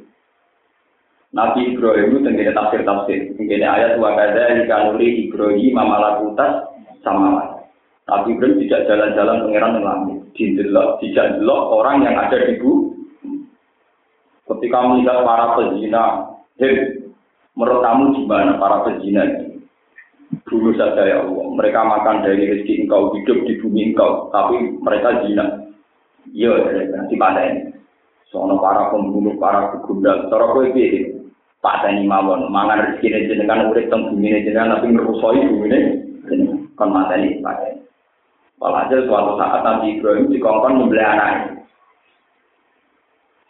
Nabi 1.32 1.60
Ibrahim 1.72 2.08
itu 2.12 2.20
tenggine 2.26 2.52
tafsir-tafsir. 2.52 3.20
Tenggine 3.38 3.68
ayat 3.68 4.02
wa 4.02 4.18
kada 4.18 4.44
ikanuri 4.66 5.30
Ibrahim 5.30 5.72
mamalakutas 5.78 6.66
sama 7.06 7.62
Nabi 8.10 8.36
Ibrahim 8.36 8.58
tidak 8.66 8.89
jalan-jalan 8.89 9.38
pangeran 9.46 9.76
yang 9.78 9.86
langit. 9.86 10.18
Didelok, 10.34 10.89
tidak 11.04 11.38
delok 11.38 11.62
orang 11.78 12.08
yang 12.08 12.16
ada 12.18 12.38
di 12.39 12.56
bumi. 12.58 12.89
Ketika 14.48 14.78
melihat 14.84 15.24
para 15.24 15.56
pezina, 15.56 16.04
hei, 16.60 17.08
menurut 17.58 17.80
kamu 17.84 18.04
gimana 18.18 18.58
para 18.58 18.84
pezina 18.88 19.24
ini? 19.28 19.47
Dulu 20.47 20.72
saja 20.80 21.04
ya 21.04 21.28
Allah, 21.28 21.47
mereka 21.52 21.84
makan 21.84 22.24
dari 22.24 22.47
rezeki 22.47 22.88
engkau, 22.88 23.12
hidup 23.20 23.43
di 23.43 23.60
bumi 23.60 23.91
engkau, 23.91 24.32
tapi 24.32 24.80
mereka 24.80 25.28
zina. 25.28 25.68
Iya, 26.32 26.88
nanti 26.95 27.20
ini. 27.20 27.76
Soalnya 28.32 28.56
para 28.64 28.95
pembunuh, 28.95 29.36
para 29.36 29.76
begundal, 29.76 30.32
cara 30.32 30.45
pilih. 30.72 31.20
Pak 31.62 31.86
Tani 31.86 32.08
Mawon, 32.10 32.49
mangan 32.49 32.95
rezeki 32.95 33.28
jenengan 33.30 33.70
urip 33.70 33.91
teng 33.91 34.10
bumi 34.10 34.34
jenengan, 34.34 34.80
tapi 34.80 34.95
ngerusoi 34.95 35.45
bumi 35.45 35.68
ini 36.32 36.45
kon 36.74 36.89
mateni 36.89 37.38
pakai. 37.43 37.78
Walhasil 38.58 39.06
suatu 39.06 39.38
saat 39.38 39.62
Nabi 39.62 39.97
Ibrahim 39.97 40.30
dikongkon 40.30 40.78
membeli 40.78 41.02
anak. 41.02 41.66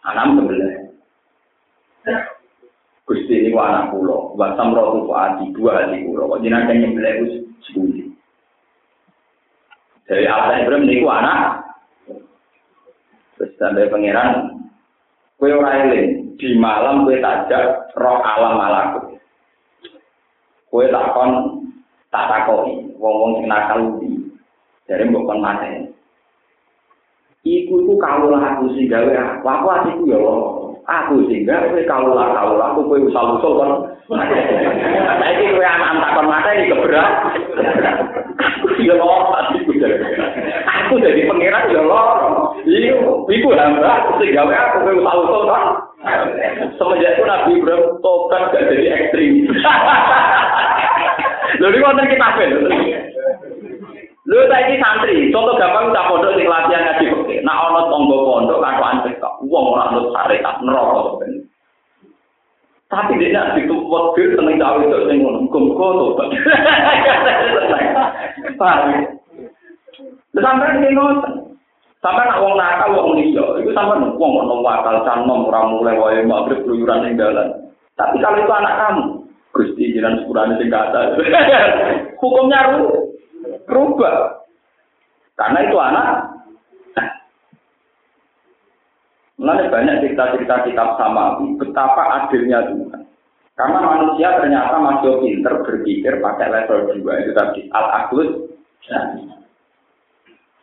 Anak 0.08 0.24
membeli. 0.36 0.68
Gusti 3.02 3.34
ini 3.34 3.50
anak 3.50 3.90
pulau, 3.90 4.30
wasam 4.38 4.78
rotu 4.78 5.10
adi 5.10 5.50
dua 5.52 5.82
hati 5.82 6.06
pulau. 6.06 6.30
Kok 6.30 6.42
jenazah 6.46 6.70
nyembeli 6.70 7.10
itu 7.10 7.26
sepuluh. 7.66 8.06
Dari 10.06 10.26
Allah 10.30 10.62
Ibrahim 10.62 10.86
ini 10.86 11.02
anak. 11.02 11.66
Terus 13.34 13.58
sampai 13.58 13.90
pangeran, 13.90 14.54
kue 15.34 15.50
orang 15.50 15.90
di 16.38 16.48
malam 16.54 17.02
kue 17.02 17.18
tajak 17.18 17.90
roh 17.98 18.22
alam 18.22 18.54
malakut. 18.54 19.18
Kue 20.70 20.86
takon 20.94 21.62
tak 22.12 22.28
takoi 22.28 22.92
wong-wong 23.00 23.40
sing 23.40 23.46
nakal 23.48 23.80
ubi 23.96 24.12
dari 24.84 25.08
mbok 25.08 25.24
kon 25.24 25.40
mate 25.40 25.88
iku 27.42 27.80
iku 27.80 27.94
kawula 27.96 28.38
aku 28.38 28.68
sing 28.76 28.86
gawe 28.86 29.10
aku 29.16 29.46
aku 29.48 29.66
atiku 29.72 30.02
ya 30.12 30.20
aku 30.86 31.26
sing 31.30 31.46
gawe 31.46 31.80
kawula 31.86 32.34
kawula 32.34 32.64
aku 32.74 32.80
kowe 32.86 32.98
usah 32.98 33.22
usul 33.38 33.52
kon. 33.58 33.72
Saiki 35.22 35.54
kowe 35.54 35.66
anak 35.66 35.92
tak 36.02 36.12
kon 36.18 36.26
mate 36.26 36.50
iki 36.58 36.72
keberat. 36.74 37.10
Ya 38.82 38.94
lo 38.98 39.30
atiku 39.30 39.70
aku 40.66 40.94
jadi 40.98 41.30
pangeran 41.30 41.70
ya 41.70 41.82
lo 41.86 42.02
iya 42.66 42.98
iku 43.30 43.48
hamba 43.54 44.10
sing 44.18 44.34
gawe 44.34 44.52
aku 44.52 44.76
kowe 44.82 44.98
usah 44.98 45.14
usul 45.22 45.42
kon. 45.46 45.64
Semenjak 46.78 47.14
itu 47.14 47.22
Nabi 47.22 47.62
Ibrahim 47.62 48.02
tobat 48.02 48.50
gak 48.50 48.66
jadi 48.66 48.90
ekstrim. 48.90 49.46
Lho 51.62 51.68
wonten 51.78 52.10
kitabe 52.10 52.44
lho. 52.50 52.58
Lho 54.32 54.48
saiki 54.48 54.80
santri, 54.80 55.28
contoh 55.28 55.60
gampang 55.60 55.92
tak 55.92 56.08
pondok 56.08 56.32
sing 56.40 56.48
latihan 56.48 56.88
ngaji 56.88 57.04
fikih. 57.04 57.38
Nak 57.44 57.68
ana 57.68 57.80
tangga 57.92 58.16
pondok 58.16 58.62
kakuan 58.64 59.04
cekak, 59.04 59.34
wong 59.44 59.64
ora 59.76 59.92
nut 59.92 60.08
syariat 60.16 60.56
neraka. 60.64 61.20
Tapi 62.88 63.20
dia 63.20 63.36
nak 63.36 63.60
itu 63.60 63.76
buat 63.88 64.16
dia 64.16 64.32
seneng 64.32 64.56
cawe 64.56 64.80
itu 64.80 64.98
sing 65.04 65.20
ngono, 65.20 65.44
kumpul 65.52 66.16
tuh. 66.16 66.32
Paham? 68.60 69.04
Sampai 70.32 70.80
ini 70.80 70.96
ngoten. 70.96 71.52
Sampai 72.00 72.24
nak 72.24 72.40
wong 72.40 72.56
nakal 72.56 72.88
wong 72.96 73.20
liya, 73.20 73.44
itu 73.60 73.70
sampai 73.76 74.00
wong 74.16 74.32
ono 74.42 74.64
wakal 74.64 75.04
canom 75.04 75.44
ora 75.46 75.60
mulai 75.68 76.00
wae 76.00 76.24
magrib 76.24 76.64
keluyuran 76.64 77.04
ning 77.04 77.20
dalan. 77.20 77.52
Tapi 78.00 78.16
kalau 78.18 78.40
itu 78.40 78.50
anak 78.50 78.74
kamu, 78.80 79.04
Gusti 79.52 79.92
jiran 79.92 80.24
sepurane 80.24 80.56
sing 80.56 80.72
kata. 80.72 81.20
Hukumnya 82.20 82.80
rubah. 83.72 84.44
Karena 85.34 85.58
itu 85.64 85.76
anak. 85.80 86.08
Mulai 89.42 89.72
banyak 89.72 89.96
cerita-cerita 90.06 90.68
kitab 90.68 90.94
sama 91.00 91.40
betapa 91.58 92.02
adilnya 92.22 92.62
Tuhan. 92.68 93.02
Karena 93.58 93.78
manusia 93.82 94.38
ternyata 94.38 94.76
masih 94.78 95.18
pinter 95.18 95.54
berpikir 95.66 96.22
pakai 96.22 96.46
level 96.46 96.94
dua 97.02 97.20
itu 97.20 97.32
tadi 97.34 97.60
al 97.74 98.06
aklus 98.06 98.30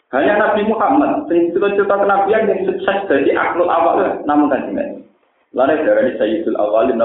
hanya 0.09 0.33
Nabi 0.41 0.65
Muhammad 0.65 1.29
cerita-cerita 1.29 1.95
kenabian 2.01 2.49
yang 2.49 2.65
sukses 2.65 2.97
dari 3.05 3.29
akhlul 3.37 3.69
awal 3.69 4.01
namun 4.25 4.49
kan 4.49 4.65
tidak. 4.65 5.05
Lalu 5.53 5.85
dari 5.85 6.13
Sayyidul 6.17 6.57
Awalin 6.57 7.01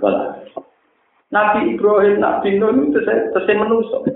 wal 0.00 0.16
Nabi 1.32 1.74
Ibrahim, 1.74 2.20
Nabi 2.20 2.56
Nuh 2.56 2.72
itu 2.76 3.00
selesai 3.02 3.54
menusuk. 3.56 4.08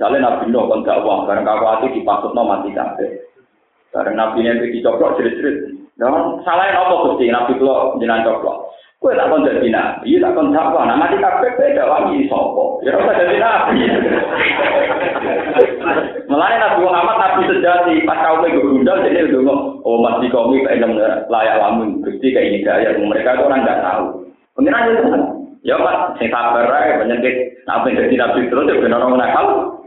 Misalnya 0.00 0.32
Nabi 0.32 0.48
Nuh 0.48 0.64
gak 0.80 1.04
uang, 1.04 1.28
bareng 1.28 1.44
dipasut 1.92 2.32
no 2.32 2.48
mati 2.48 2.72
kabeh. 2.72 3.20
Bareng 3.92 4.16
Nabi 4.16 4.48
Nabi 4.48 4.72
dicoplok 4.72 5.20
jerit-jerit. 5.20 5.76
Dan 6.00 6.40
salah 6.40 6.72
apa 6.72 7.04
gusti 7.04 7.28
Nabi 7.28 7.60
Nuh 7.60 8.00
jenang 8.00 8.24
coplok. 8.24 8.72
Kue 9.00 9.16
tak 9.16 9.32
kon 9.32 9.44
jadi 9.48 9.64
nabi, 9.72 10.20
tak 10.20 10.36
kon 10.36 10.52
dakwah. 10.52 10.84
Nah 10.84 10.96
mati 11.00 11.16
kabeh 11.16 11.56
beda 11.56 11.88
wangi 11.88 12.28
sopo. 12.28 12.84
Ya 12.84 12.96
ora 12.96 13.16
jadi 13.16 13.40
nabi. 13.40 13.76
Mulane 16.28 16.56
Nabi 16.60 16.78
Muhammad 16.84 17.16
nabi 17.16 17.48
sejati 17.48 18.04
pas 18.04 18.20
kau 18.20 18.44
gue 18.44 18.60
gundal 18.60 19.00
jadi 19.00 19.24
udah 19.32 19.84
oh 19.84 20.04
mati 20.04 20.28
kami 20.28 20.64
kayak 20.68 21.28
layak 21.32 21.56
lamun 21.60 22.04
gusti 22.04 22.28
kayak 22.28 22.52
ini 22.52 22.58
gaya 22.60 22.92
mereka 23.00 23.40
tuh 23.40 23.48
orang 23.48 23.64
nggak 23.64 23.80
tahu. 23.80 24.04
Itu 24.60 24.68
kan. 24.68 25.22
Ya 25.60 25.76
Pak, 25.80 26.20
sing 26.20 26.28
sabar 26.28 26.68
ae 26.68 27.00
penyakit. 27.00 27.64
Nah, 27.68 27.80
ben 27.84 27.96
nabi 27.96 28.48
terus 28.52 28.68
ya 28.68 28.80
ben 28.84 28.96
orang 28.96 29.16
nakal. 29.16 29.79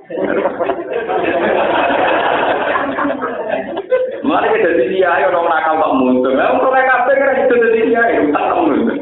Mulai 4.23 4.49
kita 4.55 4.69
jadi 4.71 4.85
dia, 4.87 5.09
ayo 5.19 5.35
dong 5.35 5.51
nakal 5.51 5.75
tak 5.77 5.93
muncul. 5.99 6.31
Nah, 6.31 6.55
kalau 6.55 6.71
mereka 6.71 7.05
kabeh 7.05 7.15
kan 7.19 7.37
itu 7.43 7.55
jadi 7.59 7.79
dia, 7.91 8.03
itu 8.15 8.31
tak 8.31 8.45
muncul. 8.55 8.95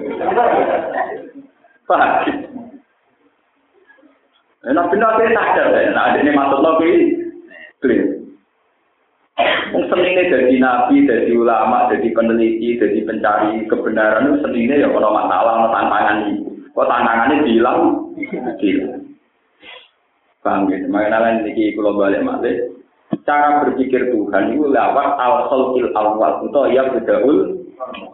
Pak. 1.86 2.26
Nah, 4.62 4.86
benar 4.90 5.12
saya 5.18 5.30
sadar 5.34 5.68
ya. 5.74 5.90
Nah, 5.94 6.06
ini 6.18 6.32
maksud 6.34 6.60
lagi. 6.62 6.92
Clear. 7.82 8.22
Wong 9.72 9.88
senine 9.90 10.30
jadi 10.30 10.56
nabi, 10.62 11.08
jadi 11.08 11.32
ulama, 11.34 11.90
jadi 11.90 12.14
peneliti, 12.14 12.78
jadi 12.78 13.02
pencari 13.08 13.66
kebenaran 13.66 14.30
itu 14.30 14.44
senine 14.46 14.78
ya 14.78 14.92
kalau 14.92 15.16
masalah, 15.16 15.72
tantangan 15.72 16.30
itu. 16.30 16.46
Kok 16.76 16.88
tantangannya 16.88 17.46
bilang, 17.48 17.80
bilang. 18.60 19.01
Paham 20.42 20.70
gitu? 20.74 20.90
Makanya 20.90 21.46
ini 21.46 21.78
kalau 21.78 22.02
balik 22.02 22.26
balik, 22.26 22.74
cara 23.30 23.62
berpikir 23.62 24.10
Tuhan 24.10 24.58
itu 24.58 24.66
lewat 24.66 25.10
al-khalqil 25.22 25.94
awal. 25.94 26.42
Atau 26.50 26.66
ya 26.74 26.90
bedaul 26.90 27.62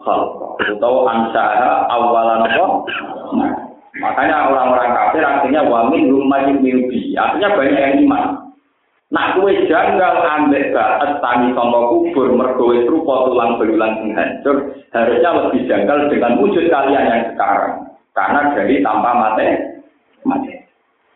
khalq. 0.04 0.60
Atau 0.60 0.94
ansaha 1.08 1.88
awalan 1.88 2.44
apa? 2.44 2.66
Makanya 3.98 4.54
orang-orang 4.54 4.94
kafir 4.94 5.24
artinya 5.26 5.62
wamin 5.66 6.14
lumayan 6.14 6.62
mimpi 6.62 7.18
artinya 7.18 7.58
banyak 7.58 7.82
yang 7.82 7.96
iman. 8.06 8.26
Nak 9.08 9.40
kue 9.40 9.56
janggal 9.72 10.20
ambek 10.20 10.76
baat 10.76 11.24
tani 11.24 11.56
sama 11.56 11.88
kubur 11.88 12.28
mergowe 12.36 12.76
rupa 12.92 13.32
tulang 13.32 13.56
belulang 13.56 14.04
sing 14.04 14.12
hancur 14.12 14.76
harusnya 14.92 15.30
lebih 15.32 15.64
janggal 15.64 16.12
dengan 16.12 16.36
wujud 16.44 16.68
kalian 16.68 17.08
yang 17.08 17.24
sekarang. 17.32 17.88
Karena 18.12 18.52
dari 18.52 18.84
tanpa 18.84 19.16
mate 19.16 19.48
mati 20.28 20.52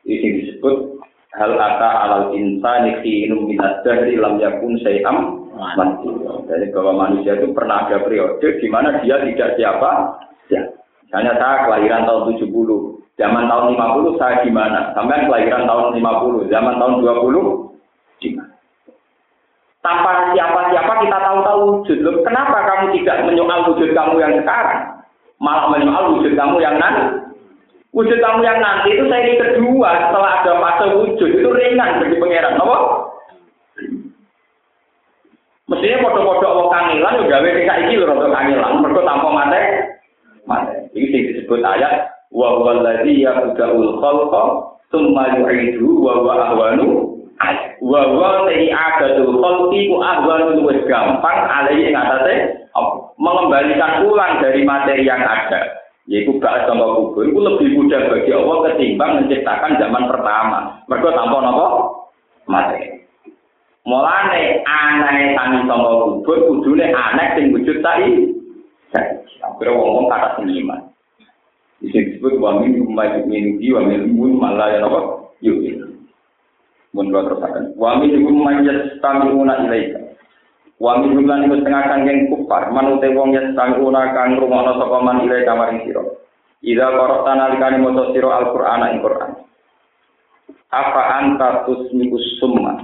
ini 0.07 0.39
disebut 0.39 0.90
hal 1.35 1.51
ata 1.55 1.91
alal 2.07 2.25
insani 2.35 2.99
khinum 2.99 3.47
minad 3.47 3.79
dahri 3.87 4.19
lam 4.19 4.35
yakun 4.41 4.75
sayam 4.83 5.47
mati. 5.55 6.09
Jadi 6.49 6.65
bahwa 6.75 7.07
manusia 7.07 7.39
itu 7.39 7.53
pernah 7.55 7.87
ada 7.87 8.03
periode 8.03 8.43
di 8.59 8.67
mana 8.67 8.99
dia 8.99 9.21
tidak 9.23 9.55
siapa 9.55 10.19
ya. 10.51 10.61
Misalnya 11.07 11.35
saya 11.35 11.67
kelahiran 11.67 12.07
tahun 12.07 12.39
70, 12.39 12.47
zaman 13.19 13.43
tahun 13.51 13.65
50 13.75 14.15
saya 14.19 14.47
di 14.47 14.51
mana? 14.51 14.95
Sampai 14.95 15.27
kelahiran 15.27 15.67
tahun 15.67 15.99
50, 15.99 16.47
zaman 16.47 16.79
tahun 16.79 16.93
20 17.03 18.23
di 18.23 18.29
mana? 18.31 18.55
Tanpa 19.81 20.31
siapa-siapa 20.31 20.93
kita 21.03 21.17
tahu-tahu 21.19 21.59
wujud. 21.67 21.97
Loh, 22.05 22.15
kenapa 22.23 22.63
kamu 22.63 22.95
tidak 23.01 23.27
menyoal 23.27 23.73
wujud 23.73 23.91
kamu 23.91 24.23
yang 24.23 24.33
sekarang? 24.39 25.03
Malah 25.41 25.73
menyoal 25.73 26.15
wujud 26.15 26.31
kamu 26.37 26.61
yang 26.61 26.77
nanti? 26.77 27.20
Wujud 27.91 28.23
kamu 28.23 28.39
yang 28.47 28.63
nanti 28.63 28.95
itu 28.95 29.03
saya 29.11 29.27
ini 29.27 29.35
kedua 29.35 29.91
setelah 29.99 30.39
ada 30.39 30.53
fase 30.63 30.85
wujud 30.95 31.27
itu 31.27 31.49
ringan 31.51 31.99
bagi 31.99 32.15
pangeran, 32.23 32.55
apa? 32.55 32.77
Mestinya 35.67 36.03
foto-foto 36.07 36.45
Allah 36.47 36.67
kangilan 36.71 37.19
juga 37.19 37.31
gawe 37.35 37.49
nek 37.51 37.79
iki 37.83 37.99
lho 37.99 38.05
rada 38.07 38.27
kangilan, 38.31 38.79
mergo 38.79 39.01
tanpa 39.03 39.29
mate. 39.35 39.61
Mate. 40.47 40.75
Sing 40.95 41.03
disebut 41.35 41.59
ayat 41.59 42.07
wa 42.31 42.59
huwa 42.63 42.79
allazi 42.79 43.27
yabda'ul 43.27 43.99
khalqa 43.99 44.43
tsumma 44.87 45.23
yu'idu 45.35 45.91
wa 45.99 46.15
huwa 46.23 46.33
ahwanu 46.47 46.87
wa 47.83 47.99
huwa 48.07 48.47
ta'i 48.47 48.71
adatul 48.71 49.35
khalqi 49.35 49.91
ku 49.91 49.99
ahwanu 49.99 50.63
luwih 50.63 50.79
gampang 50.87 51.39
alai 51.43 51.91
ing 51.91 51.95
mengembalikan 53.19 54.07
ulang 54.07 54.39
dari 54.39 54.63
materi 54.63 55.03
yang 55.03 55.19
ada 55.19 55.80
yaitu 56.11 56.35
bahas 56.43 56.67
sama 56.67 56.91
kubur 56.99 57.23
itu 57.23 57.39
lebih 57.39 57.67
mudah 57.79 58.11
bagi 58.11 58.35
Allah 58.35 58.57
ketimbang 58.67 59.11
menciptakan 59.23 59.79
zaman 59.79 60.03
pertama. 60.11 60.59
Mereka 60.91 61.07
tanpa 61.15 61.37
nopo 61.39 61.67
mati. 62.51 62.99
Mulane 63.87 64.59
aneh 64.67 65.31
tani 65.39 65.57
sama 65.71 66.03
kubur 66.03 66.37
kudune 66.51 66.91
aneh 66.91 67.27
sing 67.39 67.55
wujud 67.55 67.79
tadi. 67.79 68.27
Akhirnya 69.39 69.71
ngomong 69.71 70.11
kata 70.11 70.35
seniman. 70.35 70.91
Disebut 71.79 72.43
wa 72.43 72.59
min 72.59 72.83
umma 72.83 73.07
yu'minu 73.15 73.57
wa 73.71 73.81
min 73.87 74.01
umma 74.11 74.47
la 74.59 74.67
ya 74.67 74.83
nopo 74.83 75.31
yu'minu. 75.39 75.95
Mun 76.91 77.07
terus 77.07 77.39
akan. 77.39 77.71
Wa 77.79 78.03
min 78.03 78.19
umma 78.19 78.59
yastami'una 78.59 79.63
ilaika. 79.63 80.10
Wa 80.81 80.97
min 80.97 81.13
jumlah 81.13 81.45
niku 81.45 81.61
setengah 81.61 81.93
kangeng 81.93 82.25
kufar, 82.33 82.73
manute 82.73 83.13
wong 83.13 83.37
yen 83.37 83.53
sang 83.53 83.77
ora 83.77 84.09
kang 84.17 84.33
rumono 84.41 84.81
sapa 84.81 84.97
man 85.05 85.21
ile 85.21 85.45
kamaring 85.45 85.85
sira. 85.85 86.01
Ida 86.65 86.89
korok 86.89 87.21
tanalikane 87.21 87.77
maca 87.77 88.09
sira 88.09 88.41
Al-Qur'an 88.41 88.89
ing 88.89 89.05
Qur'an. 89.05 89.31
Apa 90.73 91.01
anta 91.21 91.69
tusmiku 91.69 92.17
summa? 92.41 92.81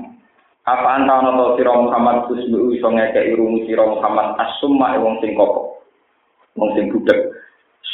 Apa 0.70 0.88
anta 1.02 1.26
ana 1.26 1.42
to 1.42 1.46
sira 1.58 1.74
Muhammad 1.74 2.30
tusmiku 2.30 2.70
iso 2.78 2.86
ngekeki 2.86 3.34
rumu 3.34 3.66
sira 3.66 3.82
Muhammad 3.90 4.38
as-summa 4.46 4.94
wong 5.02 5.18
sing 5.18 5.34
koko. 5.34 5.82
Wong 6.54 6.78
sing 6.78 6.94
budek. 6.94 7.34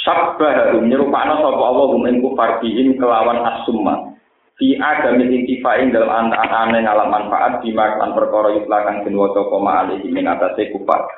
Sabbah 0.03 0.83
nyerupakno 0.83 1.39
sapa 1.39 1.63
Allah 1.63 1.87
ing 2.11 2.19
kufar 2.19 2.59
bihim 2.59 2.99
kelawan 2.99 3.39
as-summa. 3.39 4.12
Fi 4.57 4.77
ada 4.77 5.17
intifa 5.17 5.81
ing 5.81 5.89
dalam 5.89 6.29
anak-anak 6.29 6.85
ngalam 6.85 7.09
manfaat 7.09 7.65
di 7.65 7.73
makan 7.73 8.13
perkara 8.13 8.53
yuklakan 8.53 9.01
den 9.01 9.17
waca 9.17 9.41
koma 9.49 9.81
alih 9.81 10.01
ing 10.05 10.25
atase 10.29 10.69
kupar 10.69 11.09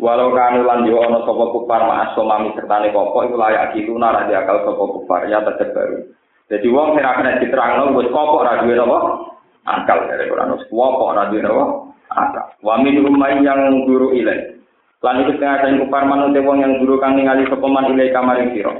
walau 0.00 0.32
kanu 0.32 0.64
lan 0.64 0.88
yo 0.88 1.04
ana 1.04 1.20
sapa 1.28 1.44
kupar 1.52 1.84
ma'as 1.84 2.16
somami 2.16 2.56
sertane 2.56 2.88
koko 2.90 3.28
iku 3.28 3.36
layak 3.36 3.76
itu 3.76 3.92
nara 4.00 4.24
di 4.24 4.32
akal 4.32 4.64
sapa 4.64 4.84
kupar 4.96 5.28
ya 5.28 5.44
tetep 5.44 5.76
baru. 5.76 6.00
Jadi 6.50 6.66
wong 6.72 6.96
sing 6.96 7.04
kena 7.04 7.38
diterangno 7.38 7.94
wis 7.94 8.08
koko 8.08 8.42
ora 8.42 8.64
duwe 8.64 8.80
apa 8.80 8.98
akal 9.68 10.08
dari 10.08 10.26
Quran 10.26 10.56
wis 10.56 10.64
koko 10.72 11.04
ora 11.12 11.28
duwe 11.28 11.44
apa 11.44 11.64
akal. 12.16 12.46
Wa 12.64 12.80
min 12.80 12.96
rumai 12.96 13.44
yang 13.44 13.84
guru 13.84 14.16
ilai. 14.16 14.56
Lan 15.04 15.20
iku 15.24 15.36
setengah 15.36 15.84
kupar 15.84 16.08
manut 16.08 16.32
wong 16.32 16.64
yang 16.64 16.80
guru 16.80 16.96
kang 16.96 17.20
ningali 17.20 17.44
sapa 17.46 17.66
man 17.68 17.92
ilai 17.92 18.08
kamaring 18.10 18.56
sira 18.56 18.72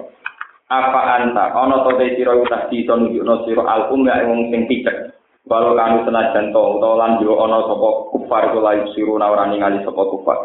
apa 0.70 1.00
anta? 1.18 1.50
Ana 1.50 1.82
to 1.82 1.98
te 1.98 2.14
sira 2.14 2.38
utas 2.38 2.70
di 2.70 2.86
to 2.86 2.94
nunjukno 2.94 3.42
sira 3.42 3.66
al 3.66 3.90
umma 3.90 4.22
wong 4.22 4.54
sing 4.54 4.70
picek. 4.70 5.10
Walau 5.50 5.74
kanu 5.74 6.06
senajan 6.06 6.54
to 6.54 6.62
utawa 6.78 6.94
lan 6.94 7.18
yo 7.18 7.34
ana 7.42 7.66
sapa 7.66 7.88
kufar 8.14 8.54
iku 8.54 8.62
layu 8.62 8.86
siru 8.94 9.18
ora 9.18 9.50
ningali 9.50 9.82
sapa 9.82 10.02
kufar. 10.06 10.38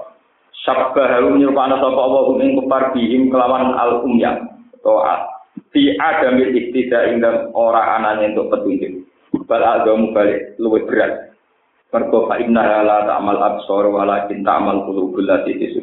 Sabba 0.65 1.05
harum 1.05 1.37
nyupana 1.37 1.77
sapa 1.77 2.01
apa 2.09 2.41
ing 2.41 2.57
kufar 2.57 2.83
bihim 2.97 3.29
kelawan 3.29 3.77
al 3.77 4.01
umya 4.01 4.33
to 4.81 4.97
fi 5.69 5.93
adam 6.01 6.41
iktida 6.41 7.05
ing 7.13 7.21
ora 7.53 8.01
anane 8.01 8.33
untuk 8.33 8.49
petunjuk. 8.49 9.05
Bal 9.45 9.61
agamu 9.61 10.09
balik 10.09 10.57
luwih 10.57 10.89
berat. 10.89 11.37
Mergo 11.93 12.27
fa 12.27 12.35
inna 12.41 12.83
la 12.83 13.07
ta'mal 13.07 13.39
absar 13.39 13.87
walakin 13.87 14.43
ta'mal 14.43 14.83
qulubul 14.83 15.23
lati 15.23 15.55
fi 15.55 15.79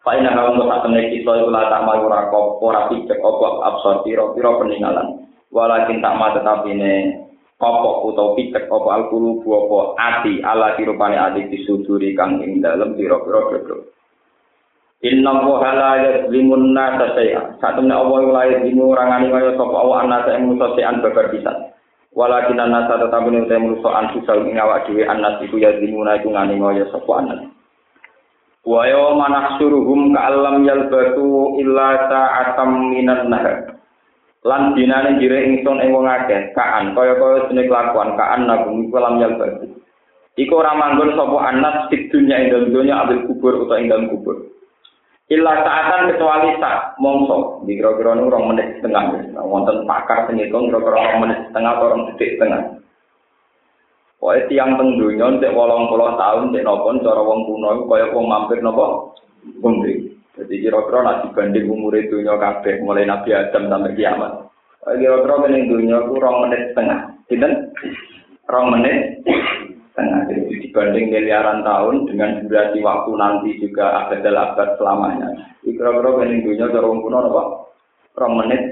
Faina 0.00 0.32
kalau 0.32 0.56
untuk 0.56 0.72
saat 0.72 0.88
ini 0.88 1.12
kita 1.12 1.44
itu 1.44 1.52
lah 1.52 1.68
tak 1.68 1.84
mau 1.84 2.00
ora 2.00 2.32
kok 2.32 2.56
ora 2.64 2.88
pijak 2.88 3.20
apa 3.20 3.46
absor 3.68 4.00
piro 4.00 4.32
piro 4.32 4.56
peninggalan. 4.56 5.28
Walakin 5.52 6.00
tak 6.00 6.16
mau 6.16 6.32
tetapi 6.32 6.72
ini 6.72 7.20
kopok 7.60 8.08
atau 8.16 8.32
pijak 8.32 8.64
apa 8.64 8.88
alkulu 8.96 9.44
apa 9.44 9.78
ati 10.00 10.40
ala 10.40 10.72
dirupane 10.80 11.20
ati 11.20 11.52
disuduri 11.52 12.16
kang 12.16 12.40
ing 12.40 12.64
dalam 12.64 12.96
piro 12.96 13.20
piro 13.28 13.40
piro. 13.52 13.76
Inna 15.04 15.36
wa 15.44 15.68
la 15.68 15.92
yazlimun 16.00 16.72
nasa 16.72 17.12
say'a. 17.12 17.60
Satune 17.60 17.92
Allah 17.92 18.20
la 18.24 18.42
yazlimu 18.56 18.96
orang 18.96 19.20
ani 19.20 19.28
kaya 19.28 19.52
sapa 19.52 19.76
Allah 19.84 20.08
anasa 20.08 20.32
ing 20.32 20.48
musa 20.48 20.72
sean 20.80 21.04
babar 21.04 21.28
pisan. 21.28 21.76
Walakin 22.16 22.56
anasa 22.56 22.96
tetap 22.96 23.28
ini 23.28 23.44
utai 23.44 23.60
musa 23.60 23.88
ansu 24.00 24.24
ing 24.24 24.56
awak 24.56 24.88
dhewe 24.88 25.04
anas 25.04 25.44
iku 25.44 25.60
yazlimuna 25.60 26.16
iku 26.16 26.32
ngani 26.32 26.56
kaya 26.56 26.88
sapa 26.88 27.12
anas. 27.20 27.59
Wa 28.64 28.84
yawma 28.84 29.26
nahsuruhum 29.28 30.12
ka'allam 30.12 30.64
yalbatu 30.68 31.56
illa 31.60 32.08
sa'atam 32.08 32.92
minan 32.92 33.32
nahar. 33.32 33.80
Lan 34.40 34.72
dinane 34.72 35.20
jire 35.20 35.44
ingsun 35.52 35.84
ing 35.84 35.92
wong 35.92 36.08
akeh 36.08 36.56
kaan 36.56 36.96
kaya-kaya 36.96 37.52
jeneng 37.52 37.68
kelakuan 37.68 38.16
kaan 38.16 38.48
nabung 38.48 38.88
kalam 38.88 39.20
yalbatu. 39.20 39.68
Iku 40.40 40.52
ora 40.56 40.72
manggon 40.72 41.12
sapa 41.12 41.38
anas 41.52 41.76
di 41.92 42.08
dunya 42.08 42.48
ing 42.48 42.72
dunya 42.72 42.96
ambil 43.04 43.28
kubur 43.28 43.66
utawa 43.66 43.80
ing 43.80 43.92
dalam 43.92 44.08
kubur. 44.08 44.48
Illa 45.30 45.62
sa'atan 45.62 46.10
kecuali 46.10 46.56
sak 46.58 46.96
mongso. 46.98 47.62
Di 47.68 47.76
kira-kira 47.78 48.18
rong 48.18 48.50
menit 48.50 48.80
setengah. 48.80 49.36
Wonten 49.38 49.86
pakar 49.86 50.26
sing 50.26 50.40
ngitung 50.40 50.72
kira-kira 50.72 50.96
rong 50.96 51.18
menit 51.22 51.38
setengah 51.50 51.72
atau 51.76 51.86
rong 51.92 52.02
detik 52.10 52.34
setengah 52.34 52.80
Pokoknya 54.20 54.52
tiang 54.52 54.76
tengdunya, 54.76 55.26
cek 55.40 55.56
wolong 55.56 55.88
puluh 55.88 56.12
tahun, 56.20 56.52
cek 56.52 56.60
nopon, 56.60 57.00
cara 57.00 57.24
wong 57.24 57.40
kuno, 57.48 57.88
kaya 57.88 58.12
wong 58.12 58.28
mampir 58.28 58.60
nopo, 58.60 59.16
bumbi. 59.64 60.12
Jadi 60.36 60.60
kira-kira 60.60 61.24
banding 61.32 61.72
umur 61.72 61.96
itu 61.96 62.20
kabeh, 62.20 62.84
mulai 62.84 63.08
Nabi 63.08 63.32
Adam 63.32 63.72
sampai 63.72 63.96
kiamat. 63.96 64.44
Kira-kira 64.84 65.34
kening 65.44 65.72
dunia 65.72 66.04
rong 66.04 66.36
menit 66.44 66.72
setengah. 66.72 67.00
Tidak? 67.32 67.52
Rong 68.44 68.66
menit 68.76 69.24
setengah. 69.92 70.20
Jadi 70.28 70.68
dibanding 70.68 71.04
miliaran 71.12 71.64
tahun 71.64 72.04
dengan 72.08 72.44
durasi 72.44 72.78
waktu 72.84 73.12
nanti 73.16 73.50
juga 73.56 74.04
abad-abad 74.04 74.68
selamanya. 74.76 75.28
Kira-kira 75.64 76.10
kening 76.20 76.44
dunia 76.44 76.68
cara 76.68 76.88
kuno 76.92 77.18
nopo? 77.24 77.42
Rong 78.20 78.34
menit 78.36 78.62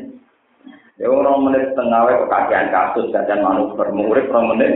Ya 0.98 1.06
orang 1.06 1.46
menit 1.46 1.70
setengah 1.70 2.10
kok 2.10 2.26
kajian 2.26 2.74
kasus 2.74 3.06
kajian 3.14 3.38
manuver 3.38 3.86
murid 3.94 4.26
orang 4.34 4.50
menit. 4.50 4.72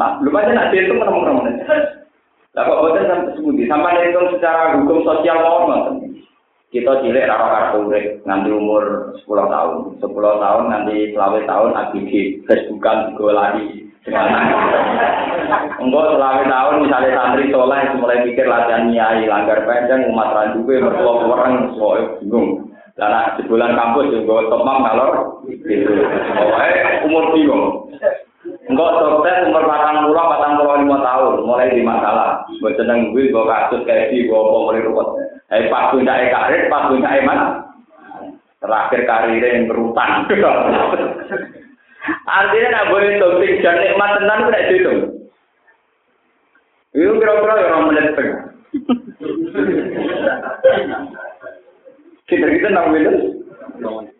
Nah, 0.00 0.16
aja 0.16 0.52
nak 0.56 0.72
itu 0.72 0.96
menit. 0.96 1.56
Lah 2.56 2.66
kok 2.66 2.80
boten 2.82 3.06
sampai 3.06 3.30
sebuti 3.38 3.62
sampai 3.70 4.10
hitung 4.10 4.26
secara 4.34 4.74
hukum 4.74 5.06
sosial 5.06 5.38
normal. 5.38 6.02
Kita 6.74 6.98
cilik 7.02 7.26
raro 7.26 7.46
kartu 7.46 7.78
urip 7.86 8.06
nganti 8.26 8.50
umur 8.50 9.14
10 9.22 9.26
tahun. 9.28 9.74
10 10.02 10.10
tahun 10.18 10.64
nanti 10.66 11.14
selama 11.14 11.38
tahun 11.46 11.70
ABG 11.78 12.10
Facebookan 12.50 13.14
juga 13.14 13.32
lagi. 13.38 13.86
Enggak 15.82 16.06
selama 16.10 16.42
tahun 16.46 16.74
misalnya 16.82 17.10
santri 17.14 17.44
soleh 17.54 17.82
mulai 18.00 18.18
mikir 18.26 18.46
latihan 18.50 18.90
nyai 18.90 19.30
langgar 19.30 19.62
panjang 19.62 20.10
umat 20.10 20.34
randuwe 20.34 20.82
mertua 20.82 21.12
orang 21.22 21.70
soalnya 21.78 22.18
bingung. 22.18 22.66
Lah 22.98 23.38
sebulan 23.38 23.78
kampus 23.78 24.10
juga 24.10 24.50
tomang 24.50 24.78
ngalor 24.82 25.42
gitu. 25.46 25.86
Pokoknya 26.38 27.06
umur 27.06 27.24
bingung. 27.30 27.94
Enggak 28.70 29.02
sukses 29.02 29.50
umur 29.50 29.66
patang 29.66 30.06
pulau 30.06 30.30
patang 30.30 30.62
pulau 30.62 30.78
lima 30.78 31.02
tahun 31.02 31.42
mulai 31.42 31.74
di 31.74 31.82
masalah. 31.82 32.46
Gue 32.62 32.70
seneng 32.78 33.10
gue 33.10 33.34
gue 33.34 33.50
kasus 33.50 33.82
kayak 33.82 34.14
di 34.14 34.30
gue 34.30 34.32
mau 34.38 34.70
mulai 34.70 34.86
ruwet. 34.86 35.10
Eh 35.50 35.66
pas 35.66 35.90
punya 35.90 36.30
karir, 36.30 36.70
pas 36.70 36.86
punya 36.86 37.10
eman. 37.18 37.66
Terakhir 38.62 39.10
karirnya 39.10 39.58
yang 39.58 39.66
berutang. 39.66 40.30
Artinya 42.30 42.68
nak 42.70 42.88
boleh 42.94 43.18
topik 43.18 43.58
dan 43.58 43.82
nikmat 43.82 44.22
tenan 44.22 44.46
tidak 44.46 44.70
itu. 44.70 44.94
Itu 46.94 47.12
kira-kira 47.18 47.74
orang 47.74 47.90
menit 47.90 48.14
tengah. 48.14 48.42
Kita 52.30 52.46
kita 52.46 52.70
enam 52.70 52.94
menit, 52.94 53.10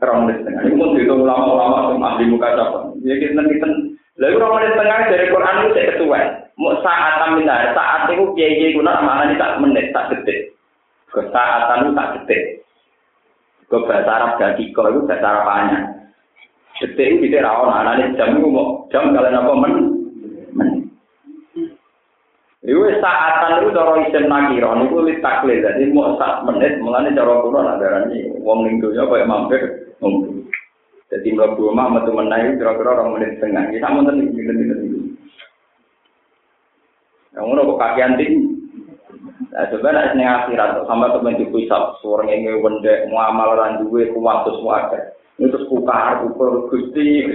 orang 0.03 0.19
menit 0.27 0.43
tengah. 0.43 0.67
Ini 0.67 0.75
pun 0.75 0.99
itu 0.99 1.15
ulama-ulama 1.15 1.95
ahli 2.03 2.27
muka 2.27 2.59
siapa. 2.59 2.91
Ya 3.07 3.15
kita 3.23 3.39
kita 3.47 3.71
lalu 4.21 4.37
orang 4.37 4.53
menit 4.61 4.73
tengah 4.77 5.01
dari 5.09 5.27
Quran 5.33 5.57
itu 5.64 5.71
saya 5.73 5.87
ketua. 5.97 6.21
Mau 6.61 6.77
saat 6.85 7.14
aminah, 7.25 7.73
saat 7.73 8.12
itu 8.12 8.37
kiai 8.37 8.53
kiai 8.61 8.77
guna 8.77 9.01
mana 9.01 9.33
ini 9.33 9.41
tak 9.41 9.57
menit, 9.64 9.97
tak 9.97 10.12
detik. 10.12 10.53
Kesaatan 11.09 11.89
itu 11.89 11.91
tak 11.97 12.11
detik. 12.21 12.43
Ke 13.73 13.77
bahasa 13.89 14.11
Arab 14.12 14.33
jadi 14.37 14.64
kau 14.77 14.93
itu 14.93 15.09
bahasa 15.09 15.25
Arab 15.25 15.45
banyak. 15.49 15.83
Detik 16.85 17.07
itu 17.16 17.33
tidak 17.33 17.49
rawon, 17.49 17.73
anak 17.73 18.12
jam 18.21 18.37
itu 18.37 18.49
mau 18.53 18.85
jam 18.93 19.09
kalian 19.16 19.41
apa 19.41 19.53
men? 19.57 19.75
Iku 22.61 22.93
saatan 23.01 23.64
itu 23.64 23.73
cara 23.73 24.05
isim 24.05 24.29
nakiron 24.29 24.85
itu 24.85 25.01
litakle 25.01 25.64
jadi 25.64 25.81
mau 25.97 26.21
sak 26.21 26.45
menit 26.45 26.77
mulane 26.85 27.09
cara 27.16 27.41
kuno 27.41 27.64
nak 27.64 27.81
darani 27.81 28.37
wong 28.45 28.68
ning 28.68 28.85
donya 28.85 29.09
koyo 29.09 29.25
mampir 29.25 29.64
ngumpul. 30.05 30.45
Jadi 31.11 31.29
mlebu 31.35 31.75
omah 31.75 31.91
metu 31.91 32.15
meneh 32.15 32.55
kira-kira 32.55 32.95
orang 32.95 33.19
menit 33.19 33.43
setengah. 33.43 33.67
Kita 33.75 33.91
monten 33.91 34.31
iki 34.31 34.41
ngene 34.47 34.63
iki. 34.63 34.99
Yang 37.35 37.45
ngono 37.51 37.61
kok 37.75 37.81
kakean 37.83 38.15
ting. 38.15 38.33
Nah, 39.51 39.67
coba 39.67 39.91
nek 39.91 40.15
ning 40.15 40.27
akhirat 40.31 40.87
sampai 40.87 41.11
temen 41.11 41.39
dipisah 41.43 41.99
suara 41.99 42.23
ngene 42.31 42.63
wendek 42.63 43.11
muamal 43.11 43.59
lan 43.59 43.83
duwe 43.83 44.15
kuwatus 44.15 44.63
wae. 44.63 45.19
Itu 45.41 45.57
kukar, 45.67 46.21
ukur, 46.31 46.69
gusti. 46.69 47.27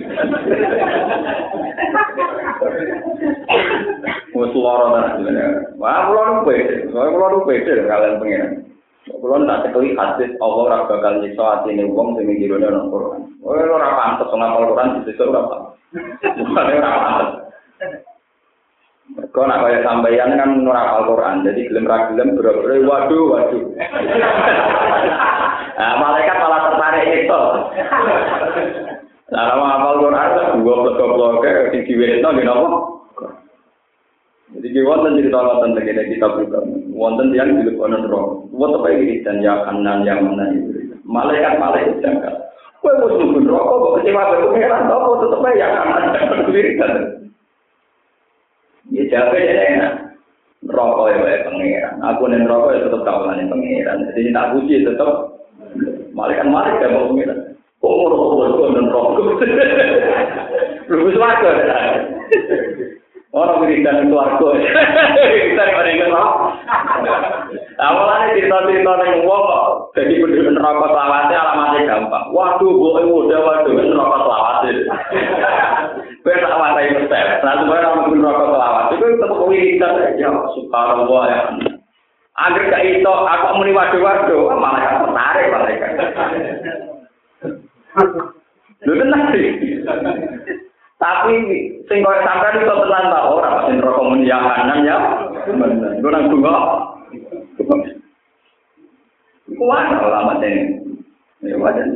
Wes 4.37 4.53
loro 4.55 4.85
ta 4.93 5.17
jenenge. 5.19 5.75
Wah, 5.81 6.07
kula 6.07 6.23
nu 6.31 6.41
pede. 6.47 6.87
Kula 6.93 7.27
nu 7.33 7.43
pede 7.43 7.73
kalian 7.83 8.21
pengen. 8.23 8.74
Kula 9.25 9.41
tak 9.49 9.73
tekeli 9.73 9.97
hadis 9.97 10.37
Allah 10.37 10.61
ora 10.69 10.77
bakal 10.85 11.17
nyiksa 11.17 11.41
atine 11.41 11.89
wong 11.89 12.13
sing 12.13 12.29
ngirone 12.29 12.69
nang 12.69 12.93
Quran. 12.93 13.25
Oh, 13.41 13.57
ora 13.57 13.97
pantes 13.97 14.29
ngapal 14.29 14.69
Quran 14.69 15.01
disiksa 15.01 15.25
ora 15.25 15.41
ora 15.41 16.93
pantes. 17.01 17.29
Mereka 19.17 19.41
nak 19.49 19.61
kaya 19.65 19.81
sampeyan 19.81 20.37
kan 20.37 20.61
ora 20.61 20.81
hafal 20.85 21.09
Quran, 21.09 21.41
jadi 21.41 21.57
gelem 21.73 21.89
ra 21.89 22.05
gelem 22.13 22.37
bro 22.37 22.53
waduh 22.85 23.23
waduh. 23.33 23.65
Nah, 25.75 25.99
malaikat 25.99 26.39
malah 26.39 26.71
tertarik 26.71 27.25
itu. 27.25 27.41
Nah, 29.33 29.41
nama 29.41 29.65
hafal 29.73 30.05
Quran 30.05 30.61
dua 30.61 30.75
blok-blok 30.85 31.41
di 31.73 31.81
diwetno 31.81 32.29
nggih 32.29 32.45
napa? 32.45 32.67
Jadi 34.53 34.67
ki 34.69 34.85
wonten 34.85 35.17
cerita 35.17 35.41
wonten 35.41 35.73
tegene 35.73 36.13
kita 36.13 36.29
buka. 36.29 36.61
wonten 36.95 37.35
tiyang 37.35 37.59
dilebok 37.59 37.91
ana 37.91 37.99
neraka. 37.99 38.47
Kuwat 38.47 38.79
apa 38.79 38.87
iki 38.95 39.27
dan 39.27 39.43
ya 39.43 39.59
kanan 39.67 40.07
yang 40.07 40.23
mana 40.23 40.47
itu. 40.55 40.95
Malaikat 41.03 41.59
malaikat 41.59 41.99
jaga. 41.99 42.31
Kowe 42.79 42.95
mau 42.95 43.11
nunggu 43.11 43.43
neraka 43.43 43.75
kok 43.75 43.99
kecewa 43.99 44.23
kok 44.23 44.55
heran 44.55 44.87
to 44.87 44.95
kok 44.95 45.19
tetep 45.19 45.43
ae 45.43 45.59
ya 45.59 45.67
kanan 45.75 46.15
sendiri. 46.47 46.79
Ya 48.95 49.03
jabe 49.11 49.43
enak. 49.43 50.15
Neraka 50.63 51.03
ya 51.11 51.19
wae 51.19 51.43
pangeran. 51.43 51.99
Aku 51.99 52.31
ning 52.31 52.47
neraka 52.47 52.71
ya 52.71 52.87
tetep 52.87 53.03
kawulane 53.03 53.43
pangeran. 53.51 54.07
Jadi 54.15 54.31
tak 54.31 54.55
puji 54.55 54.87
tetep 54.87 55.11
malaikat 56.15 56.47
malaikat 56.47 56.87
ya 56.87 56.95
mau 56.95 57.11
pangeran. 57.11 57.51
Oh, 57.85 58.09
roh, 58.09 58.17
roh, 58.17 58.49
roh, 58.49 58.65
roh, 58.65 58.81
roh, 58.81 59.13
roh, 60.89 61.05
Orang 63.35 63.67
berikan 63.67 64.07
keluarga. 64.07 64.47
Kita 65.51 65.63
berikan 65.75 66.15
apa? 66.15 66.55
Awalnya 67.75 68.31
cerita-cerita 68.31 68.91
yang 69.03 69.27
wong 69.27 69.45
jadi 69.91 70.23
penduduk 70.23 70.55
neraka 70.55 70.87
selawatnya 70.87 71.43
alamatnya 71.43 71.81
gampang. 71.83 72.31
Waduh, 72.31 72.71
gue 72.71 73.03
udah 73.03 73.39
waduh 73.43 73.75
neraka 73.75 74.17
selawatnya. 74.23 74.71
Gue 76.23 76.35
tak 76.43 76.55
watai 76.55 76.95
mesel. 76.95 77.27
Nah, 77.43 77.53
sebenarnya 77.59 77.91
orang 77.91 78.15
neraka 78.15 78.45
selawat 78.47 78.85
itu 78.95 79.05
tetap 79.19 79.39
wiridan 79.51 79.93
ya. 80.15 80.29
Subhanallah 80.55 81.23
ya. 81.27 81.41
Agar 82.35 82.63
gak 82.67 82.83
itu, 82.87 83.11
aku 83.11 83.47
muni 83.59 83.71
waduh-waduh, 83.75 84.55
malah 84.59 84.79
kan 84.83 84.95
tertarik 85.07 85.47
mereka. 85.51 85.87
Lu 88.87 88.93
tenang 88.95 89.23
sih. 89.35 89.47
Tapi 90.95 91.35
sing 91.91 91.99
koyo 91.99 92.19
sampean 92.23 92.63
iso 92.63 92.71
tenan 92.71 93.11
ta 93.11 93.27
ora 93.27 93.67
sing 93.67 93.83
rokok 93.83 94.07
muni 94.15 94.31
ya 94.31 94.39
kanan 94.39 94.87
ya. 94.87 94.97
Gue 95.99 96.07
nang 96.07 96.31
bunga. 96.31 96.55
Kuat 99.55 99.91
alamat 99.99 100.39
ini. 100.47 100.63
Ya 101.43 101.59
wajan. 101.59 101.89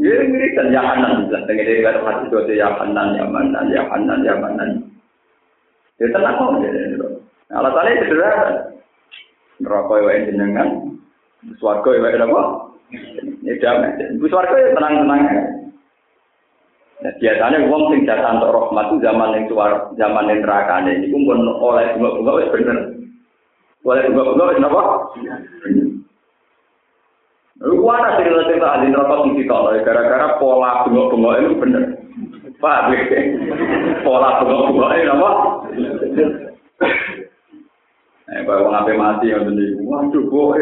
Ya 0.00 0.14
ini 0.24 0.56
kan 0.56 0.72
ya 0.72 0.80
kanan 0.80 1.28
lah. 1.28 1.40
Dengan 1.44 1.68
dia 1.68 1.84
kata 1.92 2.00
hati 2.00 2.24
itu 2.32 2.56
ya 2.56 2.72
kanan 2.80 3.20
ya 3.20 3.24
kanan 3.28 3.64
ya 3.68 3.82
kanan 3.84 4.18
ya 4.24 4.34
kanan. 4.40 4.70
Ya 6.00 6.06
tenang 6.08 6.34
kok. 6.40 6.50
Alasannya 7.52 8.00
sederhana. 8.00 8.48
Rokok 9.60 10.08
yang 10.08 10.24
jenengan. 10.32 10.68
Suarga 11.60 11.90
yang 12.00 12.24
apa? 12.32 12.42
Ya 13.44 13.54
damai. 13.60 14.08
Suarga 14.24 14.56
ya 14.56 14.72
tenang-tenang. 14.72 15.57
Nah, 16.98 17.14
biasanya 17.22 17.62
uang 17.70 17.94
sing 17.94 18.00
jasa 18.10 18.34
untuk 18.34 18.50
rahmat 18.50 18.90
itu 18.90 18.96
zaman 19.06 19.30
yang 19.30 19.44
suar, 19.46 19.72
zaman 19.94 20.26
yang 20.26 20.42
neraka 20.42 20.82
ini, 20.82 21.06
pun 21.06 21.46
oleh 21.46 21.94
bunga-bunga 21.94 22.32
wis 22.42 22.50
bener. 22.50 22.78
Oleh 23.86 24.10
bunga-bunga 24.10 24.50
wis 24.50 24.58
napa? 24.58 24.82
Lu 27.62 27.74
kuat 27.78 28.18
cerita 28.18 28.50
cerita 28.50 28.66
ahli 28.66 28.90
neraka 28.90 29.14
sing 29.22 29.38
ditolak 29.38 29.86
gara-gara 29.86 30.42
pola 30.42 30.82
bunga-bunga 30.90 31.30
itu 31.38 31.54
bener. 31.62 31.82
Pak, 32.58 32.90
pola 34.02 34.42
bunga-bunga 34.42 34.86
itu 34.98 35.12
apa? 35.14 35.30
Eh, 38.28 38.44
kalau 38.44 38.68
ngapain 38.68 39.00
mati 39.00 39.32
tadi, 39.32 39.66
waduh, 39.88 40.20
bohe, 40.28 40.60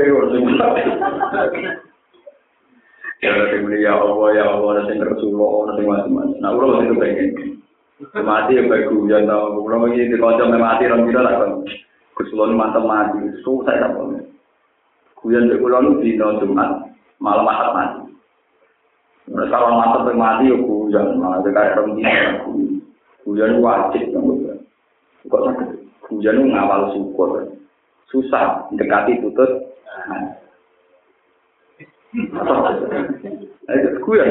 Jangan 3.25 3.49
sing 3.49 3.61
muni 3.64 3.81
ya 3.81 3.97
Allah 3.97 4.29
ya 4.37 4.45
Allah 4.45 4.69
ana 4.77 4.83
sing 4.93 5.01
Rasulullah 5.01 5.49
ana 5.64 5.73
sing 5.81 5.87
macam-macam. 5.89 6.37
Nah 6.37 6.51
ora 6.53 6.85
sing 6.85 6.97
pengen. 7.01 7.29
Mati 8.12 8.61
ya 8.61 8.62
bae 8.69 8.85
guyon 8.93 9.25
ta 9.25 9.37
kula 9.57 9.77
mengi 9.81 10.12
di 10.12 10.21
kanca 10.21 10.45
mati 10.53 10.85
ron 10.85 11.09
kita 11.09 11.25
lak 11.25 11.37
kon. 11.41 11.53
Kusulon 12.12 12.61
mantep 12.61 12.85
mati 12.85 13.25
susah 13.41 13.73
ta 13.73 13.89
pun. 13.97 14.21
Guyon 15.25 15.49
nek 15.49 15.61
kula 15.64 15.81
nu 15.81 16.05
di 16.05 16.21
dalam 16.21 16.45
Jumat 16.45 16.93
malam 17.17 17.49
Ahad 17.49 17.69
mati. 17.73 18.01
Nek 19.33 19.49
kalau 19.49 19.81
mantep 19.81 20.05
pengen 20.05 20.21
mati 20.21 20.53
ya 20.53 20.57
guyon 20.61 21.07
malah 21.17 21.41
kaya 21.41 21.77
ron 21.81 21.97
kita. 21.97 22.21
Guyon 23.25 23.64
wajib 23.64 24.12
ya 24.12 24.19
mbok. 24.21 24.61
Kok 25.33 25.41
sakit. 25.41 25.69
Guyon 26.05 26.53
ngawal 26.53 26.93
syukur. 26.93 27.49
Susah 28.12 28.69
dekati 28.77 29.25
putus. 29.25 29.73
Nah. 29.89 30.45
Gue 34.01 34.17
ya. 34.17 34.27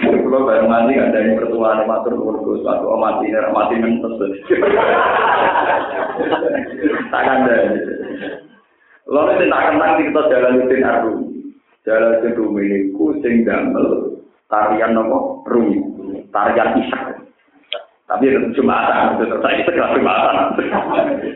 Kalau 0.00 0.46
bayang 0.46 0.70
mati 0.70 0.96
nggak 0.96 1.12
dari 1.12 1.36
pertuaan 1.36 1.84
matur 1.84 2.14
urus 2.16 2.62
suatu 2.64 2.94
mati 2.96 3.28
ini 3.28 3.50
mati 3.52 3.74
mentes. 3.76 4.16
Tak 7.10 7.22
ada. 7.26 7.56
Lalu 9.10 9.32
kita 9.42 9.58
kenang 9.58 9.92
kita 9.98 10.20
jalan 10.30 10.56
rutin 10.62 10.86
aku. 10.86 11.12
Jalaluddin 11.80 12.36
Rumi 12.36 12.62
niku 12.68 13.16
sing 13.24 13.40
damel 13.48 14.20
tarian 14.52 14.92
nopo 14.92 15.40
Rumi, 15.48 15.80
tarian 16.28 16.76
Isak. 16.76 17.24
Tapi 18.04 18.26
itu 18.26 18.58
Jumatan, 18.58 19.22
itu 19.22 19.38
saya 19.38 19.64
sekelas 19.64 19.94
Jumatan. 19.96 20.36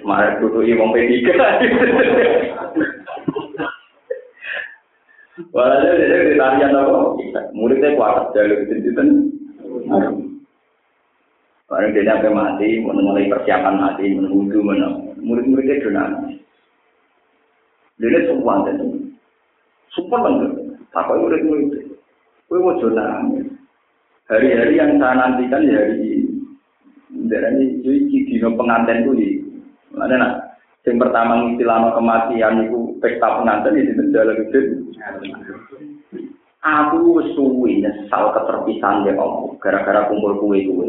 Mari 0.04 0.36
kutu 0.42 0.60
wong 0.74 0.90
P3. 0.92 1.32
Walhasil 5.34 5.98
dia 5.98 6.30
di 6.30 6.38
tarian 6.38 6.78
apa? 6.78 7.18
Muridnya 7.58 7.98
kuat, 7.98 8.30
itu 8.38 8.74
itu. 8.86 9.02
Barang 11.64 11.90
dia 11.90 12.06
sampai 12.06 12.30
mati, 12.30 12.78
mulai 12.78 13.26
persiapan 13.26 13.74
mati, 13.74 14.14
menunggu, 14.14 14.62
menunggu. 14.62 15.10
Murid-muridnya 15.18 15.82
dinamis. 15.82 16.38
Dia 17.98 18.30
semua 18.30 18.62
itu. 18.70 19.10
Sumpah 19.96 20.18
banget. 20.22 20.50
Apa 20.94 21.18
murid-murid? 21.18 21.98
Kue 22.46 22.60
mau 22.60 22.78
nangis. 22.78 23.48
Hari-hari 24.30 24.78
yang 24.78 25.00
saya 25.02 25.18
nantikan 25.18 25.66
ya 25.66 25.82
hari 25.82 25.96
ini. 25.98 26.30
Dari 27.26 27.80
ini 27.82 28.18
dino 28.28 28.54
pengantin 28.54 29.08
kuwi. 29.08 29.40
Mana 29.96 30.14
nak? 30.14 30.34
Yang 30.84 31.08
pertama 31.08 31.40
ngistilano 31.40 31.96
kematian 31.96 32.68
itu 32.68 32.83
pesta 33.04 33.28
pengantin 33.36 33.76
itu 33.76 33.92
menjalan 33.92 34.48
itu. 34.48 34.60
Aku 36.64 37.20
suwi 37.36 37.84
nyesal 37.84 38.32
keterpisahan 38.32 39.04
ya 39.04 39.12
Allah 39.20 39.52
gara-gara 39.60 40.08
kumpul 40.08 40.40
kue 40.40 40.64
kue. 40.64 40.88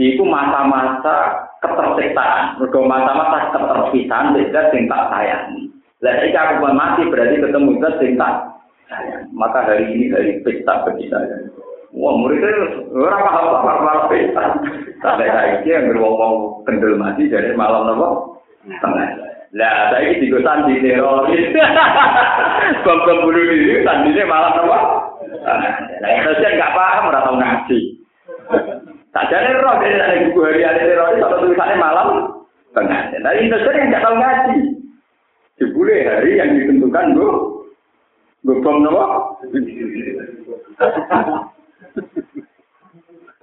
Iku 0.00 0.24
masa-masa 0.24 1.44
ketersiksaan, 1.60 2.56
mergo 2.56 2.88
masa-masa 2.88 3.52
keterpisahan 3.52 4.32
beda 4.32 4.72
sing 4.72 4.88
tak 4.88 5.12
sayangi. 5.12 5.68
Lah 6.00 6.24
iki 6.24 6.32
aku 6.32 6.64
mati 6.72 7.04
berarti 7.12 7.36
ketemu 7.36 7.76
zat 7.84 7.94
sing 8.00 8.16
tak 8.16 8.32
sayang. 8.88 9.28
Maka 9.36 9.68
hari 9.68 9.92
ini 9.92 10.12
hari 10.16 10.40
pesta 10.40 10.88
bagi 10.88 11.12
saya. 11.12 11.52
Wah, 11.96 12.12
muridnya 12.12 12.84
orang 12.92 13.24
paham 13.24 13.46
apa 13.56 13.72
malah 13.80 14.06
pesta. 14.08 14.44
Sampai 15.00 15.32
saiki 15.32 15.72
yang 15.72 15.92
berwong-wong 15.92 16.64
kendel 16.68 16.96
mati 16.96 17.28
dari 17.28 17.56
malam 17.56 17.88
nopo. 17.88 18.35
Lah, 19.56 19.94
saya 19.94 20.10
ini 20.10 20.26
juga 20.28 20.42
sandi 20.42 20.82
teroris. 20.82 21.54
Bom-bom 22.84 23.24
bunuh 23.24 23.44
diri, 23.46 23.86
sandinya 23.86 24.24
malam 24.26 24.52
nopo. 24.58 24.78
Nah, 26.02 26.10
Indonesia 26.10 26.50
nggak 26.50 26.74
paham, 26.74 27.04
nggak 27.08 27.24
tahu 27.24 27.36
ngaji. 27.38 27.78
Saja 29.14 29.36
nih 29.40 29.56
roh, 29.62 29.74
jadi 29.80 29.96
ada 30.02 30.16
buku 30.28 30.40
hari 30.44 30.60
hari 30.66 30.82
teroris 30.82 31.24
atau 31.24 31.40
tulisannya 31.40 31.76
malam 31.78 32.08
tengah. 32.74 33.00
Nah, 33.22 33.32
Indonesia 33.38 33.86
nggak 33.86 34.04
tahu 34.04 34.14
ngaji. 34.18 34.56
Dibule 35.56 35.96
hari 36.04 36.30
yang 36.36 36.50
ditentukan, 36.52 37.16
bu. 37.16 37.26
Bom 38.44 38.76
nopo. 38.82 39.04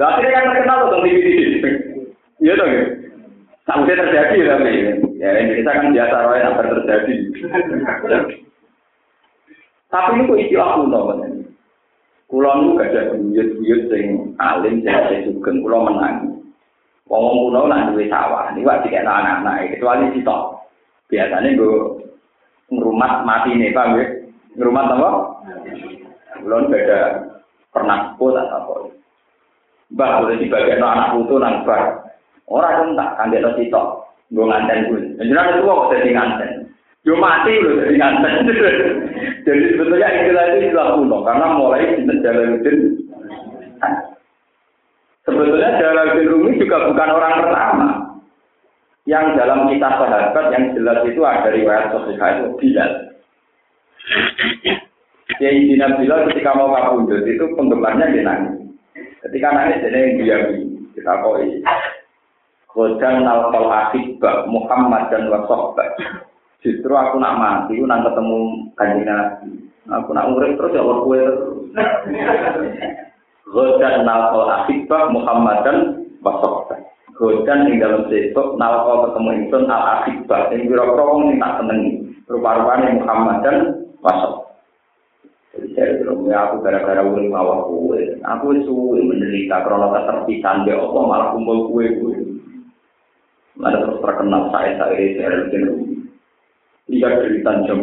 Akhirnya 0.03 0.36
yang 0.36 0.51
terkenal 0.51 0.91
tuh 0.91 0.99
TV 1.07 1.15
TV. 1.24 1.63
Iya 2.43 2.59
dong. 2.59 3.03
Sampai 3.64 3.95
terjadi 3.95 4.36
ya, 4.43 4.55
Ya, 5.24 5.30
ini 5.39 5.64
kita 5.64 5.72
kan 5.72 5.95
biasa 5.95 6.16
roh 6.28 6.36
yang 6.36 6.59
terjadi. 6.59 7.16
Tapi 9.88 10.20
itu 10.20 10.34
istilah 10.36 10.84
kuno, 10.84 10.99
Pak. 11.07 11.18
Kulon 12.28 12.57
itu 12.66 12.72
gak 12.82 12.89
ada 12.91 13.01
buyut-buyut 13.14 13.82
sing 13.93 14.36
alim, 14.41 14.82
yang 14.82 15.05
ada 15.05 15.22
sugen. 15.22 15.61
Kulon 15.61 15.86
menang. 15.86 16.16
Ngomong 17.07 17.36
kuno 17.47 17.61
lah, 17.70 17.93
duit 17.93 18.09
sawah. 18.09 18.51
Ini 18.51 18.66
wajib 18.66 18.89
kita 18.89 19.05
anak-anak. 19.05 19.78
Kecuali 19.78 20.11
si 20.11 20.26
Tok. 20.26 20.66
Biasanya 21.14 21.53
itu 21.53 21.70
ngerumat 22.74 23.22
mati 23.24 23.53
nih, 23.53 23.72
Pak. 23.72 23.86
Ya. 23.95 24.05
Ngerumat 24.59 24.91
apa? 24.91 25.09
Kulon 26.41 26.68
gak 26.74 26.84
ada 26.89 27.01
pernah 27.70 28.18
kuat 28.18 28.43
tak 28.43 28.59
apa. 28.66 28.76
Mbak, 29.93 30.14
boleh 30.26 30.36
dibagian 30.41 30.82
anak 30.82 31.16
kuno, 31.16 31.36
nang 31.38 31.64
Pak. 31.70 32.12
Orang 32.52 33.00
tak 33.00 33.10
kan 33.16 33.32
dia 33.32 33.50
sitok. 33.56 34.04
Gue 34.34 34.50
nganten 34.50 34.89
gue. 34.89 35.02
Jangan 35.22 35.54
itu 35.54 35.68
kok 35.68 35.89
jadi 35.94 36.10
nganten. 36.12 36.52
Yo 37.04 37.14
mati 37.20 37.54
loh 37.60 37.84
jadi 37.84 37.96
nganten. 38.00 38.34
Jadi 39.44 39.76
sebetulnya 39.76 40.08
istilah 40.08 40.44
itu 40.56 40.58
istilah 40.72 40.88
kuno 40.96 41.18
karena 41.28 41.48
mulai 41.60 41.84
kita 42.00 42.16
Jalaluddin. 42.24 42.78
Sebetulnya 45.28 45.70
Jalaluddin 45.84 46.32
Rumi 46.32 46.52
juga 46.64 46.88
bukan 46.88 47.10
orang 47.12 47.36
pertama. 47.44 47.88
Yang 49.04 49.36
dalam 49.36 49.68
kisah 49.68 50.00
sahabat 50.00 50.46
yang 50.56 50.72
jelas 50.80 51.04
itu 51.04 51.20
ada 51.28 51.52
riwayat 51.52 51.91
sosial 51.91 52.24
itu 52.39 52.48
Bilal. 52.56 52.91
Kiai 55.36 55.68
Dina 55.68 55.91
Bilal 56.00 56.32
ketika 56.32 56.56
mau 56.56 56.72
kabundut 56.72 57.28
itu 57.28 57.44
penggemarnya 57.60 58.16
dia 58.16 58.24
nangis. 58.24 58.64
Ketika 59.28 59.48
nangis 59.52 59.84
dia 59.84 60.08
yang. 60.24 60.72
Kita 60.96 61.20
koi. 61.20 61.60
Godang 62.74 63.21
nalkal 63.21 63.69
akibah 63.69 64.49
Muhammad 64.49 65.13
dan 65.13 65.30
wasohbah. 65.30 65.93
Justru 66.65 66.89
aku 66.89 67.21
nak 67.21 67.38
mati, 67.38 67.78
aku 67.78 67.86
nak 67.86 68.07
ketemu 68.07 68.39
kanjeng 68.74 69.05
Nabi. 69.05 69.49
Aku 69.91 70.09
nak 70.15 70.32
urip 70.32 70.55
terus 70.55 70.74
ya 70.74 70.80
Allah 70.80 70.97
kue. 71.03 71.21
Godan 73.51 73.95
nalkol 74.07 74.47
akibah 74.47 75.11
Muhammad 75.11 75.57
dan 75.67 75.78
wasohbah. 76.24 76.80
Godan 77.19 77.67
yang 77.67 77.84
dalam 77.84 78.01
sesok 78.07 78.55
nalkol 78.55 79.11
ketemu 79.11 79.30
insun 79.43 79.67
al 79.67 79.84
akibah. 79.99 80.49
Yang 80.55 80.71
biro-biro 80.71 81.03
wong 81.13 81.38
tak 81.38 81.53
senengi. 81.59 81.91
Rupa-rupanya 82.32 82.95
Muhammad 82.95 83.38
dan 83.43 83.57
wasohbah. 83.99 84.55
Jadi 85.53 85.67
saya 85.78 86.01
bilang, 86.01 86.26
ya 86.26 86.49
aku 86.49 86.65
gara-gara 86.65 87.03
urip 87.05 87.30
mawar 87.30 87.69
kue. 87.69 88.17
Aku 88.24 88.57
suwe 88.65 89.03
menderita 89.05 89.61
karena 89.61 89.86
keterpisahan 89.99 90.65
dia 90.65 90.80
Allah 90.80 91.03
malah 91.05 91.28
kumpul 91.36 91.69
kue 91.69 91.86
kue. 92.01 92.22
Mana 93.54 93.78
terus 93.86 94.01
terkenal 94.01 94.49
saya 94.49 94.72
saya 94.82 94.97
saya 95.18 95.30
saya 95.49 95.72
Iya 96.91 97.08
deritan 97.24 97.64
jam. 97.64 97.80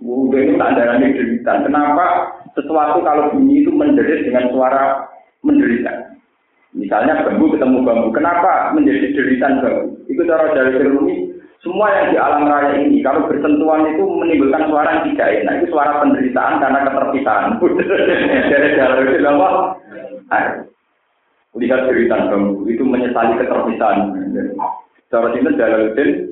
Ini 0.00 0.56
tanda 0.60 0.96
deritan. 1.00 1.64
Kenapa 1.64 2.36
sesuatu 2.52 3.00
kalau 3.00 3.32
bunyi 3.32 3.64
itu 3.64 3.72
menderit 3.72 4.28
dengan 4.28 4.52
suara 4.52 5.08
menderita? 5.40 6.20
Misalnya 6.76 7.24
bambu 7.24 7.50
ketemu 7.56 7.80
bambu. 7.80 8.08
Kenapa 8.12 8.76
menjadi 8.76 9.12
deritan 9.16 9.64
bambu? 9.64 9.96
Itu 10.08 10.20
cara 10.28 10.52
dari 10.52 10.84
Rumi. 10.84 11.16
Semua 11.60 11.92
yang 11.92 12.06
di 12.12 12.16
alam 12.16 12.48
raya 12.48 12.72
ini, 12.80 13.04
kalau 13.04 13.28
bersentuhan 13.28 13.84
itu 13.92 14.00
menimbulkan 14.00 14.64
suara 14.72 14.96
yang 14.96 15.12
tidak 15.12 15.28
enak. 15.44 15.54
Itu 15.60 15.66
suara 15.76 16.00
penderitaan 16.00 16.56
karena 16.56 16.78
keterpisahan. 16.88 17.60
dari 18.52 18.68
jalan 18.80 19.04
itu? 19.12 19.20
Lihat 21.58 21.90
deritan 21.90 22.30
bambu. 22.30 22.66
Itu 22.70 22.86
menyesali 22.86 23.38
keterpisahan. 23.40 24.14
Cara 25.10 25.34
itu 25.34 25.50
Jalaluddin 25.58 26.30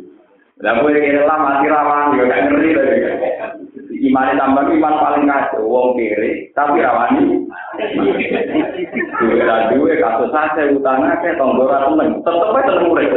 lah 0.58 0.74
gue 0.82 0.90
kira 0.90 1.22
lah 1.22 1.38
mati 1.38 1.70
rawan, 1.70 2.18
yo 2.18 2.26
gak 2.26 2.50
ngerti 2.50 2.74
lagi. 2.74 2.98
Iman 4.10 4.34
tambah 4.34 4.66
iman 4.66 4.94
paling 4.98 5.30
kacau, 5.30 5.70
wong 5.70 5.94
kiri, 5.94 6.50
tapi 6.50 6.82
rawani. 6.82 7.46
Duwe 9.22 9.38
ra 9.46 9.70
duwe 9.70 9.94
kasus 10.02 10.34
saja 10.34 10.66
utang 10.74 11.06
akeh 11.06 11.38
tonggo 11.38 11.70
ra 11.70 11.86
temen, 11.86 12.18
tetep 12.26 12.54
ae 12.58 12.62
tenang 12.66 12.90
urip. 12.90 13.10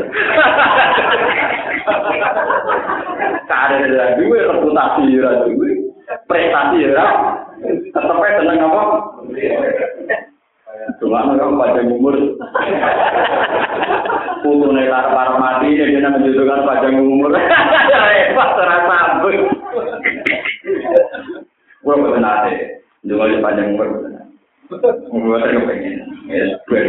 Kare 3.49 3.77
ra 3.89 4.05
duwe 4.21 4.37
reputasi 4.37 5.17
ra 5.17 5.31
duwe, 5.49 5.69
prestasi 6.29 6.93
ra 6.93 7.07
tetep 7.65 8.21
ae 8.21 8.37
tenang 8.37 8.69
apa? 8.69 8.83
Tulang 10.97 11.37
mereka 11.37 11.53
pada 11.53 11.81
umur. 11.85 12.15
Untuk 14.41 14.73
naik 14.73 14.89
lapar 14.89 15.37
mati, 15.37 15.77
jadi 15.77 16.01
nak 16.01 16.17
menjodohkan 16.17 16.65
pada 16.65 16.87
umur. 16.89 17.29
Repot 17.33 18.49
ora 18.57 18.77
abis. 18.81 19.37
Gue 21.81 21.95
mau 21.97 22.13
tenang 22.13 22.49
deh. 22.49 22.57
Jangan 23.05 23.41
panjang 23.41 23.67
umur. 23.77 23.87
Gue 24.69 25.37
tenang 25.45 25.65
pengen. 25.69 25.95
Ya, 26.25 26.43
gue 26.65 26.81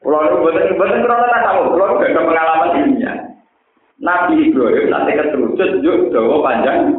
Kalau 0.00 0.26
itu 0.26 0.36
bener-bener 0.40 1.04
kurang 1.04 1.28
tak 1.28 1.44
tahu, 1.44 1.60
kalau 1.76 1.86
itu 1.92 1.98
bener 2.08 2.24
pengalaman 2.24 2.72
dirinya. 2.72 3.12
Nabi 4.00 4.48
Ibrahim 4.48 4.88
nanti 4.88 5.12
keterucut 5.12 5.70
juga 5.84 6.08
jauh 6.08 6.40
panjang. 6.40 6.96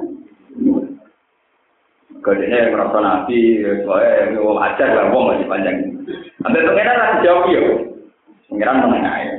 Kodenya 2.21 2.69
merasa 2.69 3.01
nabi, 3.01 3.65
soalnya 3.81 4.37
mau 4.37 4.53
ajar 4.61 4.93
lah, 4.93 5.09
mau 5.09 5.33
masih 5.33 5.49
panjang. 5.49 5.89
Sampai 6.37 6.61
pengiran 6.69 7.01
lah 7.01 7.17
jawab 7.25 7.49
ya, 7.49 7.61
pengiran 8.45 8.85
menengah 8.85 9.15
ya. 9.17 9.31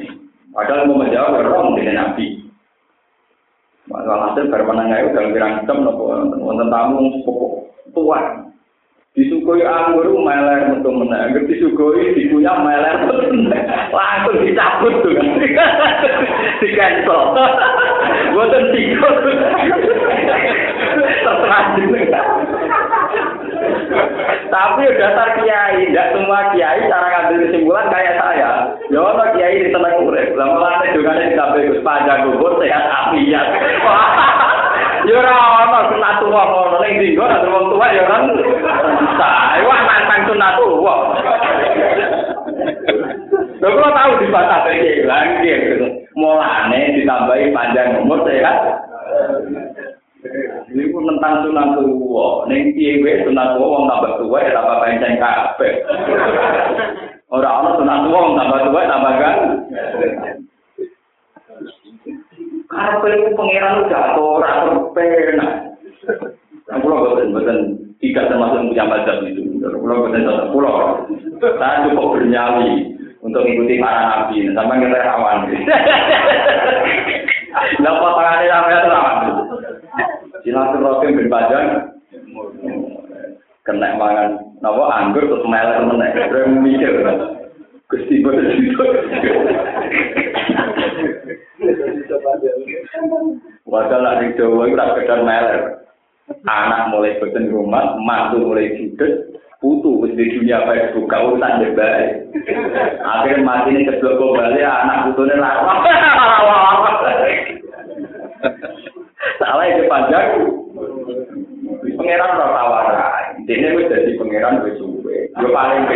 Padahal 0.50 0.90
mau 0.90 0.98
menjawab 0.98 1.38
ya 1.38 1.46
orang 1.46 1.78
dengan 1.78 1.96
nabi. 2.02 2.42
Masalah 3.86 4.34
hasil 4.34 4.50
baru 4.50 4.66
menengah 4.66 4.98
itu 4.98 5.14
dalam 5.14 5.30
pirang 5.30 5.54
hitam, 5.62 5.78
nonton 5.86 6.68
tamu 6.74 7.22
pokok 7.22 7.52
tua. 7.94 8.20
Disukui 9.12 9.60
anggur 9.62 10.08
meler 10.08 10.72
untuk 10.72 10.96
menang, 10.96 11.36
disukui 11.44 12.16
dikunyah 12.16 12.64
meler 12.64 12.96
langsung 13.92 14.40
dicabut 14.40 15.04
tuh 15.04 15.12
di 16.64 16.68
cancel. 16.72 17.20
Buatan 18.32 18.72
tapi 24.52 24.82
dasar 25.00 25.28
kiai, 25.40 25.88
tidak 25.88 26.12
semua 26.12 26.52
kiai 26.52 26.84
cara 26.88 27.06
ngambil 27.08 27.48
kesimpulan 27.48 27.86
kayak 27.88 28.14
saya. 28.20 28.50
Ya 28.92 28.98
ono 29.00 29.24
kiai 29.32 29.64
di 29.64 29.72
seneng 29.72 30.04
lama-lama 30.36 30.84
juga 30.92 31.16
nih 31.16 31.32
ditambe 31.32 31.68
Gus 31.68 31.80
panjang 31.80 32.28
gugur 32.28 32.60
sehat 32.60 32.84
afiat. 32.84 33.46
Ya 35.08 35.14
ora 35.18 35.32
ono 35.66 35.78
tua, 35.88 36.10
tuwa 36.20 36.42
ngono 36.52 36.76
ning 36.84 36.94
dinggo 37.00 37.24
nek 37.24 37.48
wong 37.48 37.64
tuwa 37.72 37.86
ya 37.96 38.04
kan. 38.04 38.22
Sae 39.16 39.60
wae 39.64 39.82
nantang 39.88 40.20
sunat 40.28 40.52
tuwa. 40.60 40.94
Lha 43.62 43.68
kula 43.72 43.88
tau 43.94 44.12
dibatasi 44.20 44.72
iki 44.74 44.90
lha 45.08 45.18
nggih. 45.38 45.60
Mulane 46.12 46.80
ditambahi 47.00 47.56
panjang 47.56 48.04
umur 48.04 48.20
sehat 48.28 48.56
tentang 51.02 51.34
sunat 51.42 51.82
tuwa. 51.82 52.46
Ning 52.46 52.78
piye 52.78 53.02
wae 53.02 53.26
sunat 53.26 53.58
tuwa 53.58 53.66
wong 53.74 53.84
tambah 53.90 54.22
tuwa 54.22 54.38
ya 54.38 54.54
tambah 54.54 54.78
panjang 54.78 55.18
kabeh. 55.18 55.74
Ora 57.34 57.50
ono 57.58 57.70
sunat 57.82 57.98
tuwa 58.06 58.18
wong 58.22 58.34
tambah 58.38 58.58
tuwa 58.70 58.86
tambah 58.86 59.12
kan. 59.18 59.36
Karena 62.72 63.16
itu 63.20 63.36
pangeran 63.36 63.84
udah 63.84 64.16
ora 64.16 64.50
terpena. 64.64 65.48
Nah, 66.72 66.80
pulau 66.80 67.04
boten 67.04 67.36
boten 67.36 67.58
tidak 68.00 68.32
termasuk 68.32 68.72
punya 68.72 68.88
mazhab 68.88 69.20
itu. 69.28 69.60
Pulau 69.60 70.08
boten 70.08 70.24
tetap 70.24 70.48
pulau. 70.56 71.04
Saya 71.36 71.84
cukup 71.90 72.16
bernyali 72.16 72.96
untuk 73.20 73.44
mengikuti 73.44 73.76
para 73.76 74.00
nabi. 74.08 74.48
Sama 74.56 74.80
kita 74.80 75.04
rawan. 75.04 75.38
Lah 77.84 77.92
potongannya 78.00 78.48
sampai 78.48 78.88
rawan. 78.88 79.16
Silaturahim 80.42 81.18
bin 81.18 81.28
Padang 81.30 81.66
kena 83.62 83.94
mangan 83.94 84.58
napa 84.58 84.84
anggur 84.90 85.22
terus 85.22 85.46
melek 85.46 85.78
meneh. 85.86 86.10
Rem 86.30 86.50
mikir. 86.66 86.94
Gusti 87.86 88.18
itu. 88.18 88.84
Padahal 93.68 94.20
ning 94.20 94.30
Jawa 94.36 94.68
iku 94.68 94.76
tak 94.76 94.92
kedar 95.00 95.20
meler. 95.22 95.60
Anak 96.48 96.88
mulai 96.88 97.18
boten 97.18 97.50
rumah, 97.50 97.98
mantu 97.98 98.40
mulai 98.46 98.72
judes, 98.78 99.36
putu 99.60 100.00
wis 100.00 100.16
di 100.16 100.32
dunia 100.32 100.64
baik 100.64 100.96
buka 100.96 101.18
urusan 101.28 101.60
deh 101.60 101.70
baik. 101.76 102.30
Akhirnya 103.04 103.44
mati 103.44 103.74
ini 103.74 103.84
keblok 103.84 104.16
kembali 104.16 104.62
anak 104.64 105.12
putune 105.12 105.34
lawan. 105.36 105.82
Salah 109.38 109.64
itu 109.70 109.86
panjang. 109.86 110.26
Pangeran 111.98 112.36
ora 112.38 112.48
tawara. 112.54 113.06
Dene 113.46 113.68
wis 113.78 113.90
dadi 113.90 114.18
pangeran 114.18 114.62
wis 114.66 114.74
suwe. 114.78 115.28
Yo 115.38 115.48
paling 115.50 115.86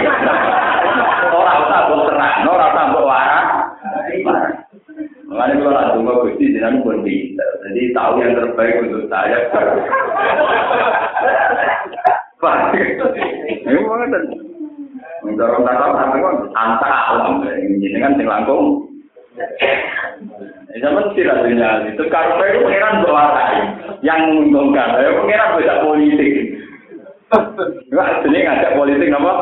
ora 1.34 1.52
usah 1.62 1.80
mbok 1.90 2.02
terang, 2.10 2.46
ora 2.46 2.66
usah 2.70 2.84
mbok 2.90 3.06
waras. 3.06 3.46
Makanya 5.26 5.58
kalau 5.58 5.74
langsung 5.74 6.02
mau 6.06 6.22
gusti 6.22 6.54
jangan 6.54 6.80
pun. 6.86 7.02
Jadi 7.02 7.92
tahu 7.92 8.22
yang 8.22 8.38
terbaik 8.38 8.78
untuk 8.86 9.10
saya. 9.10 9.38
Pak, 12.36 12.56
ini 12.78 13.80
mana 13.82 14.06
kan? 14.12 14.22
Mendorong 15.26 15.66
kata 15.66 15.84
apa 15.90 16.14
kan? 16.14 16.36
Anta 16.54 16.88
alam 17.10 17.42
ini 17.42 17.98
kan 17.98 18.14
sing 18.14 18.28
langkung. 18.30 18.86
Ini 20.70 20.78
sama 20.84 21.10
istirahatnya 21.10 21.92
itu 21.92 22.04
karena 22.06 22.44
itu 22.52 22.60
pengiran 22.62 23.02
bawa 23.02 23.24
yang 24.04 24.20
menguntungkan. 24.30 25.00
Ya 25.00 25.10
pengiran 25.16 25.56
beda 25.58 25.74
politik. 25.82 26.32
Enggak, 27.90 28.22
jadi 28.22 28.38
ngajak 28.46 28.74
politik 28.78 29.10
apa? 29.10 29.32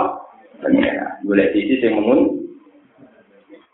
Pengiran. 0.64 1.12
Boleh 1.28 1.46
sisi 1.52 1.82
yang 1.82 2.00
menguntungkan. 2.00 2.42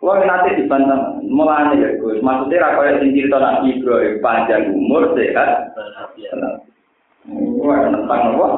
Wah 0.01 0.17
nanti 0.25 0.57
dibantah, 0.57 1.21
mulanya 1.29 1.77
ya 1.77 1.89
Gus. 2.01 2.25
Maksudnya 2.25 2.65
rakyat 2.65 3.05
yang 3.05 3.13
cerita 3.13 3.37
Nabi 3.37 3.77
Ibrahim 3.77 4.20
panjang 4.31 4.71
umur 4.71 5.11
sehat. 5.19 5.75
Wah 7.61 7.85
tentang 7.91 8.23
apa? 8.39 8.49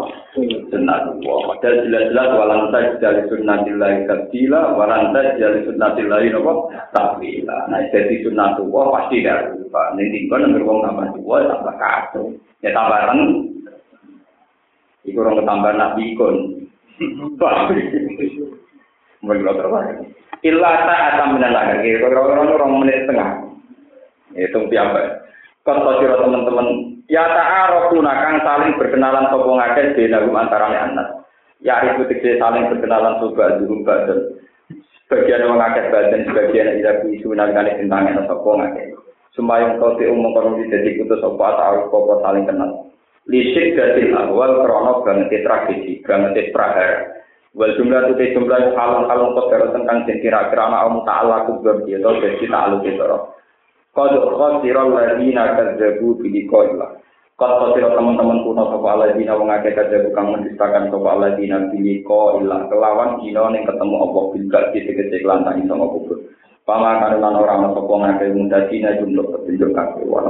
Sunnah 0.70 1.10
Allah. 1.10 1.38
Padahal 1.50 1.82
jelas-jelas 1.82 2.28
walantai 2.38 2.86
dari 3.02 3.26
sunnatillahi 3.26 4.06
tabdila, 4.06 4.78
walantai 4.78 5.34
dari 5.40 5.64
sunnatillahi 5.66 6.30
apa? 6.36 6.52
Tabdila. 6.94 7.58
Nah 7.72 7.80
jadi 7.90 8.22
sunnah 8.22 8.54
Allah 8.60 8.84
pasti 8.94 9.24
tidak 9.24 9.58
lupa. 9.58 9.82
Ini 9.96 10.14
tinggal 10.14 10.46
nunggu 10.46 10.68
wong 10.68 10.78
tambah 10.84 11.06
tua, 11.16 11.36
tambah 11.48 11.74
kacau. 11.80 12.24
Ya 12.62 12.70
tambah 12.70 13.00
ren. 13.10 13.20
Iku 15.10 15.18
orang 15.18 15.42
tambah 15.42 15.72
nabi 15.74 16.14
ikon. 16.14 16.36
Mungkin 19.22 19.42
lo 19.42 19.52
terbaik. 19.58 20.06
Illa 20.46 20.70
ta'ata 20.86 21.24
minan 21.34 21.54
lagi. 21.54 21.98
Kira-kira 21.98 22.42
orang 22.58 22.72
menit 22.82 23.06
setengah. 23.06 23.30
Itu 24.34 24.66
piamba. 24.70 25.21
Kata 25.62 26.02
sira 26.02 26.18
teman-teman, 26.18 26.98
ya 27.06 27.22
ta'arafuna 27.22 28.12
kang 28.18 28.42
saling 28.42 28.74
berkenalan 28.74 29.30
sapa 29.30 29.46
ngakeh 29.46 29.94
benagum 29.94 30.34
antarane 30.34 30.74
anak. 30.74 31.08
Ya 31.62 31.78
itu 31.86 32.02
tegese 32.10 32.42
saling 32.42 32.66
berkenalan 32.66 33.22
sapa 33.22 33.62
dulu 33.62 33.86
badan. 33.86 34.42
Sebagian 35.06 35.46
wong 35.46 35.62
akeh 35.62 35.86
badan, 35.94 36.26
sebagian 36.26 36.82
ila 36.82 36.92
isu 37.14 37.30
nangane 37.30 37.78
tentangan 37.78 38.26
sapa 38.26 38.50
ngakeh. 38.58 38.86
Sumayung 39.38 39.78
kau 39.78 39.94
te 39.94 40.10
umum 40.10 40.34
kono 40.34 40.58
dadi 40.66 40.98
kutus 40.98 41.22
sapa 41.22 41.46
ta'aruf 41.54 41.94
apa 41.94 42.14
saling 42.26 42.44
kenal. 42.50 42.70
Lisik 43.30 43.78
datil 43.78 44.18
awal 44.18 44.66
krono 44.66 45.06
banget 45.06 45.46
tragedi, 45.46 46.02
banget 46.02 46.50
prahara. 46.50 47.22
Wal 47.54 47.70
jumlah 47.78 48.18
itu 48.18 48.34
jumlah 48.34 48.74
halung 48.74 49.06
halung 49.06 49.38
kodar 49.38 49.70
tentang 49.70 50.10
kira-kira 50.10 50.66
ana 50.66 50.90
ta'ala 51.06 51.46
kubur 51.46 51.86
dia 51.86 52.02
atau 52.02 52.18
jadi 52.18 52.50
ta'aluk 52.50 52.82
itu 52.82 53.06
Qad 53.92 54.12
khasira 54.16 54.88
alladziina 54.88 55.52
kadzdzabu 55.52 56.16
bi 56.16 56.32
liqa'illah. 56.32 56.90
Qad 57.36 57.52
khasira 57.60 57.92
teman-teman 57.92 58.40
kuno 58.40 58.72
sapa 58.72 58.88
alladziina 58.96 59.36
wong 59.36 59.52
akeh 59.52 59.76
kadzdzabu 59.76 60.16
kang 60.16 60.32
mendustakan 60.32 60.88
sapa 60.88 61.08
alladziina 61.12 61.68
bi 61.68 61.76
liqa'illah. 61.76 62.72
Kelawan 62.72 63.20
dina 63.20 63.52
ning 63.52 63.68
ketemu 63.68 63.96
apa 64.00 64.20
bil 64.32 64.44
gak 64.48 64.64
tegese 64.72 65.16
kelantang 65.20 65.60
iso 65.60 65.76
kubur. 65.76 66.18
Pamakan 66.64 67.20
lan 67.20 67.36
ora 67.36 67.52
ana 67.60 67.68
sapa 67.76 67.92
ngakeh 67.92 68.28
mundasina 68.32 68.96
jumlah 68.96 69.26
petunjuk 69.28 69.70
kabeh 69.76 70.04
wa 70.08 70.24